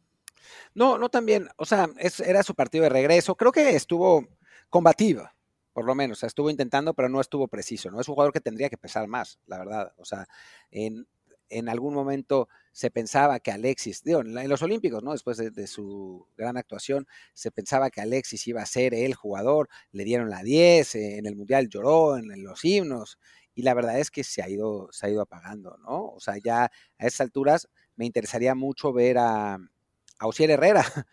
No, 0.74 0.98
no 0.98 1.10
tan 1.10 1.26
bien. 1.26 1.48
O 1.58 1.66
sea, 1.66 1.90
era 2.26 2.44
su 2.44 2.56
partido 2.56 2.84
de 2.84 2.90
regreso. 2.90 3.36
Creo 3.36 3.52
que 3.52 3.76
estuvo 3.76 4.28
combativa, 4.70 5.36
por 5.74 5.86
lo 5.86 5.96
menos. 5.96 6.18
O 6.18 6.20
sea, 6.20 6.28
estuvo 6.28 6.50
intentando, 6.50 6.94
pero 6.94 7.08
no 7.08 7.22
estuvo 7.22 7.48
preciso. 7.48 7.92
No 7.92 8.02
es 8.02 8.08
un 8.08 8.16
jugador 8.16 8.34
que 8.34 8.42
tendría 8.42 8.70
que 8.70 8.78
pesar 8.78 9.08
más, 9.08 9.40
la 9.46 9.60
verdad. 9.60 9.94
O 9.98 10.06
sea, 10.06 10.28
en, 10.72 11.08
en 11.50 11.70
algún 11.70 11.94
momento 11.94 12.48
se 12.72 12.92
pensaba 12.92 13.40
que 13.40 13.52
Alexis, 13.52 14.04
digo, 14.04 14.22
en 14.22 14.50
los 14.50 14.62
Olímpicos, 14.62 15.04
¿no? 15.04 15.12
Después 15.12 15.38
de, 15.38 15.68
su 15.68 16.28
gran 16.38 16.58
actuación, 16.58 17.08
se 17.34 17.52
pensaba 17.52 17.90
que 17.90 18.02
Alexis 18.02 18.48
iba 18.48 18.62
a 18.62 18.66
ser 18.66 18.94
el 18.94 19.16
jugador, 19.16 19.70
le 19.92 20.04
dieron 20.04 20.30
la 20.30 20.44
10, 20.44 20.96
eh, 20.96 21.18
en 21.18 21.26
el 21.26 21.36
Mundial 21.36 21.68
lloró, 21.70 22.18
en, 22.18 22.44
los 22.44 22.64
himnos, 22.64 23.20
y 23.54 23.64
la 23.64 23.74
verdad 23.74 24.00
es 24.00 24.12
que 24.12 24.24
se 24.24 24.42
ha 24.42 24.50
ido, 24.50 24.88
se 24.92 25.08
ha 25.08 25.10
ido 25.10 25.22
apagando, 25.22 25.78
¿no? 25.80 26.06
O 26.06 26.20
sea, 26.20 26.38
ya 26.38 26.66
a 26.66 27.06
esas 27.06 27.22
alturas 27.22 27.68
me 27.96 28.06
interesaría 28.06 28.56
mucho 28.56 28.94
ver 28.94 29.18
a, 29.18 29.56
a 29.56 30.30
Herrera, 30.38 30.86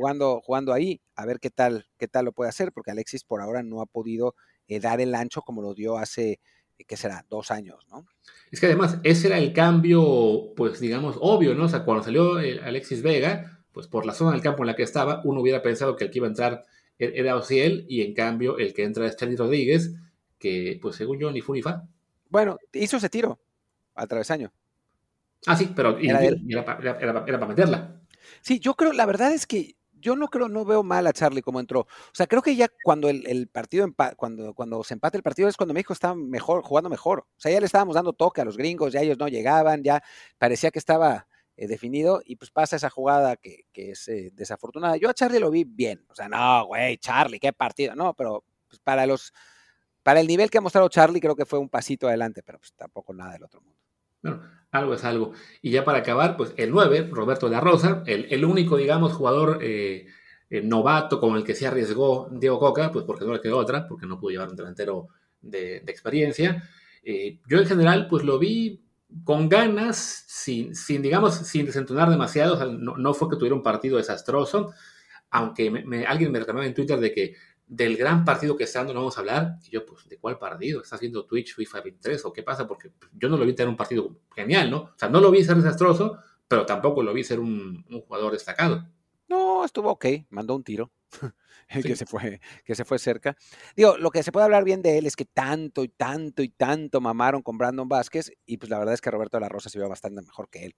jugando, 0.00 0.40
jugando 0.44 0.72
ahí, 0.72 1.00
a 1.14 1.26
ver 1.26 1.38
qué 1.38 1.50
tal, 1.50 1.86
qué 1.98 2.08
tal 2.08 2.24
lo 2.24 2.32
puede 2.32 2.48
hacer, 2.48 2.72
porque 2.72 2.90
Alexis 2.90 3.24
por 3.24 3.40
ahora 3.40 3.62
no 3.62 3.80
ha 3.80 3.86
podido 3.86 4.34
eh, 4.68 4.80
dar 4.80 5.00
el 5.00 5.14
ancho 5.14 5.42
como 5.42 5.62
lo 5.62 5.74
dio 5.74 5.96
hace, 5.98 6.32
eh, 6.32 6.40
¿qué 6.84 6.96
será? 6.96 7.24
Dos 7.28 7.50
años, 7.50 7.86
¿no? 7.90 8.06
Es 8.50 8.60
que 8.60 8.66
además 8.66 8.98
ese 9.02 9.28
era 9.28 9.38
el 9.38 9.52
cambio, 9.52 10.52
pues 10.56 10.80
digamos, 10.80 11.16
obvio, 11.20 11.54
¿no? 11.54 11.64
O 11.64 11.68
sea, 11.68 11.84
cuando 11.84 12.04
salió 12.04 12.40
eh, 12.40 12.60
Alexis 12.62 13.02
Vega, 13.02 13.60
pues 13.72 13.88
por 13.88 14.06
la 14.06 14.14
zona 14.14 14.32
del 14.32 14.40
campo 14.40 14.62
en 14.62 14.68
la 14.68 14.76
que 14.76 14.82
estaba, 14.82 15.20
uno 15.24 15.40
hubiera 15.40 15.62
pensado 15.62 15.96
que 15.96 16.04
el 16.04 16.10
que 16.10 16.18
iba 16.18 16.26
a 16.26 16.30
entrar 16.30 16.64
e-, 16.98 17.12
era 17.14 17.36
Ociel 17.36 17.86
y 17.88 18.02
en 18.02 18.14
cambio 18.14 18.58
el 18.58 18.72
que 18.72 18.84
entra 18.84 19.06
es 19.06 19.16
Charlie 19.16 19.36
Rodríguez, 19.36 19.94
que 20.38 20.78
pues 20.80 20.96
según 20.96 21.18
yo 21.18 21.30
ni 21.30 21.40
fu 21.40 21.54
ni 21.54 21.62
fa. 21.62 21.84
Bueno, 22.28 22.58
hizo 22.72 22.96
ese 22.96 23.08
tiro 23.08 23.38
al 23.94 24.08
travesaño. 24.08 24.52
Ah, 25.46 25.56
sí, 25.56 25.72
pero 25.74 25.98
era 25.98 26.64
para 26.64 27.46
meterla. 27.46 28.00
Sí, 28.40 28.58
yo 28.58 28.74
creo, 28.74 28.92
la 28.92 29.06
verdad 29.06 29.32
es 29.32 29.46
que 29.46 29.76
yo 30.06 30.14
no 30.14 30.28
creo, 30.28 30.48
no 30.48 30.64
veo 30.64 30.84
mal 30.84 31.04
a 31.08 31.12
Charlie 31.12 31.42
como 31.42 31.58
entró. 31.58 31.80
O 31.80 32.14
sea, 32.14 32.28
creo 32.28 32.40
que 32.40 32.54
ya 32.54 32.68
cuando 32.84 33.08
el, 33.08 33.48
partido, 33.48 33.88
cuando, 34.16 34.54
cuando 34.54 34.84
se 34.84 34.94
empate 34.94 35.16
el 35.16 35.24
partido 35.24 35.48
es 35.48 35.56
cuando 35.56 35.74
México 35.74 35.92
estaba 35.92 36.14
mejor, 36.14 36.62
jugando 36.62 36.88
mejor. 36.88 37.20
O 37.20 37.40
sea, 37.40 37.50
ya 37.50 37.58
le 37.58 37.66
estábamos 37.66 37.96
dando 37.96 38.12
toque 38.12 38.40
a 38.40 38.44
los 38.44 38.56
gringos, 38.56 38.92
ya 38.92 39.00
ellos 39.00 39.18
no 39.18 39.26
llegaban, 39.26 39.82
ya 39.82 40.00
parecía 40.38 40.70
que 40.70 40.78
estaba 40.78 41.26
eh, 41.56 41.66
definido 41.66 42.22
y 42.24 42.36
pues 42.36 42.52
pasa 42.52 42.76
esa 42.76 42.88
jugada 42.88 43.34
que, 43.36 43.64
es 43.74 44.06
eh, 44.06 44.30
desafortunada. 44.32 44.96
Yo 44.96 45.10
a 45.10 45.14
Charlie 45.14 45.40
lo 45.40 45.50
vi 45.50 45.64
bien. 45.64 46.04
O 46.08 46.14
sea, 46.14 46.28
no, 46.28 46.66
güey, 46.66 46.98
Charlie, 46.98 47.40
qué 47.40 47.52
partido. 47.52 47.96
No, 47.96 48.14
pero 48.14 48.44
pues, 48.68 48.78
para 48.78 49.06
los, 49.06 49.32
para 50.04 50.20
el 50.20 50.28
nivel 50.28 50.50
que 50.50 50.58
ha 50.58 50.60
mostrado 50.60 50.88
Charlie 50.88 51.20
creo 51.20 51.34
que 51.34 51.46
fue 51.46 51.58
un 51.58 51.68
pasito 51.68 52.06
adelante, 52.06 52.44
pero 52.44 52.60
pues 52.60 52.72
tampoco 52.74 53.12
nada 53.12 53.32
del 53.32 53.42
otro 53.42 53.60
mundo. 53.60 53.80
Bueno, 54.22 54.42
algo 54.76 54.94
es 54.94 55.04
algo. 55.04 55.32
Y 55.62 55.70
ya 55.70 55.84
para 55.84 55.98
acabar, 55.98 56.36
pues 56.36 56.52
el 56.56 56.70
9, 56.70 57.08
Roberto 57.10 57.46
de 57.46 57.52
la 57.52 57.60
Rosa, 57.60 58.02
el, 58.06 58.44
único, 58.44 58.76
digamos, 58.76 59.12
jugador 59.12 59.58
eh, 59.62 60.06
eh, 60.50 60.62
novato 60.62 61.20
con 61.20 61.36
el 61.36 61.44
que 61.44 61.54
se 61.54 61.66
arriesgó 61.66 62.28
Diego 62.30 62.58
Coca, 62.58 62.92
pues 62.92 63.04
porque 63.04 63.24
no 63.24 63.32
le 63.32 63.40
quedó 63.40 63.58
otra, 63.58 63.88
porque 63.88 64.06
no 64.06 64.18
pudo 64.18 64.30
llevar 64.30 64.50
un 64.50 64.56
delantero 64.56 65.08
de, 65.40 65.78
experiencia. 65.86 66.62
Eh, 67.02 67.40
yo 67.48 67.58
en 67.58 67.66
general, 67.66 68.06
pues 68.08 68.24
lo 68.24 68.38
vi 68.38 68.82
con 69.24 69.48
ganas, 69.48 70.24
sin, 70.26 70.74
sin 70.74 71.02
digamos, 71.02 71.34
sin 71.34 71.66
desentonar 71.66 72.10
demasiado. 72.10 72.64
no, 72.72 73.14
fue 73.14 73.28
que 73.30 73.36
tuviera 73.36 73.56
un 73.56 73.62
partido 73.62 73.96
desastroso, 73.96 74.72
aunque 75.30 75.66
alguien 76.06 76.32
me 76.32 76.38
reclamaba 76.38 76.66
en 76.66 76.74
Twitter 76.74 76.98
de 77.00 77.12
que 77.12 77.34
del 77.66 77.96
gran 77.96 78.24
partido 78.24 78.56
que 78.56 78.64
está 78.64 78.78
dando 78.78 78.94
no 78.94 79.00
vamos 79.00 79.16
a 79.16 79.20
hablar. 79.20 79.58
Y 79.64 79.70
yo, 79.70 79.84
pues, 79.84 80.08
¿de 80.08 80.18
cuál 80.18 80.38
partido? 80.38 80.82
¿Estás 80.82 81.00
viendo 81.00 81.24
Twitch 81.26 81.54
FIFA 81.54 81.80
23 81.80 82.24
o 82.24 82.32
qué 82.32 82.42
pasa? 82.42 82.66
Porque 82.66 82.92
yo 83.12 83.28
no 83.28 83.36
lo 83.36 83.44
vi 83.44 83.54
tener 83.54 83.68
un 83.68 83.76
partido 83.76 84.16
genial, 84.34 84.70
¿no? 84.70 84.78
O 84.78 84.94
sea, 84.96 85.08
no 85.08 85.20
lo 85.20 85.30
vi 85.30 85.42
ser 85.44 85.56
desastroso, 85.56 86.18
pero 86.46 86.64
tampoco 86.64 87.02
lo 87.02 87.12
vi 87.12 87.24
ser 87.24 87.40
un, 87.40 87.84
jugador 88.06 88.32
destacado. 88.32 88.86
No, 89.28 89.64
estuvo 89.64 89.90
ok, 89.90 90.06
mandó 90.30 90.54
un 90.54 90.62
tiro. 90.62 90.92
que, 91.82 91.96
se 91.96 92.06
fue, 92.06 92.40
que 92.64 92.74
se 92.74 92.84
fue 92.84 92.98
cerca. 92.98 93.36
Digo, 93.74 93.96
lo 93.96 94.10
que 94.10 94.22
se 94.22 94.30
puede 94.30 94.44
hablar 94.44 94.64
bien 94.64 94.82
de 94.82 94.98
él 94.98 95.06
es 95.06 95.16
que 95.16 95.24
tanto 95.24 95.82
y 95.82 95.88
tanto 95.88 96.42
y 96.42 96.48
tanto 96.48 97.00
mamaron 97.00 97.42
con 97.42 97.58
Brandon 97.58 97.88
Vázquez 97.88 98.32
y 98.44 98.58
pues 98.58 98.70
la 98.70 98.78
verdad 98.78 98.94
es 98.94 99.00
que 99.00 99.10
Roberto 99.10 99.36
de 99.36 99.40
la 99.40 99.48
Rosa 99.48 99.68
se 99.68 99.78
vio 99.78 99.88
bastante 99.88 100.22
mejor 100.22 100.48
que 100.48 100.66
él. 100.66 100.76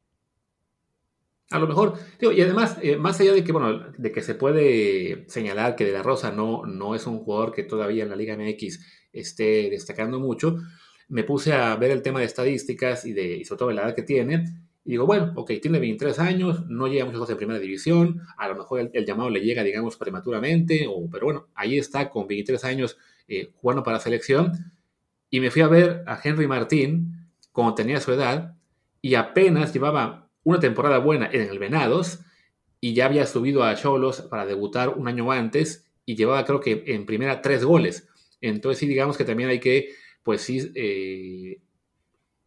A 1.50 1.58
lo 1.58 1.66
mejor, 1.66 1.94
y 2.20 2.40
además, 2.42 2.76
eh, 2.82 2.96
más 2.96 3.18
allá 3.20 3.32
de 3.32 3.42
que, 3.42 3.52
bueno, 3.52 3.90
de 3.96 4.12
que 4.12 4.20
se 4.20 4.34
puede 4.34 5.24
señalar 5.28 5.76
que 5.76 5.86
De 5.86 5.92
La 5.92 6.02
Rosa 6.02 6.30
no, 6.30 6.66
no 6.66 6.94
es 6.94 7.06
un 7.06 7.20
jugador 7.20 7.52
que 7.52 7.62
todavía 7.62 8.02
en 8.02 8.10
la 8.10 8.16
Liga 8.16 8.36
MX 8.36 8.80
esté 9.12 9.70
destacando 9.70 10.20
mucho, 10.20 10.58
me 11.08 11.24
puse 11.24 11.54
a 11.54 11.74
ver 11.76 11.90
el 11.90 12.02
tema 12.02 12.20
de 12.20 12.26
estadísticas 12.26 13.06
y, 13.06 13.14
de, 13.14 13.38
y 13.38 13.44
sobre 13.46 13.58
todo 13.60 13.72
la 13.72 13.82
edad 13.82 13.94
que 13.94 14.02
tiene, 14.02 14.44
y 14.84 14.92
digo, 14.92 15.06
bueno, 15.06 15.32
ok, 15.36 15.52
tiene 15.60 15.78
23 15.78 16.18
años, 16.18 16.66
no 16.66 16.86
llega 16.86 17.06
muchas 17.06 17.20
cosas 17.20 17.32
en 17.32 17.38
primera 17.38 17.58
división, 17.58 18.22
a 18.36 18.48
lo 18.48 18.54
mejor 18.54 18.90
el, 18.92 19.06
llamado 19.06 19.30
le 19.30 19.40
llega, 19.40 19.62
digamos, 19.62 19.96
prematuramente, 19.96 20.86
o, 20.86 21.08
pero 21.10 21.26
bueno, 21.26 21.48
ahí 21.54 21.78
está 21.78 22.10
con 22.10 22.26
23 22.26 22.62
años 22.64 22.98
eh, 23.26 23.52
jugando 23.56 23.82
para 23.82 24.00
selección, 24.00 24.52
y 25.30 25.40
me 25.40 25.50
fui 25.50 25.62
a 25.62 25.68
ver 25.68 26.04
a 26.06 26.20
Henry 26.22 26.46
Martín 26.46 27.30
cuando 27.52 27.74
tenía 27.74 28.00
su 28.00 28.12
edad, 28.12 28.54
y 29.00 29.14
apenas 29.14 29.72
llevaba 29.72 30.27
una 30.48 30.60
temporada 30.60 30.96
buena 30.96 31.28
en 31.30 31.42
el 31.42 31.58
Venados 31.58 32.20
y 32.80 32.94
ya 32.94 33.04
había 33.04 33.26
subido 33.26 33.64
a 33.64 33.74
Cholos 33.74 34.22
para 34.22 34.46
debutar 34.46 34.88
un 34.88 35.06
año 35.06 35.30
antes 35.30 35.86
y 36.06 36.16
llevaba 36.16 36.46
creo 36.46 36.60
que 36.60 36.84
en 36.86 37.04
primera 37.04 37.42
tres 37.42 37.64
goles. 37.64 38.08
Entonces 38.40 38.78
sí 38.78 38.86
digamos 38.86 39.18
que 39.18 39.26
también 39.26 39.50
hay 39.50 39.60
que 39.60 39.90
pues 40.22 40.40
sí 40.40 40.72
eh, 40.74 41.60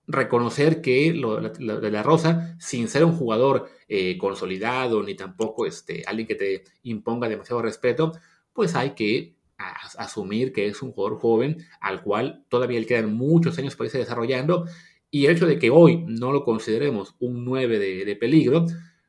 reconocer 0.08 0.82
que 0.82 1.14
lo, 1.14 1.42
de 1.42 1.92
la 1.92 2.02
Rosa, 2.02 2.58
sin 2.60 2.88
ser 2.88 3.06
un 3.06 3.16
jugador 3.16 3.70
eh, 3.88 4.18
consolidado 4.18 5.04
ni 5.04 5.14
tampoco 5.14 5.68
este, 5.68 6.04
alguien 6.08 6.28
que 6.28 6.36
te 6.36 6.64
imponga 6.82 7.30
demasiado 7.30 7.62
respeto, 7.62 8.14
pues 8.52 8.74
hay 8.74 8.92
que 8.96 9.36
asumir 9.96 10.54
que 10.54 10.66
es 10.66 10.82
un 10.82 10.92
jugador 10.92 11.20
joven 11.20 11.58
al 11.82 12.02
cual 12.02 12.46
todavía 12.50 12.80
le 12.80 12.88
quedan 12.88 13.14
muchos 13.14 13.60
años 13.60 13.76
para 13.76 13.86
irse 13.86 14.00
desarrollando 14.00 14.66
y 15.12 15.26
el 15.26 15.36
hecho 15.36 15.46
de 15.46 15.60
que 15.60 15.70
hoy 15.70 16.06
no 16.08 16.32
lo 16.32 16.46
consideremos 16.46 17.16
un 17.20 17.44
9 17.44 17.78
de, 18.06 18.16
peligro, 18.16 18.66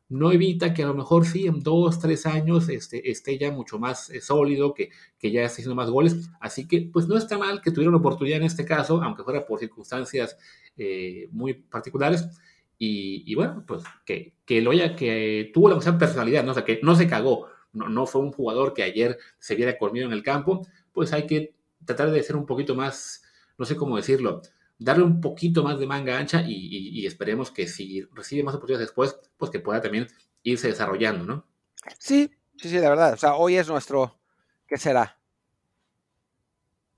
no 0.08 0.32
evita 0.32 0.74
que 0.74 0.82
a 0.82 0.88
lo 0.88 0.94
mejor 0.94 1.24
sí 1.24 1.46
en 1.46 1.60
dos, 1.60 2.00
tres 2.00 2.26
años 2.26 2.68
este, 2.68 3.10
esté 3.10 3.38
ya 3.38 3.52
mucho 3.52 3.78
más 3.78 4.10
eh, 4.10 4.20
sólido, 4.20 4.74
que, 4.74 4.90
que 5.16 5.30
ya 5.30 5.44
esté 5.44 5.62
haciendo 5.62 5.76
más 5.76 5.88
goles. 5.88 6.28
Así 6.40 6.66
que 6.66 6.90
pues 6.92 7.06
no 7.06 7.16
está 7.16 7.38
mal 7.38 7.62
que 7.62 7.70
tuviera 7.70 7.88
una 7.88 7.98
oportunidad 7.98 8.38
en 8.38 8.44
este 8.44 8.64
caso, 8.64 9.00
aunque 9.00 9.22
fuera 9.22 9.46
por 9.46 9.60
circunstancias 9.60 10.36
eh, 10.76 11.28
muy 11.30 11.54
particulares. 11.54 12.28
Y, 12.84 13.32
bueno, 13.36 13.62
pues 13.64 13.84
que, 14.04 14.34
que, 14.44 14.60
lo 14.60 14.72
haya, 14.72 14.96
que 14.96 15.52
tuvo 15.54 15.68
la 15.68 15.78
personalidad, 15.78 16.42
¿no? 16.42 16.50
o 16.50 16.54
sea, 16.54 16.64
que 16.64 16.80
no 16.82 16.96
se 16.96 17.06
cagó, 17.06 17.46
no, 17.72 17.88
no 17.88 18.06
fue 18.06 18.22
un 18.22 18.32
jugador 18.32 18.74
que 18.74 18.82
ayer 18.82 19.18
se 19.38 19.54
viera 19.54 19.78
conmigo 19.78 20.06
en 20.06 20.12
el 20.12 20.24
campo, 20.24 20.66
pues 20.90 21.12
hay 21.12 21.28
que 21.28 21.54
tratar 21.84 22.10
de 22.10 22.20
ser 22.24 22.34
un 22.34 22.44
poquito 22.44 22.74
más, 22.74 23.22
no 23.56 23.66
sé 23.66 23.76
cómo 23.76 23.96
decirlo, 23.96 24.42
darle 24.78 25.04
un 25.04 25.20
poquito 25.20 25.62
más 25.62 25.78
de 25.78 25.86
manga 25.86 26.18
ancha 26.18 26.42
y, 26.46 27.06
esperemos 27.06 27.50
que 27.50 27.66
si 27.66 28.02
recibe 28.12 28.42
más 28.42 28.54
oportunidades 28.54 28.88
después, 28.88 29.18
pues 29.36 29.50
que 29.50 29.60
pueda 29.60 29.80
también 29.80 30.08
irse 30.42 30.68
desarrollando, 30.68 31.24
¿no? 31.24 31.46
Sí, 31.98 32.30
sí, 32.56 32.68
sí, 32.68 32.78
la 32.78 32.90
verdad. 32.90 33.14
O 33.14 33.16
sea, 33.16 33.34
hoy 33.34 33.56
es 33.56 33.68
nuestro, 33.68 34.20
¿qué 34.66 34.76
será? 34.76 35.18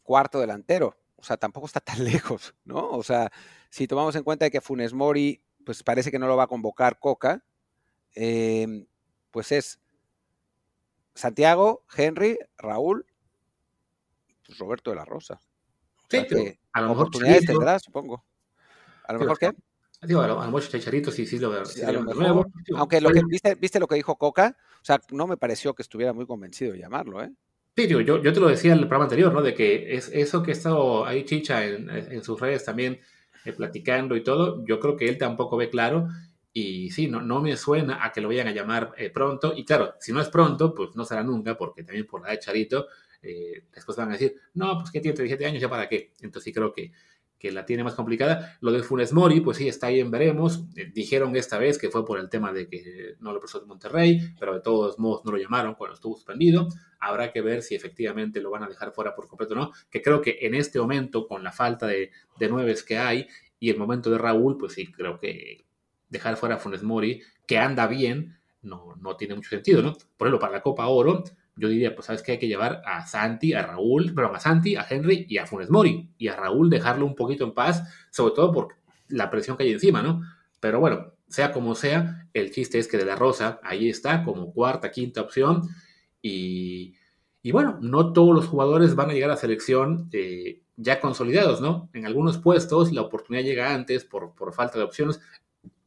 Cuarto 0.02 0.40
delantero. 0.40 0.96
O 1.16 1.22
sea, 1.22 1.36
tampoco 1.36 1.66
está 1.66 1.80
tan 1.80 2.04
lejos, 2.04 2.54
¿no? 2.64 2.90
O 2.90 3.02
sea, 3.02 3.30
si 3.70 3.86
tomamos 3.86 4.14
en 4.16 4.24
cuenta 4.24 4.50
que 4.50 4.60
Funes 4.60 4.92
Mori, 4.92 5.42
pues 5.64 5.82
parece 5.82 6.10
que 6.10 6.18
no 6.18 6.26
lo 6.26 6.36
va 6.36 6.44
a 6.44 6.48
convocar 6.48 6.98
Coca, 6.98 7.44
em, 8.14 8.86
pues 9.30 9.50
es 9.52 9.80
Santiago, 11.14 11.84
Henry, 11.96 12.38
Raúl, 12.58 13.06
pues 14.46 14.58
Roberto 14.58 14.90
de 14.90 14.96
la 14.96 15.04
Rosa. 15.04 15.40
Sí, 16.28 16.58
a 16.72 16.80
lo 16.80 16.88
mejor 16.88 17.06
oportunidades 17.06 17.46
tendrá, 17.46 17.78
supongo. 17.78 18.24
A 19.04 19.12
lo 19.12 19.20
mejor 19.20 19.38
qué. 19.38 19.50
Digo, 20.02 20.20
a 20.20 20.28
lo, 20.28 20.38
mejor 20.38 20.62
Chicharito 20.68 21.10
sí, 21.10 21.26
sí, 21.26 21.38
lo, 21.38 21.64
sí, 21.64 21.82
a 21.82 21.92
lo 21.92 22.02
mejor, 22.02 22.46
Aunque 22.76 23.00
lo 23.00 23.10
que 23.10 23.22
viste, 23.26 23.54
viste 23.54 23.80
lo 23.80 23.86
que 23.86 23.94
dijo 23.94 24.16
Coca, 24.16 24.56
o 24.58 24.84
sea, 24.84 25.00
no 25.10 25.26
me 25.26 25.38
pareció 25.38 25.74
que 25.74 25.82
estuviera 25.82 26.12
muy 26.12 26.26
convencido 26.26 26.72
de 26.72 26.80
llamarlo, 26.80 27.22
¿eh? 27.22 27.32
Sí, 27.76 27.88
yo, 27.88 28.00
yo 28.00 28.32
te 28.32 28.40
lo 28.40 28.48
decía 28.48 28.72
en 28.72 28.78
el 28.78 28.84
programa 28.84 29.04
anterior, 29.04 29.32
¿no? 29.32 29.42
De 29.42 29.54
que 29.54 29.94
es 29.96 30.08
eso 30.12 30.42
que 30.42 30.52
ha 30.52 30.54
estado 30.54 31.06
ahí 31.06 31.24
Chicha 31.24 31.64
en, 31.64 31.90
en 31.90 32.22
sus 32.22 32.38
redes 32.38 32.64
también 32.64 33.00
eh, 33.44 33.52
platicando 33.52 34.16
y 34.16 34.22
todo, 34.22 34.64
yo 34.64 34.80
creo 34.80 34.96
que 34.96 35.08
él 35.08 35.18
tampoco 35.18 35.56
ve 35.58 35.68
claro 35.68 36.08
Y 36.52 36.90
sí, 36.90 37.08
no, 37.08 37.20
no 37.20 37.42
me 37.42 37.56
suena 37.56 38.04
a 38.04 38.10
que 38.10 38.20
lo 38.20 38.28
vayan 38.28 38.48
a 38.48 38.52
llamar 38.52 38.94
eh, 38.96 39.10
pronto. 39.10 39.52
Y 39.56 39.64
claro, 39.64 39.94
si 40.00 40.12
no 40.12 40.20
es 40.20 40.28
pronto, 40.28 40.74
pues 40.74 40.94
no 40.94 41.04
será 41.04 41.22
nunca, 41.22 41.56
porque 41.56 41.82
también 41.82 42.06
por 42.06 42.22
la 42.22 42.30
de 42.30 42.38
Charito, 42.38 42.86
eh, 43.24 43.64
después 43.74 43.96
van 43.96 44.10
a 44.10 44.12
decir, 44.12 44.36
no, 44.54 44.78
pues 44.78 44.90
que 44.90 45.00
tiene 45.00 45.16
37 45.16 45.46
años, 45.46 45.62
ya 45.62 45.68
para 45.68 45.88
qué. 45.88 46.12
Entonces 46.20 46.44
sí 46.44 46.52
creo 46.52 46.72
que, 46.72 46.92
que 47.38 47.52
la 47.52 47.66
tiene 47.66 47.84
más 47.84 47.94
complicada. 47.94 48.56
Lo 48.60 48.72
de 48.72 48.82
Funes 48.82 49.12
Mori, 49.12 49.40
pues 49.40 49.58
sí, 49.58 49.68
está 49.68 49.88
ahí 49.88 50.00
en 50.00 50.10
veremos. 50.10 50.64
Eh, 50.76 50.90
dijeron 50.94 51.34
esta 51.36 51.58
vez 51.58 51.78
que 51.78 51.90
fue 51.90 52.04
por 52.04 52.18
el 52.18 52.28
tema 52.28 52.52
de 52.52 52.68
que 52.68 53.16
no 53.20 53.32
lo 53.32 53.40
prestó 53.40 53.60
de 53.60 53.66
Monterrey, 53.66 54.20
pero 54.38 54.54
de 54.54 54.60
todos 54.60 54.98
modos 54.98 55.24
no 55.24 55.32
lo 55.32 55.38
llamaron 55.38 55.74
cuando 55.74 55.94
estuvo 55.94 56.14
suspendido. 56.14 56.68
Habrá 57.00 57.32
que 57.32 57.40
ver 57.40 57.62
si 57.62 57.74
efectivamente 57.74 58.40
lo 58.40 58.50
van 58.50 58.62
a 58.62 58.68
dejar 58.68 58.92
fuera 58.92 59.14
por 59.14 59.28
completo 59.28 59.54
o 59.54 59.56
no. 59.56 59.72
Que 59.90 60.02
creo 60.02 60.20
que 60.20 60.38
en 60.42 60.54
este 60.54 60.78
momento, 60.78 61.26
con 61.26 61.42
la 61.42 61.52
falta 61.52 61.86
de, 61.86 62.10
de 62.38 62.48
nueves 62.48 62.82
que 62.82 62.98
hay 62.98 63.26
y 63.58 63.70
el 63.70 63.78
momento 63.78 64.10
de 64.10 64.18
Raúl, 64.18 64.56
pues 64.56 64.74
sí, 64.74 64.90
creo 64.92 65.18
que 65.18 65.64
dejar 66.08 66.36
fuera 66.36 66.54
a 66.56 66.58
Funes 66.58 66.82
Mori, 66.82 67.22
que 67.46 67.58
anda 67.58 67.86
bien, 67.86 68.38
no, 68.62 68.94
no 69.00 69.16
tiene 69.16 69.34
mucho 69.34 69.50
sentido, 69.50 69.82
¿no? 69.82 69.92
Por 70.16 70.26
ejemplo, 70.26 70.40
para 70.40 70.52
la 70.54 70.62
Copa 70.62 70.86
Oro, 70.86 71.24
yo 71.56 71.68
diría, 71.68 71.94
pues 71.94 72.06
sabes 72.06 72.22
que 72.22 72.32
hay 72.32 72.38
que 72.38 72.48
llevar 72.48 72.82
a 72.84 73.06
Santi, 73.06 73.52
a 73.52 73.62
Raúl, 73.62 74.12
pero 74.14 74.34
a 74.34 74.40
Santi, 74.40 74.76
a 74.76 74.86
Henry 74.88 75.26
y 75.28 75.38
a 75.38 75.46
Funes 75.46 75.70
Mori. 75.70 76.08
Y 76.18 76.28
a 76.28 76.36
Raúl 76.36 76.68
dejarlo 76.68 77.06
un 77.06 77.14
poquito 77.14 77.44
en 77.44 77.52
paz, 77.52 77.82
sobre 78.10 78.34
todo 78.34 78.52
por 78.52 78.68
la 79.08 79.30
presión 79.30 79.56
que 79.56 79.64
hay 79.64 79.72
encima, 79.72 80.02
¿no? 80.02 80.22
Pero 80.60 80.80
bueno, 80.80 81.12
sea 81.28 81.52
como 81.52 81.74
sea, 81.74 82.28
el 82.32 82.50
chiste 82.50 82.78
es 82.78 82.88
que 82.88 82.96
De 82.96 83.04
La 83.04 83.16
Rosa 83.16 83.60
ahí 83.62 83.88
está 83.88 84.24
como 84.24 84.52
cuarta, 84.52 84.90
quinta 84.90 85.20
opción. 85.20 85.62
Y, 86.20 86.94
y 87.42 87.52
bueno, 87.52 87.78
no 87.80 88.12
todos 88.12 88.34
los 88.34 88.46
jugadores 88.46 88.94
van 88.94 89.10
a 89.10 89.12
llegar 89.12 89.30
a 89.30 89.36
selección 89.36 90.08
eh, 90.12 90.62
ya 90.76 91.00
consolidados, 91.00 91.60
¿no? 91.60 91.88
En 91.92 92.06
algunos 92.06 92.38
puestos 92.38 92.92
la 92.92 93.02
oportunidad 93.02 93.44
llega 93.44 93.74
antes 93.74 94.04
por, 94.04 94.34
por 94.34 94.52
falta 94.52 94.78
de 94.78 94.84
opciones 94.84 95.20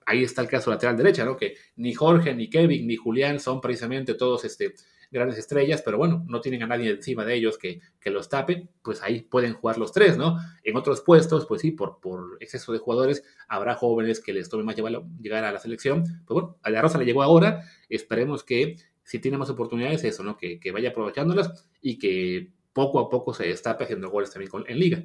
ahí 0.07 0.23
está 0.23 0.41
el 0.41 0.47
caso 0.47 0.71
lateral 0.71 0.95
derecha, 0.95 1.25
¿no? 1.25 1.35
Que 1.35 1.55
ni 1.75 1.93
Jorge, 1.93 2.33
ni 2.33 2.49
Kevin, 2.49 2.87
ni 2.87 2.95
Julián 2.95 3.39
son 3.41 3.59
precisamente 3.59 4.13
todos 4.13 4.45
este, 4.45 4.73
grandes 5.11 5.37
estrellas, 5.37 5.81
pero 5.83 5.97
bueno, 5.97 6.23
no 6.27 6.41
tienen 6.41 6.63
a 6.63 6.67
nadie 6.67 6.89
encima 6.89 7.25
de 7.25 7.35
ellos 7.35 7.57
que, 7.57 7.81
que 7.99 8.09
los 8.09 8.29
tape, 8.29 8.67
pues 8.81 9.01
ahí 9.01 9.21
pueden 9.21 9.53
jugar 9.53 9.77
los 9.77 9.91
tres, 9.91 10.17
¿no? 10.17 10.37
En 10.63 10.75
otros 10.75 11.01
puestos, 11.01 11.45
pues 11.45 11.61
sí, 11.61 11.71
por, 11.71 11.99
por 11.99 12.37
exceso 12.39 12.73
de 12.73 12.79
jugadores, 12.79 13.23
habrá 13.47 13.75
jóvenes 13.75 14.19
que 14.19 14.33
les 14.33 14.49
tome 14.49 14.63
más 14.63 14.75
llegar 14.75 15.43
a 15.43 15.51
la 15.51 15.59
selección. 15.59 16.03
Pues 16.25 16.33
bueno, 16.33 16.57
a 16.61 16.69
la 16.69 16.81
Rosa 16.81 16.97
le 16.97 17.05
llegó 17.05 17.23
ahora, 17.23 17.63
esperemos 17.89 18.43
que 18.43 18.77
si 19.03 19.19
tiene 19.19 19.37
más 19.37 19.49
oportunidades, 19.49 20.03
eso, 20.03 20.23
¿no? 20.23 20.37
Que, 20.37 20.59
que 20.59 20.71
vaya 20.71 20.89
aprovechándolas 20.89 21.69
y 21.81 21.97
que 21.97 22.51
poco 22.73 22.99
a 22.99 23.09
poco 23.09 23.33
se 23.33 23.47
destape 23.47 23.85
haciendo 23.85 24.09
goles 24.09 24.31
también 24.31 24.51
en 24.67 24.79
liga. 24.79 25.03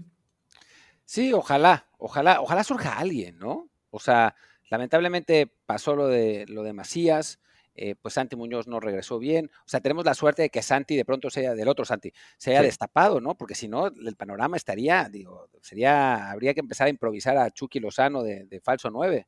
Sí, 1.04 1.32
ojalá, 1.32 1.86
ojalá, 1.98 2.40
ojalá 2.40 2.64
surja 2.64 2.98
alguien, 2.98 3.38
¿no? 3.38 3.68
O 3.90 4.00
sea, 4.00 4.34
Lamentablemente 4.72 5.52
pasó 5.66 5.94
lo 5.94 6.08
de, 6.08 6.46
lo 6.48 6.62
de 6.62 6.72
Macías, 6.72 7.40
eh, 7.74 7.94
pues 8.00 8.14
Santi 8.14 8.36
Muñoz 8.36 8.66
no 8.66 8.80
regresó 8.80 9.18
bien. 9.18 9.50
O 9.64 9.68
sea, 9.68 9.80
tenemos 9.80 10.04
la 10.04 10.14
suerte 10.14 10.42
de 10.42 10.50
que 10.50 10.62
Santi 10.62 10.96
de 10.96 11.04
pronto 11.04 11.30
sea, 11.30 11.54
del 11.54 11.68
otro 11.68 11.84
Santi, 11.84 12.12
se 12.36 12.50
haya 12.50 12.62
destapado, 12.62 13.20
¿no? 13.20 13.36
Porque 13.36 13.54
si 13.54 13.68
no, 13.68 13.86
el 13.86 14.16
panorama 14.16 14.56
estaría, 14.56 15.08
digo, 15.08 15.48
sería, 15.60 16.30
habría 16.30 16.54
que 16.54 16.60
empezar 16.60 16.86
a 16.86 16.90
improvisar 16.90 17.36
a 17.36 17.50
Chucky 17.50 17.80
Lozano 17.80 18.22
de, 18.22 18.60
falso 18.62 18.90
9, 18.90 19.26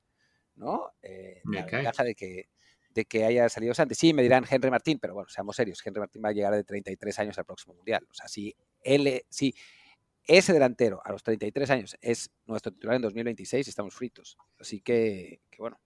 ¿no? 0.56 0.92
Eh, 1.02 1.40
la 1.44 1.64
ventaja 1.64 2.04
de 2.04 2.14
que, 2.14 2.48
de 2.90 3.04
que 3.04 3.24
haya 3.24 3.48
salido 3.48 3.74
Santi. 3.74 3.94
Sí, 3.94 4.12
me 4.12 4.22
dirán 4.22 4.44
Henry 4.48 4.70
Martín, 4.70 4.98
pero 5.00 5.14
bueno, 5.14 5.28
seamos 5.28 5.56
serios, 5.56 5.80
Henry 5.84 6.00
Martín 6.00 6.22
va 6.24 6.28
a 6.28 6.32
llegar 6.32 6.54
de 6.54 6.64
33 6.64 7.18
años 7.18 7.38
al 7.38 7.44
próximo 7.44 7.74
Mundial. 7.74 8.06
O 8.10 8.14
sea, 8.14 8.28
si 8.28 8.54
él, 8.82 9.22
si 9.28 9.54
ese 10.26 10.52
delantero 10.52 11.02
a 11.04 11.12
los 11.12 11.22
33 11.22 11.70
años 11.70 11.96
es 12.00 12.30
nuestro 12.46 12.72
titular 12.72 12.96
en 12.96 13.02
2026, 13.02 13.68
estamos 13.68 13.94
fritos. 13.94 14.38
Así 14.58 14.80
que, 14.80 15.40
bueno. 15.58 15.78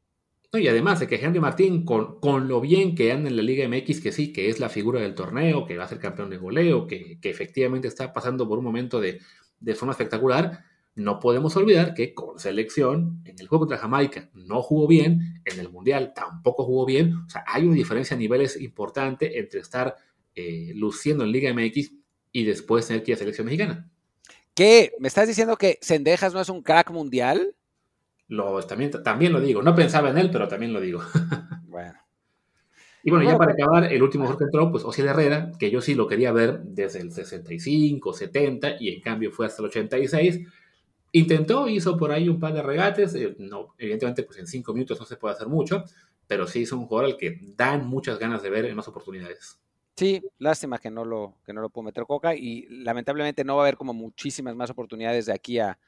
Y 0.53 0.67
además 0.67 0.99
de 0.99 1.07
que 1.07 1.17
Henry 1.17 1.41
Martín, 1.41 1.85
con, 1.85 2.21
con, 2.21 2.49
lo 2.49 2.61
bien 2.63 2.95
que 2.95 3.13
anda 3.13 3.29
en 3.29 3.37
la 3.37 3.43
Liga 3.43 3.69
MX, 3.69 4.01
que 4.01 4.13
sí, 4.13 4.33
que 4.33 4.49
es 4.49 4.59
la 4.59 4.71
figura 4.71 5.01
del 5.01 5.15
torneo, 5.15 5.67
que 5.67 5.77
va 5.77 5.85
a 5.85 5.89
ser 5.89 5.99
campeón 5.99 6.31
de 6.31 6.39
goleo, 6.39 6.87
que, 6.87 7.19
efectivamente 7.23 7.87
está 7.87 8.15
pasando 8.15 8.49
por 8.49 8.59
un 8.59 8.65
momento 8.65 8.99
de, 8.99 9.21
de, 9.61 9.75
forma 9.75 9.93
espectacular, 9.93 10.65
no 10.95 11.21
podemos 11.21 11.55
olvidar 11.57 11.93
que 11.93 12.15
con 12.15 12.39
selección, 12.39 13.23
en 13.27 13.39
el 13.39 13.47
juego 13.47 13.67
contra 13.67 13.77
Jamaica 13.77 14.31
no 14.33 14.63
jugó 14.63 14.89
bien, 14.89 15.43
en 15.45 15.61
el 15.61 15.69
Mundial 15.69 16.13
tampoco 16.15 16.65
jugó 16.65 16.87
bien, 16.87 17.15
o 17.27 17.29
sea, 17.29 17.45
hay 17.47 17.67
una 17.67 17.75
diferencia 17.75 18.17
a 18.17 18.19
niveles 18.19 18.59
importante 18.59 19.39
entre 19.39 19.61
estar 19.61 19.97
eh, 20.35 20.73
luciendo 20.75 21.25
en 21.25 21.33
Liga 21.33 21.53
MX 21.53 21.93
y 22.33 22.45
después 22.45 22.87
tener 22.87 23.03
que 23.03 23.11
ir 23.11 23.17
a 23.17 23.19
selección 23.19 23.45
mexicana. 23.45 23.91
¿Qué? 24.55 24.93
¿Me 24.99 25.09
estás 25.09 25.29
diciendo 25.29 25.57
que 25.57 25.79
Sendejas 25.83 26.33
no 26.33 26.41
es 26.41 26.49
un 26.49 26.63
crack 26.63 26.91
mundial? 26.91 27.55
Lo, 28.29 28.63
también, 28.63 28.91
también 29.03 29.33
lo 29.33 29.41
digo. 29.41 29.63
No 29.63 29.75
pensaba 29.75 30.11
en 30.11 30.19
él, 30.19 30.31
pero 30.31 30.49
también 30.49 30.73
lo 30.73 30.81
digo. 30.81 31.01
bueno. 31.67 31.95
Y 33.03 33.11
bueno, 33.11 33.25
ya 33.25 33.39
para 33.39 33.53
acabar, 33.53 33.91
el 33.91 34.03
último 34.03 34.25
jugador 34.25 34.39
que 34.39 34.45
entró, 34.45 34.71
pues 34.71 34.85
Ociel 34.85 35.09
Herrera, 35.09 35.53
que 35.59 35.71
yo 35.71 35.81
sí 35.81 35.95
lo 35.95 36.07
quería 36.07 36.33
ver 36.33 36.61
desde 36.63 37.01
el 37.01 37.11
65, 37.11 38.13
70, 38.13 38.77
y 38.81 38.91
en 38.91 39.01
cambio 39.01 39.31
fue 39.31 39.47
hasta 39.47 39.63
el 39.63 39.69
86. 39.69 40.47
Intentó, 41.13 41.69
hizo 41.69 41.97
por 41.97 42.13
ahí 42.13 42.29
un 42.29 42.39
par 42.39 42.53
de 42.53 42.63
regates. 42.63 43.15
Eh, 43.15 43.35
no, 43.39 43.75
evidentemente, 43.79 44.25
pues 44.25 44.39
en 44.39 44.47
cinco 44.47 44.75
minutos 44.75 45.01
no 45.01 45.07
se 45.07 45.17
puede 45.17 45.35
hacer 45.35 45.49
mucho, 45.49 45.85
pero 46.27 46.47
sí 46.47 46.63
es 46.65 46.73
un 46.73 46.87
jugador 46.87 47.13
al 47.13 47.17
que 47.17 47.39
dan 47.57 47.87
muchas 47.87 48.19
ganas 48.19 48.43
de 48.43 48.51
ver 48.51 48.67
en 48.67 48.77
más 48.77 48.89
oportunidades. 48.89 49.59
Sí, 49.97 50.23
lástima 50.39 50.79
que 50.79 50.91
no 50.91 51.05
lo, 51.05 51.37
que 51.45 51.53
no 51.53 51.61
lo 51.61 51.71
pudo 51.71 51.85
meter 51.85 52.05
Coca 52.05 52.35
y 52.35 52.67
lamentablemente 52.69 53.43
no 53.43 53.57
va 53.57 53.63
a 53.63 53.67
haber 53.67 53.77
como 53.77 53.95
muchísimas 53.95 54.55
más 54.55 54.71
oportunidades 54.71 55.27
de 55.27 55.33
aquí 55.33 55.59
a, 55.59 55.79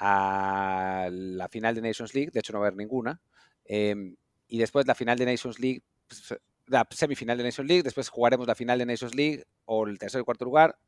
la 0.00 1.48
final 1.50 1.74
de 1.74 1.82
Nations 1.82 2.14
League, 2.14 2.30
de 2.32 2.40
hecho 2.40 2.52
no 2.52 2.60
va 2.60 2.66
a 2.66 2.68
haber 2.68 2.78
ninguna. 2.78 3.20
Em, 3.64 4.16
y 4.48 4.58
después 4.58 4.86
la 4.86 4.94
final 4.94 5.18
de 5.18 5.26
Nations 5.26 5.58
League, 5.58 5.82
pues, 6.06 6.34
la 6.66 6.86
semifinal 6.90 7.38
de 7.38 7.44
Nations 7.44 7.68
League, 7.68 7.82
después 7.82 8.08
jugaremos 8.08 8.46
la 8.46 8.54
final 8.54 8.78
de 8.78 8.86
Nations 8.86 9.14
League 9.14 9.44
o 9.64 9.86
el 9.86 9.98
tercer 9.98 10.20
y 10.20 10.24
cuarto 10.24 10.44
lugar. 10.44 10.78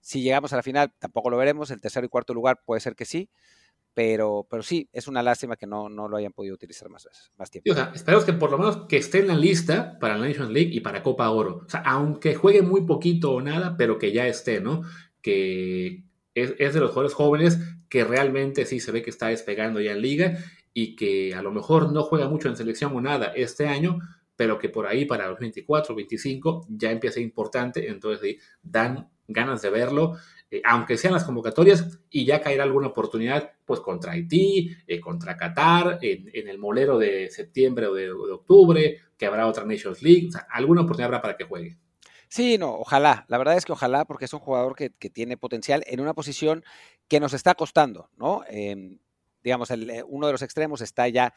Si 0.00 0.22
llegamos 0.22 0.52
a 0.52 0.56
la 0.56 0.62
final, 0.62 0.92
tampoco 0.98 1.30
lo 1.30 1.36
veremos, 1.36 1.70
el 1.70 1.80
tercer 1.80 2.04
y 2.04 2.08
cuarto 2.08 2.34
lugar 2.34 2.62
puede 2.64 2.80
ser 2.80 2.94
que 2.94 3.04
sí, 3.04 3.28
pero, 3.96 4.46
pero 4.48 4.62
sí, 4.62 4.88
es 4.92 5.08
una 5.08 5.22
lástima 5.22 5.56
que 5.56 5.66
no, 5.66 5.88
no 5.88 6.06
lo 6.06 6.16
hayan 6.18 6.32
podido 6.32 6.54
utilizar 6.54 6.88
más, 6.90 7.08
más 7.38 7.50
tiempo. 7.50 7.72
o 7.72 7.74
sea, 7.74 7.92
esperemos 7.94 8.24
que 8.24 8.34
por 8.34 8.50
lo 8.50 8.58
menos 8.58 8.86
que 8.88 8.98
esté 8.98 9.20
en 9.20 9.28
la 9.28 9.34
lista 9.34 9.98
para 9.98 10.18
la 10.18 10.28
Nations 10.28 10.50
League 10.50 10.70
y 10.70 10.80
para 10.80 11.02
Copa 11.02 11.30
Oro. 11.30 11.62
O 11.66 11.68
sea, 11.68 11.80
aunque 11.80 12.34
juegue 12.34 12.62
muy 12.62 12.82
poquito 12.82 13.32
o 13.32 13.40
nada, 13.40 13.76
pero 13.76 13.98
que 13.98 14.12
ya 14.12 14.26
esté, 14.26 14.60
¿no? 14.60 14.82
Que 15.22 16.04
es, 16.36 16.74
de 16.74 16.80
los 16.80 16.90
jugadores 16.90 17.14
jóvenes 17.14 17.58
que 17.88 18.04
realmente 18.04 18.64
sí 18.66 18.78
se 18.78 18.92
ve 18.92 19.02
que 19.02 19.10
está 19.10 19.28
despegando 19.28 19.80
ya 19.80 19.92
en 19.92 20.02
liga 20.02 20.38
y 20.72 20.94
que 20.94 21.34
a 21.34 21.42
lo 21.42 21.50
mejor 21.50 21.92
no 21.92 22.02
juega 22.02 22.28
mucho 22.28 22.48
en 22.48 22.56
selección 22.56 22.94
o 22.94 23.00
nada 23.00 23.32
este 23.34 23.66
año, 23.66 23.98
pero 24.36 24.58
que 24.58 24.68
por 24.68 24.86
ahí 24.86 25.04
para 25.04 25.28
los 25.28 25.38
24, 25.38 25.94
25 25.94 26.66
ya 26.68 26.90
empieza 26.90 27.20
importante, 27.20 27.88
entonces 27.88 28.36
dan 28.62 29.08
ganas 29.26 29.62
de 29.62 29.70
verlo 29.70 30.16
eh, 30.50 30.62
aunque 30.64 30.96
sean 30.96 31.12
las 31.12 31.24
convocatorias, 31.24 31.98
y 32.10 32.24
ya 32.24 32.40
caerá 32.40 32.62
alguna 32.62 32.88
oportunidad, 32.88 33.52
pues 33.64 33.80
contra 33.80 34.12
Haití, 34.12 34.76
eh, 34.86 35.00
contra 35.00 35.36
Qatar, 35.36 35.98
en, 36.02 36.48
el 36.48 36.58
molero 36.58 36.98
de 36.98 37.28
septiembre 37.30 37.86
o 37.86 37.94
de, 37.94 38.10
octubre, 38.12 39.00
que 39.18 39.26
habrá 39.26 39.46
otra 39.46 39.64
Nations 39.64 40.02
League, 40.02 40.28
o 40.28 40.32
sea, 40.32 40.46
alguna 40.50 40.82
oportunidad 40.82 41.08
habrá 41.08 41.22
para 41.22 41.36
que 41.36 41.44
juegue. 41.44 41.76
Sí, 42.28 42.58
no, 42.58 42.74
ojalá. 42.74 43.24
La 43.28 43.38
verdad 43.38 43.56
es 43.56 43.64
que 43.64 43.72
ojalá, 43.72 44.04
porque 44.04 44.24
es 44.24 44.32
un 44.32 44.40
jugador 44.40 44.74
que, 44.74 44.90
tiene 44.90 45.36
potencial 45.36 45.84
en 45.86 46.00
una 46.00 46.14
posición 46.14 46.64
que 47.08 47.20
nos 47.20 47.32
está 47.32 47.54
costando, 47.54 48.10
¿no? 48.16 48.42
Em, 48.48 48.98
digamos, 49.42 49.70
eh, 49.70 50.02
uno 50.06 50.26
de 50.26 50.32
los 50.32 50.42
extremos 50.42 50.80
está 50.80 51.08
ya 51.08 51.34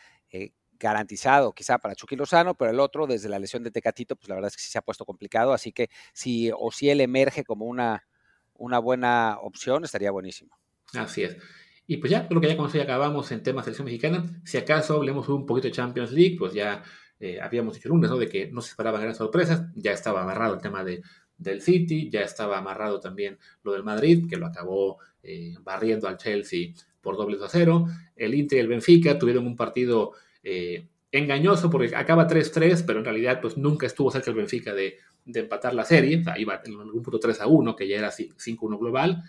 garantizado 0.79 1.51
quizá 1.53 1.77
para 1.77 1.93
Chucky 1.93 2.15
Lozano, 2.15 2.55
pero 2.55 2.71
el 2.71 2.79
otro, 2.79 3.05
desde 3.05 3.29
la 3.29 3.37
lesión 3.37 3.63
de 3.63 3.71
Tecatito, 3.71 4.15
pues 4.15 4.29
la 4.29 4.35
verdad 4.35 4.47
es 4.47 4.55
que 4.55 4.63
sí 4.63 4.71
se 4.71 4.77
ha 4.77 4.81
puesto 4.81 5.05
complicado, 5.05 5.53
así 5.53 5.71
que 5.71 5.89
si 6.13 6.51
o 6.57 6.71
si 6.71 6.89
él 6.89 7.01
emerge 7.01 7.43
como 7.43 7.65
una, 7.65 8.07
una 8.55 8.79
buena 8.79 9.37
opción, 9.41 9.83
estaría 9.83 10.09
buenísimo. 10.09 10.57
Así 10.93 11.23
es. 11.23 11.37
Y 11.85 11.97
pues 11.97 12.11
ya, 12.11 12.27
creo 12.27 12.39
que 12.39 12.47
ya 12.47 12.55
con 12.55 12.67
eso 12.67 12.77
ya 12.77 12.83
acabamos 12.83 13.31
en 13.31 13.43
temas 13.43 13.65
de 13.65 13.73
selección 13.73 13.85
mexicana. 13.85 14.41
Si 14.45 14.57
acaso 14.57 14.95
hablemos 14.95 15.27
un 15.27 15.45
poquito 15.45 15.67
de 15.67 15.73
Champions 15.73 16.11
League, 16.11 16.37
pues 16.37 16.53
ya 16.53 16.83
eh, 17.19 17.39
habíamos 17.41 17.75
dicho 17.75 17.87
el 17.87 17.93
lunes, 17.95 18.09
¿no? 18.09 18.17
De 18.17 18.29
que 18.29 18.49
no 18.51 18.61
se 18.61 18.69
esperaban 18.69 19.01
grandes 19.01 19.17
sorpresas. 19.17 19.63
Ya 19.75 19.91
estaba 19.91 20.21
amarrado 20.23 20.55
el 20.55 20.61
tema 20.61 20.83
de, 20.83 21.01
del 21.37 21.61
City, 21.61 22.09
ya 22.09 22.21
estaba 22.21 22.57
amarrado 22.57 22.99
también 22.99 23.37
lo 23.63 23.73
del 23.73 23.83
Madrid, 23.83 24.27
que 24.29 24.37
lo 24.37 24.45
acabó 24.45 24.99
eh, 25.23 25.55
barriendo 25.61 26.07
al 26.07 26.17
Chelsea 26.17 26.73
por 27.01 27.17
doble 27.17 27.37
a 27.43 27.49
cero. 27.49 27.87
El 28.15 28.33
Inter 28.35 28.57
y 28.57 28.61
el 28.61 28.67
Benfica 28.67 29.17
tuvieron 29.17 29.47
un 29.47 29.55
partido 29.55 30.13
eh, 30.43 30.87
engañoso 31.11 31.69
porque 31.69 31.95
acaba 31.95 32.27
3-3, 32.27 32.83
pero 32.85 32.99
en 32.99 33.05
realidad 33.05 33.39
pues 33.41 33.57
nunca 33.57 33.87
estuvo 33.87 34.11
cerca 34.11 34.29
el 34.29 34.37
Benfica 34.37 34.73
de, 34.73 34.97
de 35.25 35.39
empatar 35.41 35.73
la 35.73 35.85
serie, 35.85 36.19
o 36.19 36.23
sea, 36.23 36.37
iba 36.37 36.61
en 36.63 36.79
algún 36.79 37.03
punto 37.03 37.19
3 37.19 37.41
a 37.41 37.47
1, 37.47 37.75
que 37.75 37.87
ya 37.87 37.97
era 37.97 38.11
5-1 38.11 38.79
global, 38.79 39.23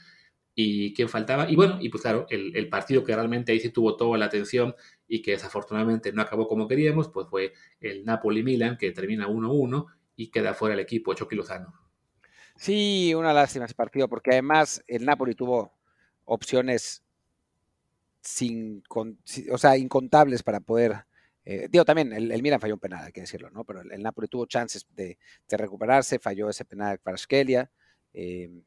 y 0.54 0.92
quién 0.94 1.08
faltaba, 1.08 1.50
y 1.50 1.56
bueno, 1.56 1.78
y 1.80 1.88
pues 1.88 2.02
claro, 2.02 2.26
el, 2.28 2.68
partido 2.68 3.04
que 3.04 3.14
realmente 3.14 3.52
ahí 3.52 3.60
sí 3.60 3.70
tuvo 3.70 3.96
toda 3.96 4.18
la 4.18 4.26
atención 4.26 4.74
y 5.12 5.22
que 5.22 5.32
desafortunadamente 5.32 6.12
no 6.12 6.22
acabó 6.22 6.46
como 6.46 6.68
queríamos, 6.68 7.08
pues 7.08 7.26
fue 7.26 7.52
el 7.80 8.04
Napoli-Milan, 8.04 8.78
que 8.78 8.92
termina 8.92 9.26
1-1 9.26 9.86
y 10.14 10.30
queda 10.30 10.54
fuera 10.54 10.74
el 10.74 10.80
equipo 10.80 11.12
Chucky 11.14 11.34
Lozano. 11.34 11.74
Sí, 12.54 13.12
una 13.16 13.32
lástima 13.32 13.64
ese 13.64 13.74
partido, 13.74 14.08
porque 14.08 14.30
además 14.30 14.84
el 14.86 15.04
Napoli 15.04 15.34
tuvo 15.34 15.72
opciones 16.26 17.02
sin, 18.20 18.84
o 19.50 19.58
sea, 19.58 19.76
incontables 19.76 20.42
para 20.42 20.60
poder 20.60 21.04
Eh, 21.42 21.68
digo, 21.70 21.86
también 21.86 22.12
el, 22.12 22.30
el, 22.30 22.42
Milan 22.42 22.60
falló 22.60 22.74
un 22.74 22.80
penal, 22.80 23.06
hay 23.06 23.12
que 23.12 23.22
decirlo, 23.22 23.50
¿no? 23.50 23.64
Pero 23.64 23.80
el, 23.80 24.02
Napoli 24.02 24.28
tuvo 24.28 24.46
chances 24.46 24.86
de, 24.94 25.18
recuperarse, 25.48 26.18
falló 26.18 26.50
ese 26.50 26.64
penal 26.66 26.98
para 26.98 27.16
Skelia. 27.16 27.70
Eh, 28.12 28.62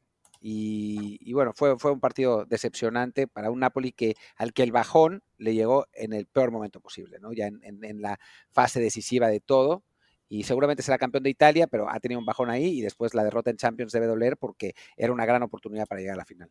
y, 0.46 1.32
bueno, 1.32 1.54
fue, 1.54 1.78
fue 1.78 1.90
un 1.90 2.00
partido 2.00 2.44
decepcionante 2.44 3.26
para 3.26 3.50
un 3.50 3.60
Napoli 3.60 3.92
que, 3.92 4.14
al 4.36 4.52
que 4.52 4.62
el 4.62 4.72
bajón 4.72 5.22
le 5.38 5.54
llegó 5.54 5.86
en 5.94 6.12
el 6.12 6.26
peor 6.26 6.50
momento 6.50 6.80
posible, 6.80 7.18
¿no? 7.18 7.32
Ya 7.32 7.46
en, 7.46 8.02
la 8.02 8.20
fase 8.50 8.78
decisiva 8.78 9.28
de 9.28 9.40
todo. 9.40 9.84
Y 10.28 10.42
seguramente 10.42 10.82
será 10.82 10.98
campeón 10.98 11.22
de 11.22 11.30
Italia, 11.30 11.66
pero 11.66 11.88
ha 11.88 11.98
tenido 11.98 12.18
un 12.18 12.26
bajón 12.26 12.50
ahí 12.50 12.78
y 12.78 12.82
después 12.82 13.14
la 13.14 13.24
derrota 13.24 13.48
en 13.48 13.56
Champions 13.56 13.92
debe 13.92 14.06
doler 14.06 14.36
porque 14.36 14.74
era 14.98 15.14
una 15.14 15.24
gran 15.24 15.42
oportunidad 15.42 15.86
para 15.86 16.02
llegar 16.02 16.16
a 16.16 16.18
la 16.18 16.26
final. 16.26 16.50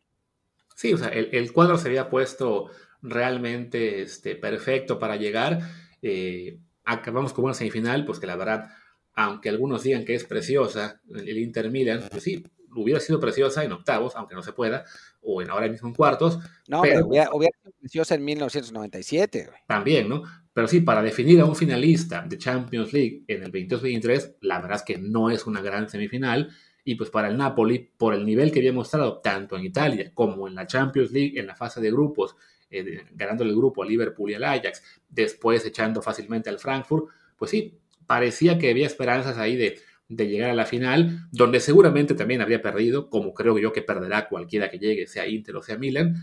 Sí, 0.74 0.92
o 0.92 0.98
sea, 0.98 1.10
el, 1.10 1.28
el 1.30 1.52
cuadro 1.52 1.78
se 1.78 1.86
había 1.86 2.10
puesto 2.10 2.70
realmente 3.00 4.02
este, 4.02 4.34
perfecto 4.34 4.98
para 4.98 5.14
llegar. 5.14 5.60
Eh, 6.02 6.58
acabamos 6.84 7.32
con 7.32 7.44
una 7.44 7.54
semifinal, 7.54 8.04
pues 8.04 8.18
que 8.18 8.26
la 8.26 8.34
verdad, 8.34 8.70
aunque 9.14 9.50
algunos 9.50 9.84
digan 9.84 10.04
que 10.04 10.16
es 10.16 10.24
preciosa, 10.24 11.00
el 11.14 11.38
Inter 11.38 11.70
Milan, 11.70 12.02
pues 12.10 12.24
sí, 12.24 12.44
hubiera 12.74 13.00
sido 13.00 13.20
preciosa 13.20 13.64
en 13.64 13.72
octavos, 13.72 14.14
aunque 14.16 14.34
no 14.34 14.42
se 14.42 14.52
pueda, 14.52 14.84
o 15.22 15.42
en 15.42 15.50
ahora 15.50 15.68
mismo 15.68 15.88
en 15.88 15.94
cuartos. 15.94 16.38
No, 16.68 16.82
pero, 16.82 17.06
hubiera, 17.06 17.26
sido 17.30 17.72
preciosa 17.80 18.14
en 18.14 18.24
1997. 18.24 19.50
También, 19.66 20.08
¿no? 20.08 20.22
Pero 20.52 20.68
sí, 20.68 20.80
para 20.80 21.02
definir 21.02 21.40
a 21.40 21.44
un 21.44 21.56
finalista 21.56 22.24
de 22.26 22.38
Champions 22.38 22.92
League 22.92 23.24
en 23.26 23.42
el 23.42 23.52
22-23, 23.52 24.36
la 24.42 24.60
verdad 24.60 24.76
es 24.76 24.82
que 24.82 24.98
no 24.98 25.30
es 25.30 25.46
una 25.46 25.60
gran 25.60 25.88
semifinal. 25.88 26.50
Y 26.84 26.96
pues 26.96 27.10
para 27.10 27.28
el 27.28 27.36
Napoli, 27.36 27.78
por 27.96 28.14
el 28.14 28.26
nivel 28.26 28.52
que 28.52 28.60
había 28.60 28.72
mostrado 28.72 29.20
tanto 29.20 29.56
en 29.56 29.64
Italia 29.64 30.12
como 30.12 30.46
en 30.46 30.54
la 30.54 30.66
Champions 30.66 31.10
League, 31.12 31.40
en 31.40 31.46
la 31.46 31.56
fase 31.56 31.80
de 31.80 31.90
grupos, 31.90 32.36
eh, 32.70 33.04
ganando 33.12 33.42
el 33.42 33.54
grupo 33.54 33.82
a 33.82 33.86
Liverpool 33.86 34.30
y 34.30 34.34
al 34.34 34.44
Ajax, 34.44 34.82
después 35.08 35.64
echando 35.64 36.02
fácilmente 36.02 36.50
al 36.50 36.58
Frankfurt, 36.58 37.06
pues 37.36 37.50
sí, 37.50 37.78
parecía 38.06 38.58
que 38.58 38.70
había 38.70 38.86
esperanzas 38.86 39.38
ahí 39.38 39.56
de, 39.56 39.78
de 40.08 40.28
llegar 40.28 40.50
a 40.50 40.54
la 40.54 40.66
final, 40.66 41.28
donde 41.32 41.60
seguramente 41.60 42.14
también 42.14 42.42
habría 42.42 42.62
perdido, 42.62 43.08
como 43.08 43.34
creo 43.34 43.58
yo 43.58 43.72
que 43.72 43.82
perderá 43.82 44.28
cualquiera 44.28 44.70
que 44.70 44.78
llegue, 44.78 45.06
sea 45.06 45.26
Inter 45.26 45.56
o 45.56 45.62
sea 45.62 45.78
Milan, 45.78 46.14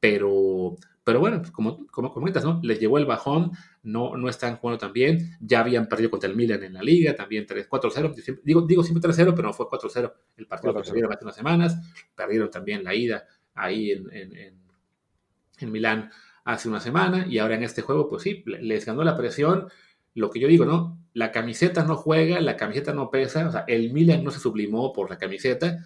pero, 0.00 0.76
pero 1.04 1.20
bueno, 1.20 1.38
pues 1.38 1.50
como, 1.50 1.86
como 1.86 2.12
comentas, 2.12 2.44
¿no? 2.44 2.60
Les 2.62 2.80
llegó 2.80 2.98
el 2.98 3.06
bajón, 3.06 3.52
no, 3.82 4.16
no 4.16 4.28
están 4.28 4.56
jugando 4.56 4.78
tan 4.78 4.92
bien, 4.92 5.36
ya 5.40 5.60
habían 5.60 5.88
perdido 5.88 6.10
contra 6.10 6.28
el 6.28 6.36
Milan 6.36 6.62
en 6.62 6.74
la 6.74 6.82
liga, 6.82 7.14
también 7.14 7.46
3-4-0, 7.46 8.40
digo, 8.42 8.62
digo 8.62 8.82
siempre 8.82 9.10
3-0, 9.10 9.34
pero 9.34 9.48
no 9.48 9.52
fue 9.52 9.66
4-0 9.66 10.12
el 10.36 10.46
partido 10.46 10.74
que 10.74 10.84
se 10.84 10.90
hace 10.90 11.24
unas 11.24 11.36
semanas, 11.36 11.76
perdieron 12.14 12.50
también 12.50 12.82
la 12.82 12.94
ida 12.94 13.26
ahí 13.54 13.92
en, 13.92 14.12
en 14.12 14.60
en 15.62 15.72
Milán 15.72 16.10
hace 16.44 16.68
una 16.68 16.80
semana 16.80 17.26
y 17.28 17.38
ahora 17.38 17.54
en 17.54 17.62
este 17.62 17.82
juego, 17.82 18.08
pues 18.08 18.22
sí, 18.22 18.42
les 18.46 18.84
ganó 18.84 19.04
la 19.04 19.16
presión. 19.16 19.68
Lo 20.14 20.30
que 20.30 20.40
yo 20.40 20.48
digo, 20.48 20.64
¿no? 20.64 20.98
La 21.12 21.32
camiseta 21.32 21.84
no 21.84 21.96
juega, 21.96 22.40
la 22.40 22.56
camiseta 22.56 22.92
no 22.92 23.10
pesa, 23.10 23.48
o 23.48 23.52
sea, 23.52 23.64
el 23.66 23.92
Milan 23.92 24.24
no 24.24 24.30
se 24.30 24.40
sublimó 24.40 24.92
por 24.92 25.10
la 25.10 25.18
camiseta, 25.18 25.84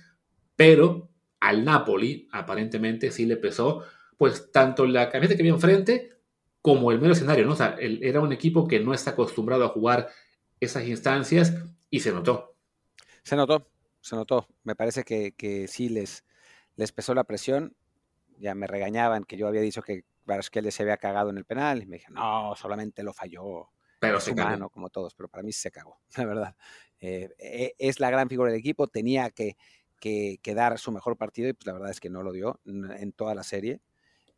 pero 0.56 1.08
al 1.40 1.64
Napoli 1.64 2.28
aparentemente 2.32 3.10
sí 3.10 3.26
le 3.26 3.36
pesó, 3.36 3.82
pues 4.16 4.50
tanto 4.52 4.86
la 4.86 5.10
camiseta 5.10 5.36
que 5.36 5.42
había 5.42 5.52
enfrente 5.52 6.12
como 6.62 6.90
el 6.90 7.00
mero 7.00 7.12
escenario, 7.12 7.44
¿no? 7.44 7.52
O 7.52 7.56
sea, 7.56 7.76
era 7.78 8.20
un 8.20 8.32
equipo 8.32 8.66
que 8.66 8.80
no 8.80 8.94
está 8.94 9.10
acostumbrado 9.10 9.64
a 9.64 9.68
jugar 9.68 10.08
esas 10.60 10.86
instancias 10.86 11.54
y 11.90 12.00
se 12.00 12.12
notó. 12.12 12.56
Se 13.22 13.36
notó, 13.36 13.68
se 14.00 14.16
notó. 14.16 14.48
Me 14.62 14.74
parece 14.74 15.04
que, 15.04 15.66
sí 15.68 15.88
les, 15.88 16.24
les 16.76 16.92
pesó 16.92 17.14
la 17.14 17.24
presión 17.24 17.74
ya 18.38 18.54
me 18.54 18.66
regañaban 18.66 19.24
que 19.24 19.36
yo 19.36 19.46
había 19.46 19.60
dicho 19.60 19.82
que 19.82 20.04
Varasquel 20.24 20.70
se 20.72 20.82
había 20.82 20.96
cagado 20.96 21.30
en 21.30 21.38
el 21.38 21.44
penal 21.44 21.82
y 21.82 21.86
me 21.86 21.96
dijeron, 21.96 22.14
no, 22.14 22.54
solamente 22.56 23.02
lo 23.02 23.12
falló. 23.12 23.68
Pero 24.06 24.18
es 24.18 24.28
humano, 24.28 24.70
como 24.70 24.90
todos, 24.90 25.14
pero 25.14 25.28
para 25.28 25.42
mí 25.42 25.52
se 25.52 25.70
cagó, 25.70 26.00
la 26.16 26.24
verdad. 26.24 26.56
Eh, 27.00 27.30
e, 27.38 27.74
es 27.78 28.00
la 28.00 28.10
gran 28.10 28.28
figura 28.28 28.50
del 28.50 28.60
equipo, 28.60 28.86
tenía 28.86 29.30
que, 29.30 29.56
que, 30.00 30.54
dar 30.54 30.78
su 30.78 30.92
mejor 30.92 31.16
partido 31.16 31.48
y 31.48 31.52
pues 31.52 31.66
la 31.66 31.72
verdad 31.72 31.90
es 31.90 32.00
que 32.00 32.10
no 32.10 32.22
lo 32.22 32.32
dio 32.32 32.60
en 32.64 33.12
toda 33.12 33.34
la 33.34 33.42
serie. 33.42 33.80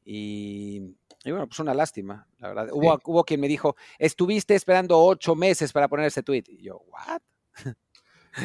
Y, 0.09 0.95
bueno, 1.25 1.49
pues 1.49 1.59
una 1.59 1.75
lástima, 1.75 2.29
la 2.39 2.49
verdad. 2.49 2.69
Hubo, 2.73 3.01
hubo 3.07 3.25
quien 3.25 3.41
me 3.41 3.49
dijo, 3.49 3.75
estuviste 3.99 4.55
esperando 4.55 5.03
ocho 5.03 5.35
meses 5.35 5.73
para 5.73 5.89
poner 5.89 6.07
ese 6.07 6.23
tweet. 6.23 6.45
Y 6.47 6.63
yo, 6.63 6.81
¿what? 6.87 7.21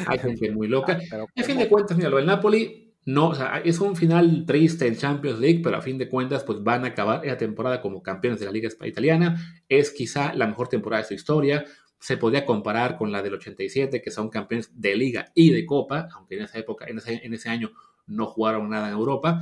Hay 0.08 0.18
gente 0.18 0.50
muy 0.50 0.66
loca. 0.68 0.98
Ah, 1.12 1.24
en 1.36 1.44
fin 1.44 1.58
de 1.58 1.68
cuentas, 1.68 1.96
mira, 1.96 2.08
lo 2.10 2.16
del 2.16 2.26
Napoli 2.26 2.91
no, 3.04 3.30
o 3.30 3.34
sea, 3.34 3.58
es 3.64 3.80
un 3.80 3.96
final 3.96 4.44
triste 4.46 4.86
en 4.86 4.96
Champions 4.96 5.40
League, 5.40 5.60
pero 5.62 5.76
a 5.76 5.80
fin 5.80 5.98
de 5.98 6.08
cuentas, 6.08 6.44
pues 6.44 6.62
van 6.62 6.84
a 6.84 6.88
acabar 6.88 7.26
esa 7.26 7.36
temporada 7.36 7.80
como 7.80 8.00
campeones 8.00 8.38
de 8.38 8.46
la 8.46 8.52
Liga 8.52 8.68
Italiana. 8.84 9.64
Es 9.68 9.90
quizá 9.90 10.32
la 10.34 10.46
mejor 10.46 10.68
temporada 10.68 11.02
de 11.02 11.08
su 11.08 11.14
historia. 11.14 11.64
Se 11.98 12.16
podría 12.16 12.46
comparar 12.46 12.96
con 12.96 13.10
la 13.10 13.20
del 13.20 13.34
87, 13.34 14.00
que 14.00 14.10
son 14.12 14.28
campeones 14.28 14.70
de 14.80 14.94
Liga 14.94 15.32
y 15.34 15.50
de 15.50 15.66
Copa, 15.66 16.08
aunque 16.14 16.36
en 16.36 16.42
esa 16.42 16.58
época, 16.58 16.86
en 16.86 16.98
ese, 16.98 17.20
en 17.24 17.34
ese 17.34 17.48
año, 17.48 17.72
no 18.06 18.26
jugaron 18.26 18.70
nada 18.70 18.88
en 18.88 18.94
Europa. 18.94 19.40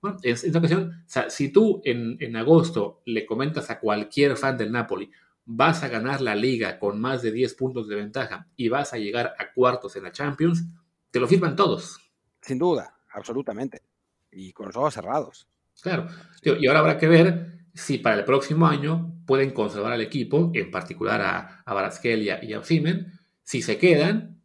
Bueno, 0.00 0.18
en 0.22 0.32
esta 0.32 0.58
ocasión, 0.58 1.04
si 1.28 1.52
tú 1.52 1.82
en, 1.84 2.16
en 2.20 2.36
agosto 2.36 3.02
le 3.06 3.26
comentas 3.26 3.70
a 3.70 3.80
cualquier 3.80 4.36
fan 4.36 4.56
del 4.56 4.70
Napoli, 4.70 5.10
vas 5.44 5.82
a 5.82 5.88
ganar 5.88 6.20
la 6.20 6.36
Liga 6.36 6.78
con 6.78 7.00
más 7.00 7.22
de 7.22 7.32
10 7.32 7.54
puntos 7.54 7.88
de 7.88 7.96
ventaja 7.96 8.46
y 8.56 8.68
vas 8.68 8.92
a 8.92 8.98
llegar 8.98 9.34
a 9.36 9.52
cuartos 9.52 9.96
en 9.96 10.04
la 10.04 10.12
Champions, 10.12 10.64
te 11.10 11.18
lo 11.18 11.26
firman 11.26 11.56
todos. 11.56 11.98
Sin 12.40 12.58
duda, 12.58 12.99
absolutamente. 13.12 13.82
Y 14.30 14.52
con 14.52 14.66
los 14.66 14.76
ojos 14.76 14.94
cerrados. 14.94 15.48
Claro. 15.82 16.06
Y 16.42 16.66
ahora 16.66 16.80
habrá 16.80 16.98
que 16.98 17.08
ver 17.08 17.60
si 17.74 17.98
para 17.98 18.16
el 18.16 18.24
próximo 18.24 18.66
año 18.66 19.14
pueden 19.26 19.50
conservar 19.50 19.92
al 19.92 20.00
equipo, 20.00 20.50
en 20.54 20.70
particular 20.70 21.20
a, 21.20 21.62
a 21.64 21.92
y 22.04 22.52
a 22.52 22.58
Osimen. 22.58 23.12
Si 23.42 23.62
se 23.62 23.78
quedan, 23.78 24.40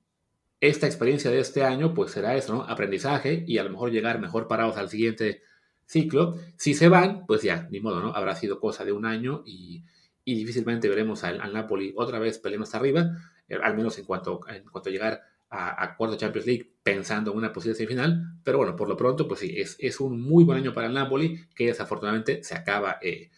esta 0.61 0.88
experiencia 0.88 1.32
de 1.32 1.39
este 1.39 1.63
año 1.63 1.93
pues 1.93 2.11
será 2.11 2.36
eso, 2.36 2.53
¿no? 2.55 2.63
Aprendizaje 2.63 3.43
y 3.47 3.57
a 3.57 3.63
lo 3.63 3.70
mejor 3.70 3.91
llegar 3.91 4.20
mejor 4.20 4.47
parados 4.47 4.78
al 4.78 4.89
siguiente 4.89 5.41
ciclo. 5.86 6.38
Si 6.57 6.74
se 6.74 6.89
van, 6.89 7.26
pues 7.26 7.41
ya, 7.41 7.68
ni 7.72 7.80
modo, 7.80 8.01
¿no? 8.01 8.13
Habrá 8.16 8.36
sido 8.36 8.59
cosa 8.59 8.86
de 8.86 8.91
un 8.91 9.05
año 9.05 9.43
y, 9.45 9.84
difícilmente 10.26 10.89
veremos 10.89 11.24
al, 11.24 11.39
al, 11.39 11.53
Napoli 11.53 11.93
otra 11.95 12.18
vez 12.18 12.39
peleando 12.39 12.63
hasta 12.63 12.78
arriba, 12.80 13.11
eh, 13.47 13.59
al 13.61 13.76
menos 13.76 13.97
en 13.99 14.05
cuanto, 14.05 14.41
en 14.47 14.63
cuanto 14.63 14.89
a 14.89 14.91
llegar 14.91 15.22
a, 15.49 15.95
cuarto 15.95 16.17
Champions 16.17 16.47
League 16.47 16.71
pensando 16.83 17.31
en 17.31 17.37
una 17.37 17.53
posible 17.53 17.75
semifinal, 17.75 18.39
pero 18.43 18.57
bueno, 18.57 18.75
por 18.75 18.89
lo 18.89 18.97
pronto, 18.97 19.27
pues 19.27 19.39
sí, 19.39 19.53
es, 19.55 19.77
es 19.79 19.99
un 19.99 20.21
muy 20.21 20.43
buen 20.43 20.57
año 20.57 20.73
para 20.73 20.87
el 20.87 20.93
Napoli, 20.93 21.39
que 21.55 21.67
desafortunadamente 21.67 22.43
se 22.43 22.55
acaba 22.55 22.97
eh, 23.01 23.29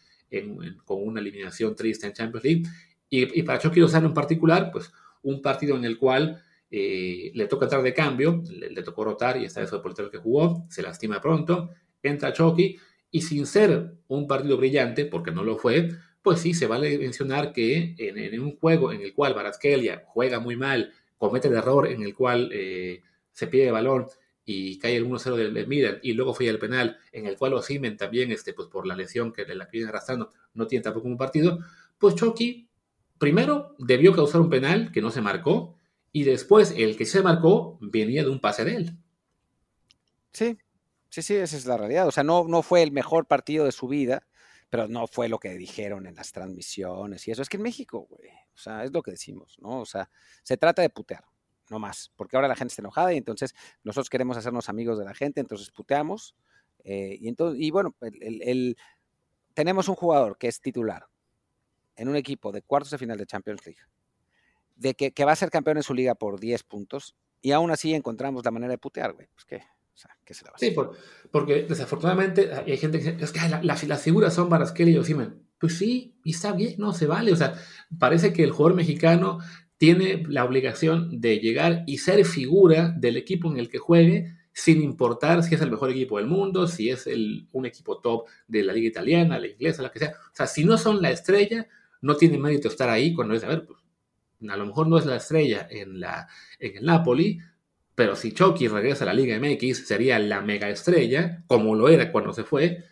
con 0.86 1.08
una 1.08 1.20
eliminación 1.20 1.76
triste 1.76 2.08
en 2.08 2.14
Champions 2.14 2.44
League. 2.44 2.64
Y, 3.10 3.44
para 3.44 3.60
Chucky 3.60 3.80
Lozano 3.80 4.08
en 4.08 4.14
particular, 4.14 4.70
pues 4.72 4.92
un 5.24 5.42
partido 5.42 5.78
en 5.78 5.86
el 5.86 5.98
cual 5.98 6.44
eh, 6.70 7.32
le 7.34 7.48
toca 7.48 7.66
entrar 7.66 7.82
de 7.82 7.94
cambio, 7.94 8.44
le, 8.50 8.84
tocó 8.84 9.06
rotar 9.06 9.38
y 9.38 9.46
esta 9.46 9.62
vez 9.62 9.70
fue 9.70 9.78
el 9.78 9.84
portero 9.84 10.12
que 10.12 10.18
jugó, 10.18 10.66
se 10.70 10.82
lastima 10.82 11.22
pronto, 11.22 11.70
entra 12.04 12.34
Chucky 12.34 12.78
y 13.10 13.22
sin 13.22 13.46
ser 13.46 13.94
un 14.08 14.28
partido 14.28 14.58
brillante, 14.58 15.06
porque 15.06 15.32
no 15.32 15.44
lo 15.44 15.58
fue, 15.58 15.90
pues 16.22 16.42
sí, 16.42 16.54
se 16.54 16.68
vale 16.68 16.98
mencionar 16.98 17.54
que 17.54 17.96
en, 17.98 18.42
un 18.42 18.58
juego 18.58 18.92
en 18.92 19.02
el 19.02 19.14
cual 19.14 19.34
Barazkelia 19.34 20.04
juega 20.06 20.42
muy 20.42 20.58
mal 20.58 20.92
comete 21.18 21.48
el 21.48 21.56
error 21.56 21.88
en 21.88 22.04
el 22.04 22.14
cual 22.16 22.50
eh, 22.54 23.02
se 23.32 23.48
pide 23.48 23.68
el 23.68 23.74
balón 23.74 24.08
y 24.46 24.80
cae 24.80 24.96
el 24.96 25.06
1-0 25.06 25.36
del, 25.36 25.68
Milan 25.68 26.00
y 26.02 26.14
luego 26.14 26.34
fue 26.34 26.48
el 26.48 26.58
penal 26.58 26.98
en 27.12 27.28
el 27.28 27.38
cual 27.38 27.54
Osimen 27.54 27.98
también, 27.98 28.32
este, 28.32 28.54
pues 28.54 28.70
por 28.70 28.88
la 28.88 28.96
lesión 28.96 29.34
que 29.34 29.46
la 29.46 29.66
viene 29.66 29.90
arrastrando, 29.90 30.32
no 30.54 30.68
tiene 30.68 30.84
tampoco 30.84 31.08
un 31.08 31.18
partido, 31.18 31.60
pues 31.98 32.16
Chucky 32.16 32.70
primero 33.18 33.76
debió 33.78 34.14
causar 34.14 34.42
un 34.42 34.50
penal 34.50 34.92
que 34.92 35.02
no 35.02 35.12
se 35.12 35.22
marcó 35.22 35.76
y 36.12 36.24
después 36.24 36.74
el 36.78 36.98
que 36.98 37.06
se 37.06 37.22
marcó 37.22 37.78
venía 37.82 38.24
de 38.24 38.30
un 38.30 38.40
pase 38.40 38.64
de 38.64 38.76
él. 38.76 38.98
Sí, 40.32 40.58
sí, 41.10 41.22
sí, 41.22 41.36
esa 41.36 41.58
es 41.58 41.66
la 41.66 41.78
realidad. 41.78 42.08
O 42.08 42.12
sea, 42.12 42.24
no, 42.24 42.46
no 42.48 42.62
fue 42.62 42.84
el 42.84 42.92
mejor 42.92 43.26
partido 43.26 43.66
de 43.66 43.72
su 43.72 43.88
vida, 43.88 44.28
pero 44.70 44.88
no 44.88 45.08
fue 45.08 45.30
lo 45.30 45.40
que 45.40 45.58
dijeron 45.58 46.08
en 46.08 46.16
las 46.16 46.32
transmisiones 46.32 47.28
y 47.28 47.32
eso. 47.32 47.42
Es 47.42 47.50
que 47.50 47.58
en 47.58 47.64
México, 47.64 48.08
güey, 48.10 48.32
o 48.58 48.60
sea, 48.60 48.84
es 48.84 48.92
lo 48.92 49.04
que 49.04 49.12
decimos, 49.12 49.56
¿no? 49.60 49.82
O 49.82 49.86
sea, 49.86 50.10
se 50.42 50.58
trata 50.58 50.82
de 50.82 50.90
putear, 50.90 51.24
no 51.70 51.78
más, 51.78 52.12
porque 52.16 52.36
ahora 52.36 52.48
la 52.48 52.56
gente 52.56 52.72
está 52.72 52.82
enojada 52.82 53.14
y 53.14 53.18
entonces 53.18 53.54
nosotros 53.84 54.10
queremos 54.10 54.36
hacernos 54.36 54.68
amigos 54.68 54.98
de 54.98 55.06
la 55.06 55.14
gente, 55.14 55.40
entonces 55.40 55.70
puteamos. 55.70 56.36
Eh, 56.84 57.18
y, 57.22 57.28
entonces, 57.28 57.62
y 57.62 57.70
bueno, 57.70 57.96
el, 58.02 58.76
tenemos 59.54 59.88
un 59.90 59.96
jugador 59.96 60.40
que 60.40 60.48
es 60.48 60.60
titular 60.60 61.06
en 61.96 62.10
un 62.10 62.16
equipo 62.16 62.52
de 62.52 62.64
cuartos 62.64 62.90
de 62.90 62.98
final 62.98 63.18
de 63.18 63.28
Champions 63.28 63.64
League, 63.64 63.82
de 64.76 64.96
que, 64.96 65.12
que 65.12 65.24
va 65.24 65.34
a 65.34 65.36
ser 65.36 65.52
campeón 65.52 65.78
en 65.78 65.84
su 65.84 65.94
liga 65.94 66.16
por 66.16 66.40
10 66.40 66.64
puntos, 66.64 67.16
y 67.42 67.52
aún 67.52 67.70
así 67.70 67.94
encontramos 67.94 68.44
la 68.44 68.52
manera 68.52 68.72
de 68.72 68.80
putear, 68.80 69.14
güey. 69.14 69.28
Pues 69.34 69.46
qué, 69.46 69.58
o 69.58 69.98
sea, 69.98 70.18
¿qué 70.26 70.34
se 70.34 70.46
la 70.46 70.52
va 70.52 70.56
a 70.56 70.60
Sí, 70.60 70.76
porque 71.32 71.64
desafortunadamente 71.64 72.52
hay 72.54 72.78
gente 72.78 73.00
que 73.00 73.12
dice, 73.12 73.24
es 73.24 73.32
que 73.32 73.40
las 73.62 74.02
figuras 74.02 74.34
son 74.34 74.50
Barasquel 74.50 74.90
y 74.90 74.98
Osimen. 74.98 75.47
Pues 75.60 75.78
sí, 75.78 76.16
y 76.24 76.32
está 76.32 76.54
bien, 76.54 76.76
no 76.78 76.94
se 76.94 77.08
vale. 77.08 77.32
O 77.32 77.36
sea, 77.36 77.56
parece 77.98 78.34
que 78.34 78.44
el 78.44 78.52
jugador 78.52 78.76
mexicano 78.76 79.40
tiene 79.78 80.24
la 80.28 80.46
obligación 80.46 81.20
de 81.22 81.40
llegar 81.40 81.84
y 81.88 82.00
ser 82.00 82.24
figura 82.26 82.94
del 82.98 83.18
equipo 83.18 83.50
en 83.52 83.58
el 83.58 83.70
que 83.70 83.78
juegue, 83.78 84.36
sin 84.54 84.82
importar 84.82 85.44
si 85.44 85.54
es 85.54 85.62
el 85.62 85.70
mejor 85.70 85.92
equipo 85.92 86.18
del 86.18 86.26
mundo, 86.26 86.68
si 86.68 86.90
es 86.90 87.06
el, 87.06 87.48
un 87.52 87.66
equipo 87.68 88.00
top 88.00 88.28
de 88.48 88.64
la 88.64 88.74
liga 88.74 88.88
italiana, 88.88 89.40
la 89.40 89.48
inglesa, 89.48 89.84
la 89.84 89.92
que 89.92 90.00
sea. 90.00 90.14
O 90.32 90.36
sea, 90.36 90.48
si 90.48 90.66
no 90.66 90.78
son 90.78 91.02
la 91.02 91.12
estrella, 91.12 91.68
no 92.02 92.16
tiene 92.16 92.40
mérito 92.40 92.68
estar 92.68 92.90
ahí 92.90 93.14
cuando 93.14 93.36
es, 93.36 93.44
a 93.44 93.48
ver, 93.48 93.66
pues, 93.66 93.80
a 94.50 94.58
lo 94.58 94.66
mejor 94.66 94.88
no 94.88 94.98
es 94.98 95.06
la 95.06 95.18
estrella 95.18 95.68
en, 95.70 96.00
la, 96.00 96.28
en 96.60 96.78
el 96.78 96.86
Napoli, 96.86 97.40
pero 97.96 98.16
si 98.16 98.32
Chucky 98.32 98.68
regresa 98.68 99.04
a 99.04 99.08
la 99.08 99.14
Liga 99.14 99.40
MX 99.40 99.88
sería 99.88 100.20
la 100.20 100.42
mega 100.42 100.70
estrella, 100.70 101.44
como 101.48 101.76
lo 101.76 101.90
era 101.90 102.12
cuando 102.12 102.34
se 102.34 102.44
fue, 102.44 102.84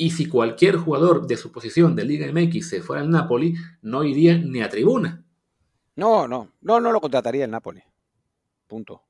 y 0.00 0.12
si 0.12 0.30
cualquier 0.30 0.76
jugador 0.76 1.26
de 1.26 1.36
su 1.36 1.52
posición 1.52 1.94
de 1.94 2.06
Liga 2.06 2.26
MX 2.32 2.70
se 2.70 2.80
fuera 2.80 3.02
al 3.02 3.10
Napoli, 3.10 3.54
no 3.82 4.02
iría 4.02 4.38
ni 4.38 4.62
a 4.62 4.68
tribuna. 4.70 5.22
No, 5.94 6.26
no, 6.26 6.52
no, 6.62 6.80
no 6.80 6.90
lo 6.90 7.02
contrataría 7.02 7.44
el 7.44 7.50
Napoli. 7.50 7.82
Punto. 8.66 9.02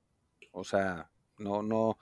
O 0.51 0.64
sea, 0.64 1.09
no, 1.38 1.62
no, 1.62 1.97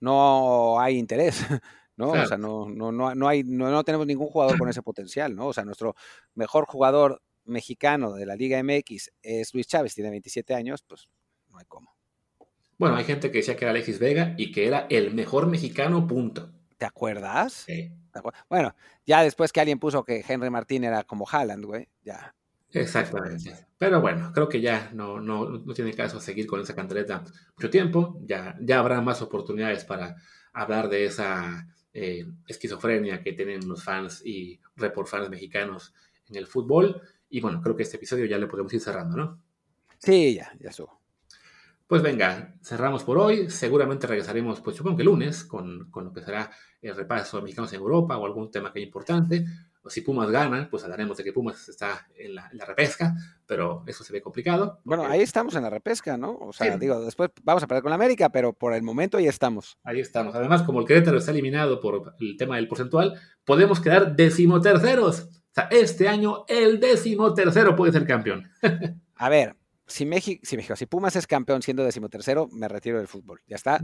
no 0.00 0.78
hay 0.78 0.98
interés. 0.98 1.40
¿no? 1.96 2.10
O 2.10 2.26
sea, 2.26 2.36
no, 2.36 2.68
no, 2.68 2.92
no, 2.92 3.28
hay, 3.28 3.44
no, 3.44 3.82
tenemos 3.82 4.06
ningún 4.06 4.26
jugador 4.26 4.58
con 4.58 4.68
ese 4.68 4.82
potencial, 4.82 5.34
¿no? 5.34 5.46
O 5.46 5.52
sea, 5.54 5.64
nuestro 5.64 5.96
mejor 6.34 6.66
jugador 6.66 7.22
mexicano 7.46 8.12
de 8.12 8.26
la 8.26 8.36
Liga 8.36 8.62
MX 8.62 9.10
es 9.22 9.54
Luis 9.54 9.68
Chávez, 9.68 9.94
tiene 9.94 10.10
27 10.10 10.52
años, 10.54 10.84
pues 10.86 11.08
no 11.50 11.56
hay 11.56 11.64
cómo. 11.64 11.96
Bueno, 12.76 12.96
hay 12.96 13.04
gente 13.04 13.30
que 13.30 13.38
decía 13.38 13.56
que 13.56 13.64
era 13.64 13.70
Alexis 13.70 13.98
Vega 13.98 14.34
y 14.36 14.52
que 14.52 14.66
era 14.66 14.86
el 14.90 15.14
mejor 15.14 15.46
mexicano, 15.46 16.06
punto. 16.06 16.50
¿Te 16.76 16.84
acuerdas? 16.84 17.64
Sí. 17.66 17.90
Bueno, 18.48 18.74
ya 19.06 19.22
después 19.22 19.52
que 19.52 19.60
alguien 19.60 19.78
puso 19.78 20.04
que 20.04 20.24
Henry 20.26 20.50
Martín 20.50 20.84
era 20.84 21.04
como 21.04 21.26
Haaland, 21.30 21.64
güey, 21.64 21.88
ya. 22.02 22.34
Exactamente. 22.70 23.66
Pero 23.78 24.00
bueno, 24.00 24.32
creo 24.32 24.48
que 24.48 24.60
ya 24.60 24.90
no, 24.92 25.20
no, 25.20 25.48
no 25.48 25.74
tiene 25.74 25.94
caso 25.94 26.18
seguir 26.20 26.46
con 26.46 26.60
esa 26.60 26.74
cantaleta 26.74 27.22
mucho 27.56 27.70
tiempo. 27.70 28.20
Ya, 28.24 28.56
ya 28.60 28.80
habrá 28.80 29.00
más 29.00 29.22
oportunidades 29.22 29.84
para 29.84 30.16
hablar 30.52 30.88
de 30.88 31.06
esa 31.06 31.68
eh, 31.92 32.26
esquizofrenia 32.48 33.22
que 33.22 33.32
tienen 33.32 33.68
los 33.68 33.84
fans 33.84 34.22
y 34.24 34.60
report 34.76 35.08
fans 35.08 35.30
mexicanos 35.30 35.94
en 36.28 36.36
el 36.36 36.46
fútbol. 36.46 37.00
Y 37.30 37.40
bueno, 37.40 37.60
creo 37.62 37.76
que 37.76 37.84
este 37.84 37.96
episodio 37.96 38.26
ya 38.26 38.38
le 38.38 38.48
podemos 38.48 38.72
ir 38.74 38.80
cerrando, 38.80 39.16
¿no? 39.16 39.40
Sí, 39.98 40.34
ya, 40.34 40.52
ya 40.58 40.70
estuvo. 40.70 41.03
Pues 41.86 42.02
venga, 42.02 42.54
cerramos 42.62 43.04
por 43.04 43.18
hoy. 43.18 43.50
Seguramente 43.50 44.06
regresaremos, 44.06 44.60
pues 44.60 44.76
supongo 44.76 44.96
que 44.96 45.04
lunes, 45.04 45.44
con, 45.44 45.90
con 45.90 46.04
lo 46.04 46.12
que 46.12 46.22
será 46.22 46.50
el 46.80 46.96
repaso 46.96 47.36
de 47.36 47.42
mexicanos 47.42 47.72
en 47.72 47.80
Europa 47.80 48.16
o 48.16 48.24
algún 48.24 48.50
tema 48.50 48.72
que 48.72 48.80
es 48.80 48.86
importante. 48.86 49.44
O 49.82 49.90
si 49.90 50.00
Pumas 50.00 50.30
gana, 50.30 50.66
pues 50.70 50.82
hablaremos 50.82 51.18
de 51.18 51.24
que 51.24 51.32
Pumas 51.34 51.68
está 51.68 52.06
en 52.16 52.34
la, 52.34 52.48
repesca, 52.66 53.14
pero 53.46 53.84
eso 53.86 54.02
se 54.02 54.14
ve 54.14 54.22
complicado. 54.22 54.80
Bueno, 54.82 55.04
ahí 55.04 55.20
estamos 55.20 55.54
en 55.56 55.62
la 55.62 55.68
repesca, 55.68 56.16
¿no? 56.16 56.38
O 56.38 56.54
sea, 56.54 56.78
digo, 56.78 57.04
después 57.04 57.28
vamos 57.42 57.62
a 57.62 57.66
perder 57.66 57.82
con 57.82 57.90
la 57.90 57.96
América, 57.96 58.30
pero 58.30 58.54
por 58.54 58.72
el 58.72 58.82
momento 58.82 59.18
ahí 59.18 59.26
estamos. 59.26 59.76
Ahí 59.84 60.00
estamos. 60.00 60.34
Además, 60.34 60.62
como 60.62 60.80
el 60.80 60.86
Querétaro 60.86 61.18
está 61.18 61.32
eliminado 61.32 61.80
por 61.80 62.14
el 62.18 62.38
tema 62.38 62.56
del 62.56 62.66
porcentual, 62.66 63.20
podemos 63.44 63.78
quedar 63.78 64.16
decimoterceros. 64.16 65.20
O 65.20 65.54
sea, 65.54 65.68
este 65.70 66.08
año 66.08 66.46
el 66.48 66.80
decimotercero 66.80 67.76
puede 67.76 67.92
ser 67.92 68.06
campeón. 68.06 68.48
a 69.16 69.28
ver, 69.28 69.54
si 69.86 70.06
México, 70.06 70.40
si 70.44 70.56
México, 70.56 70.76
si 70.76 70.86
Pumas 70.86 71.16
es 71.16 71.26
campeón 71.26 71.62
siendo 71.62 71.84
decimotercero, 71.84 72.48
me 72.52 72.68
retiro 72.68 72.98
del 72.98 73.08
fútbol. 73.08 73.40
Ya 73.46 73.56
está. 73.56 73.80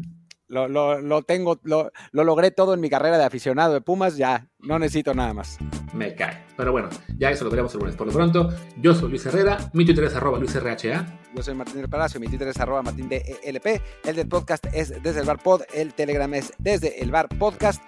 Lo, 0.48 0.66
lo, 0.66 1.22
tengo, 1.22 1.61
lo, 1.62 1.92
lo, 2.11 2.24
logré 2.24 2.51
todo 2.51 2.74
en 2.74 2.80
mi 2.80 2.90
carrera 2.90 3.18
de 3.18 3.24
aficionado 3.24 3.72
de 3.72 3.80
Pumas, 3.80 4.16
ya 4.16 4.48
no 4.59 4.80
necesito 4.80 5.14
nada 5.14 5.32
más. 5.32 5.59
Me 5.94 6.14
cae. 6.16 6.44
Pero 6.57 6.72
bueno, 6.72 6.88
ya 7.16 7.30
eso 7.30 7.44
lo 7.44 7.51
veremos 7.51 7.72
el 7.74 7.80
lunes. 7.80 7.94
Por 7.94 8.09
lo 8.09 8.12
pronto, 8.12 8.53
yo 8.80 8.92
soy 8.92 9.11
Luis 9.11 9.24
Herrera, 9.26 9.70
mi 9.74 9.84
Twitter 9.84 10.05
es 10.05 10.16
arroba 10.16 10.38
LuisRHA. 10.38 11.07
Yo 11.36 11.42
soy 11.42 11.55
Martín 11.55 11.76
del 11.76 11.88
Palacio, 11.88 12.18
mi 12.18 12.26
Twitter 12.26 12.48
es 12.48 12.59
arroba 12.59 12.82
Martín 12.82 13.09
de 13.09 13.38
ELP. 13.44 13.80
El 14.05 14.16
del 14.16 14.28
podcast 14.28 14.66
es 14.72 15.01
desde 15.03 15.20
el 15.20 15.26
bar 15.26 15.40
pod, 15.40 15.62
el 15.72 15.94
Telegram 15.94 16.32
es 16.34 16.53
desde 16.59 17.01
el 17.01 17.12
bar 17.12 17.28
podcast. 17.28 17.80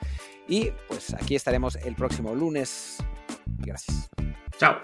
Y 0.47 0.71
pues 0.87 1.15
aquí 1.15 1.35
estaremos 1.35 1.75
el 1.77 1.97
próximo 1.97 2.35
lunes. 2.35 2.99
Gracias. 3.59 4.09
Chao. 4.59 4.77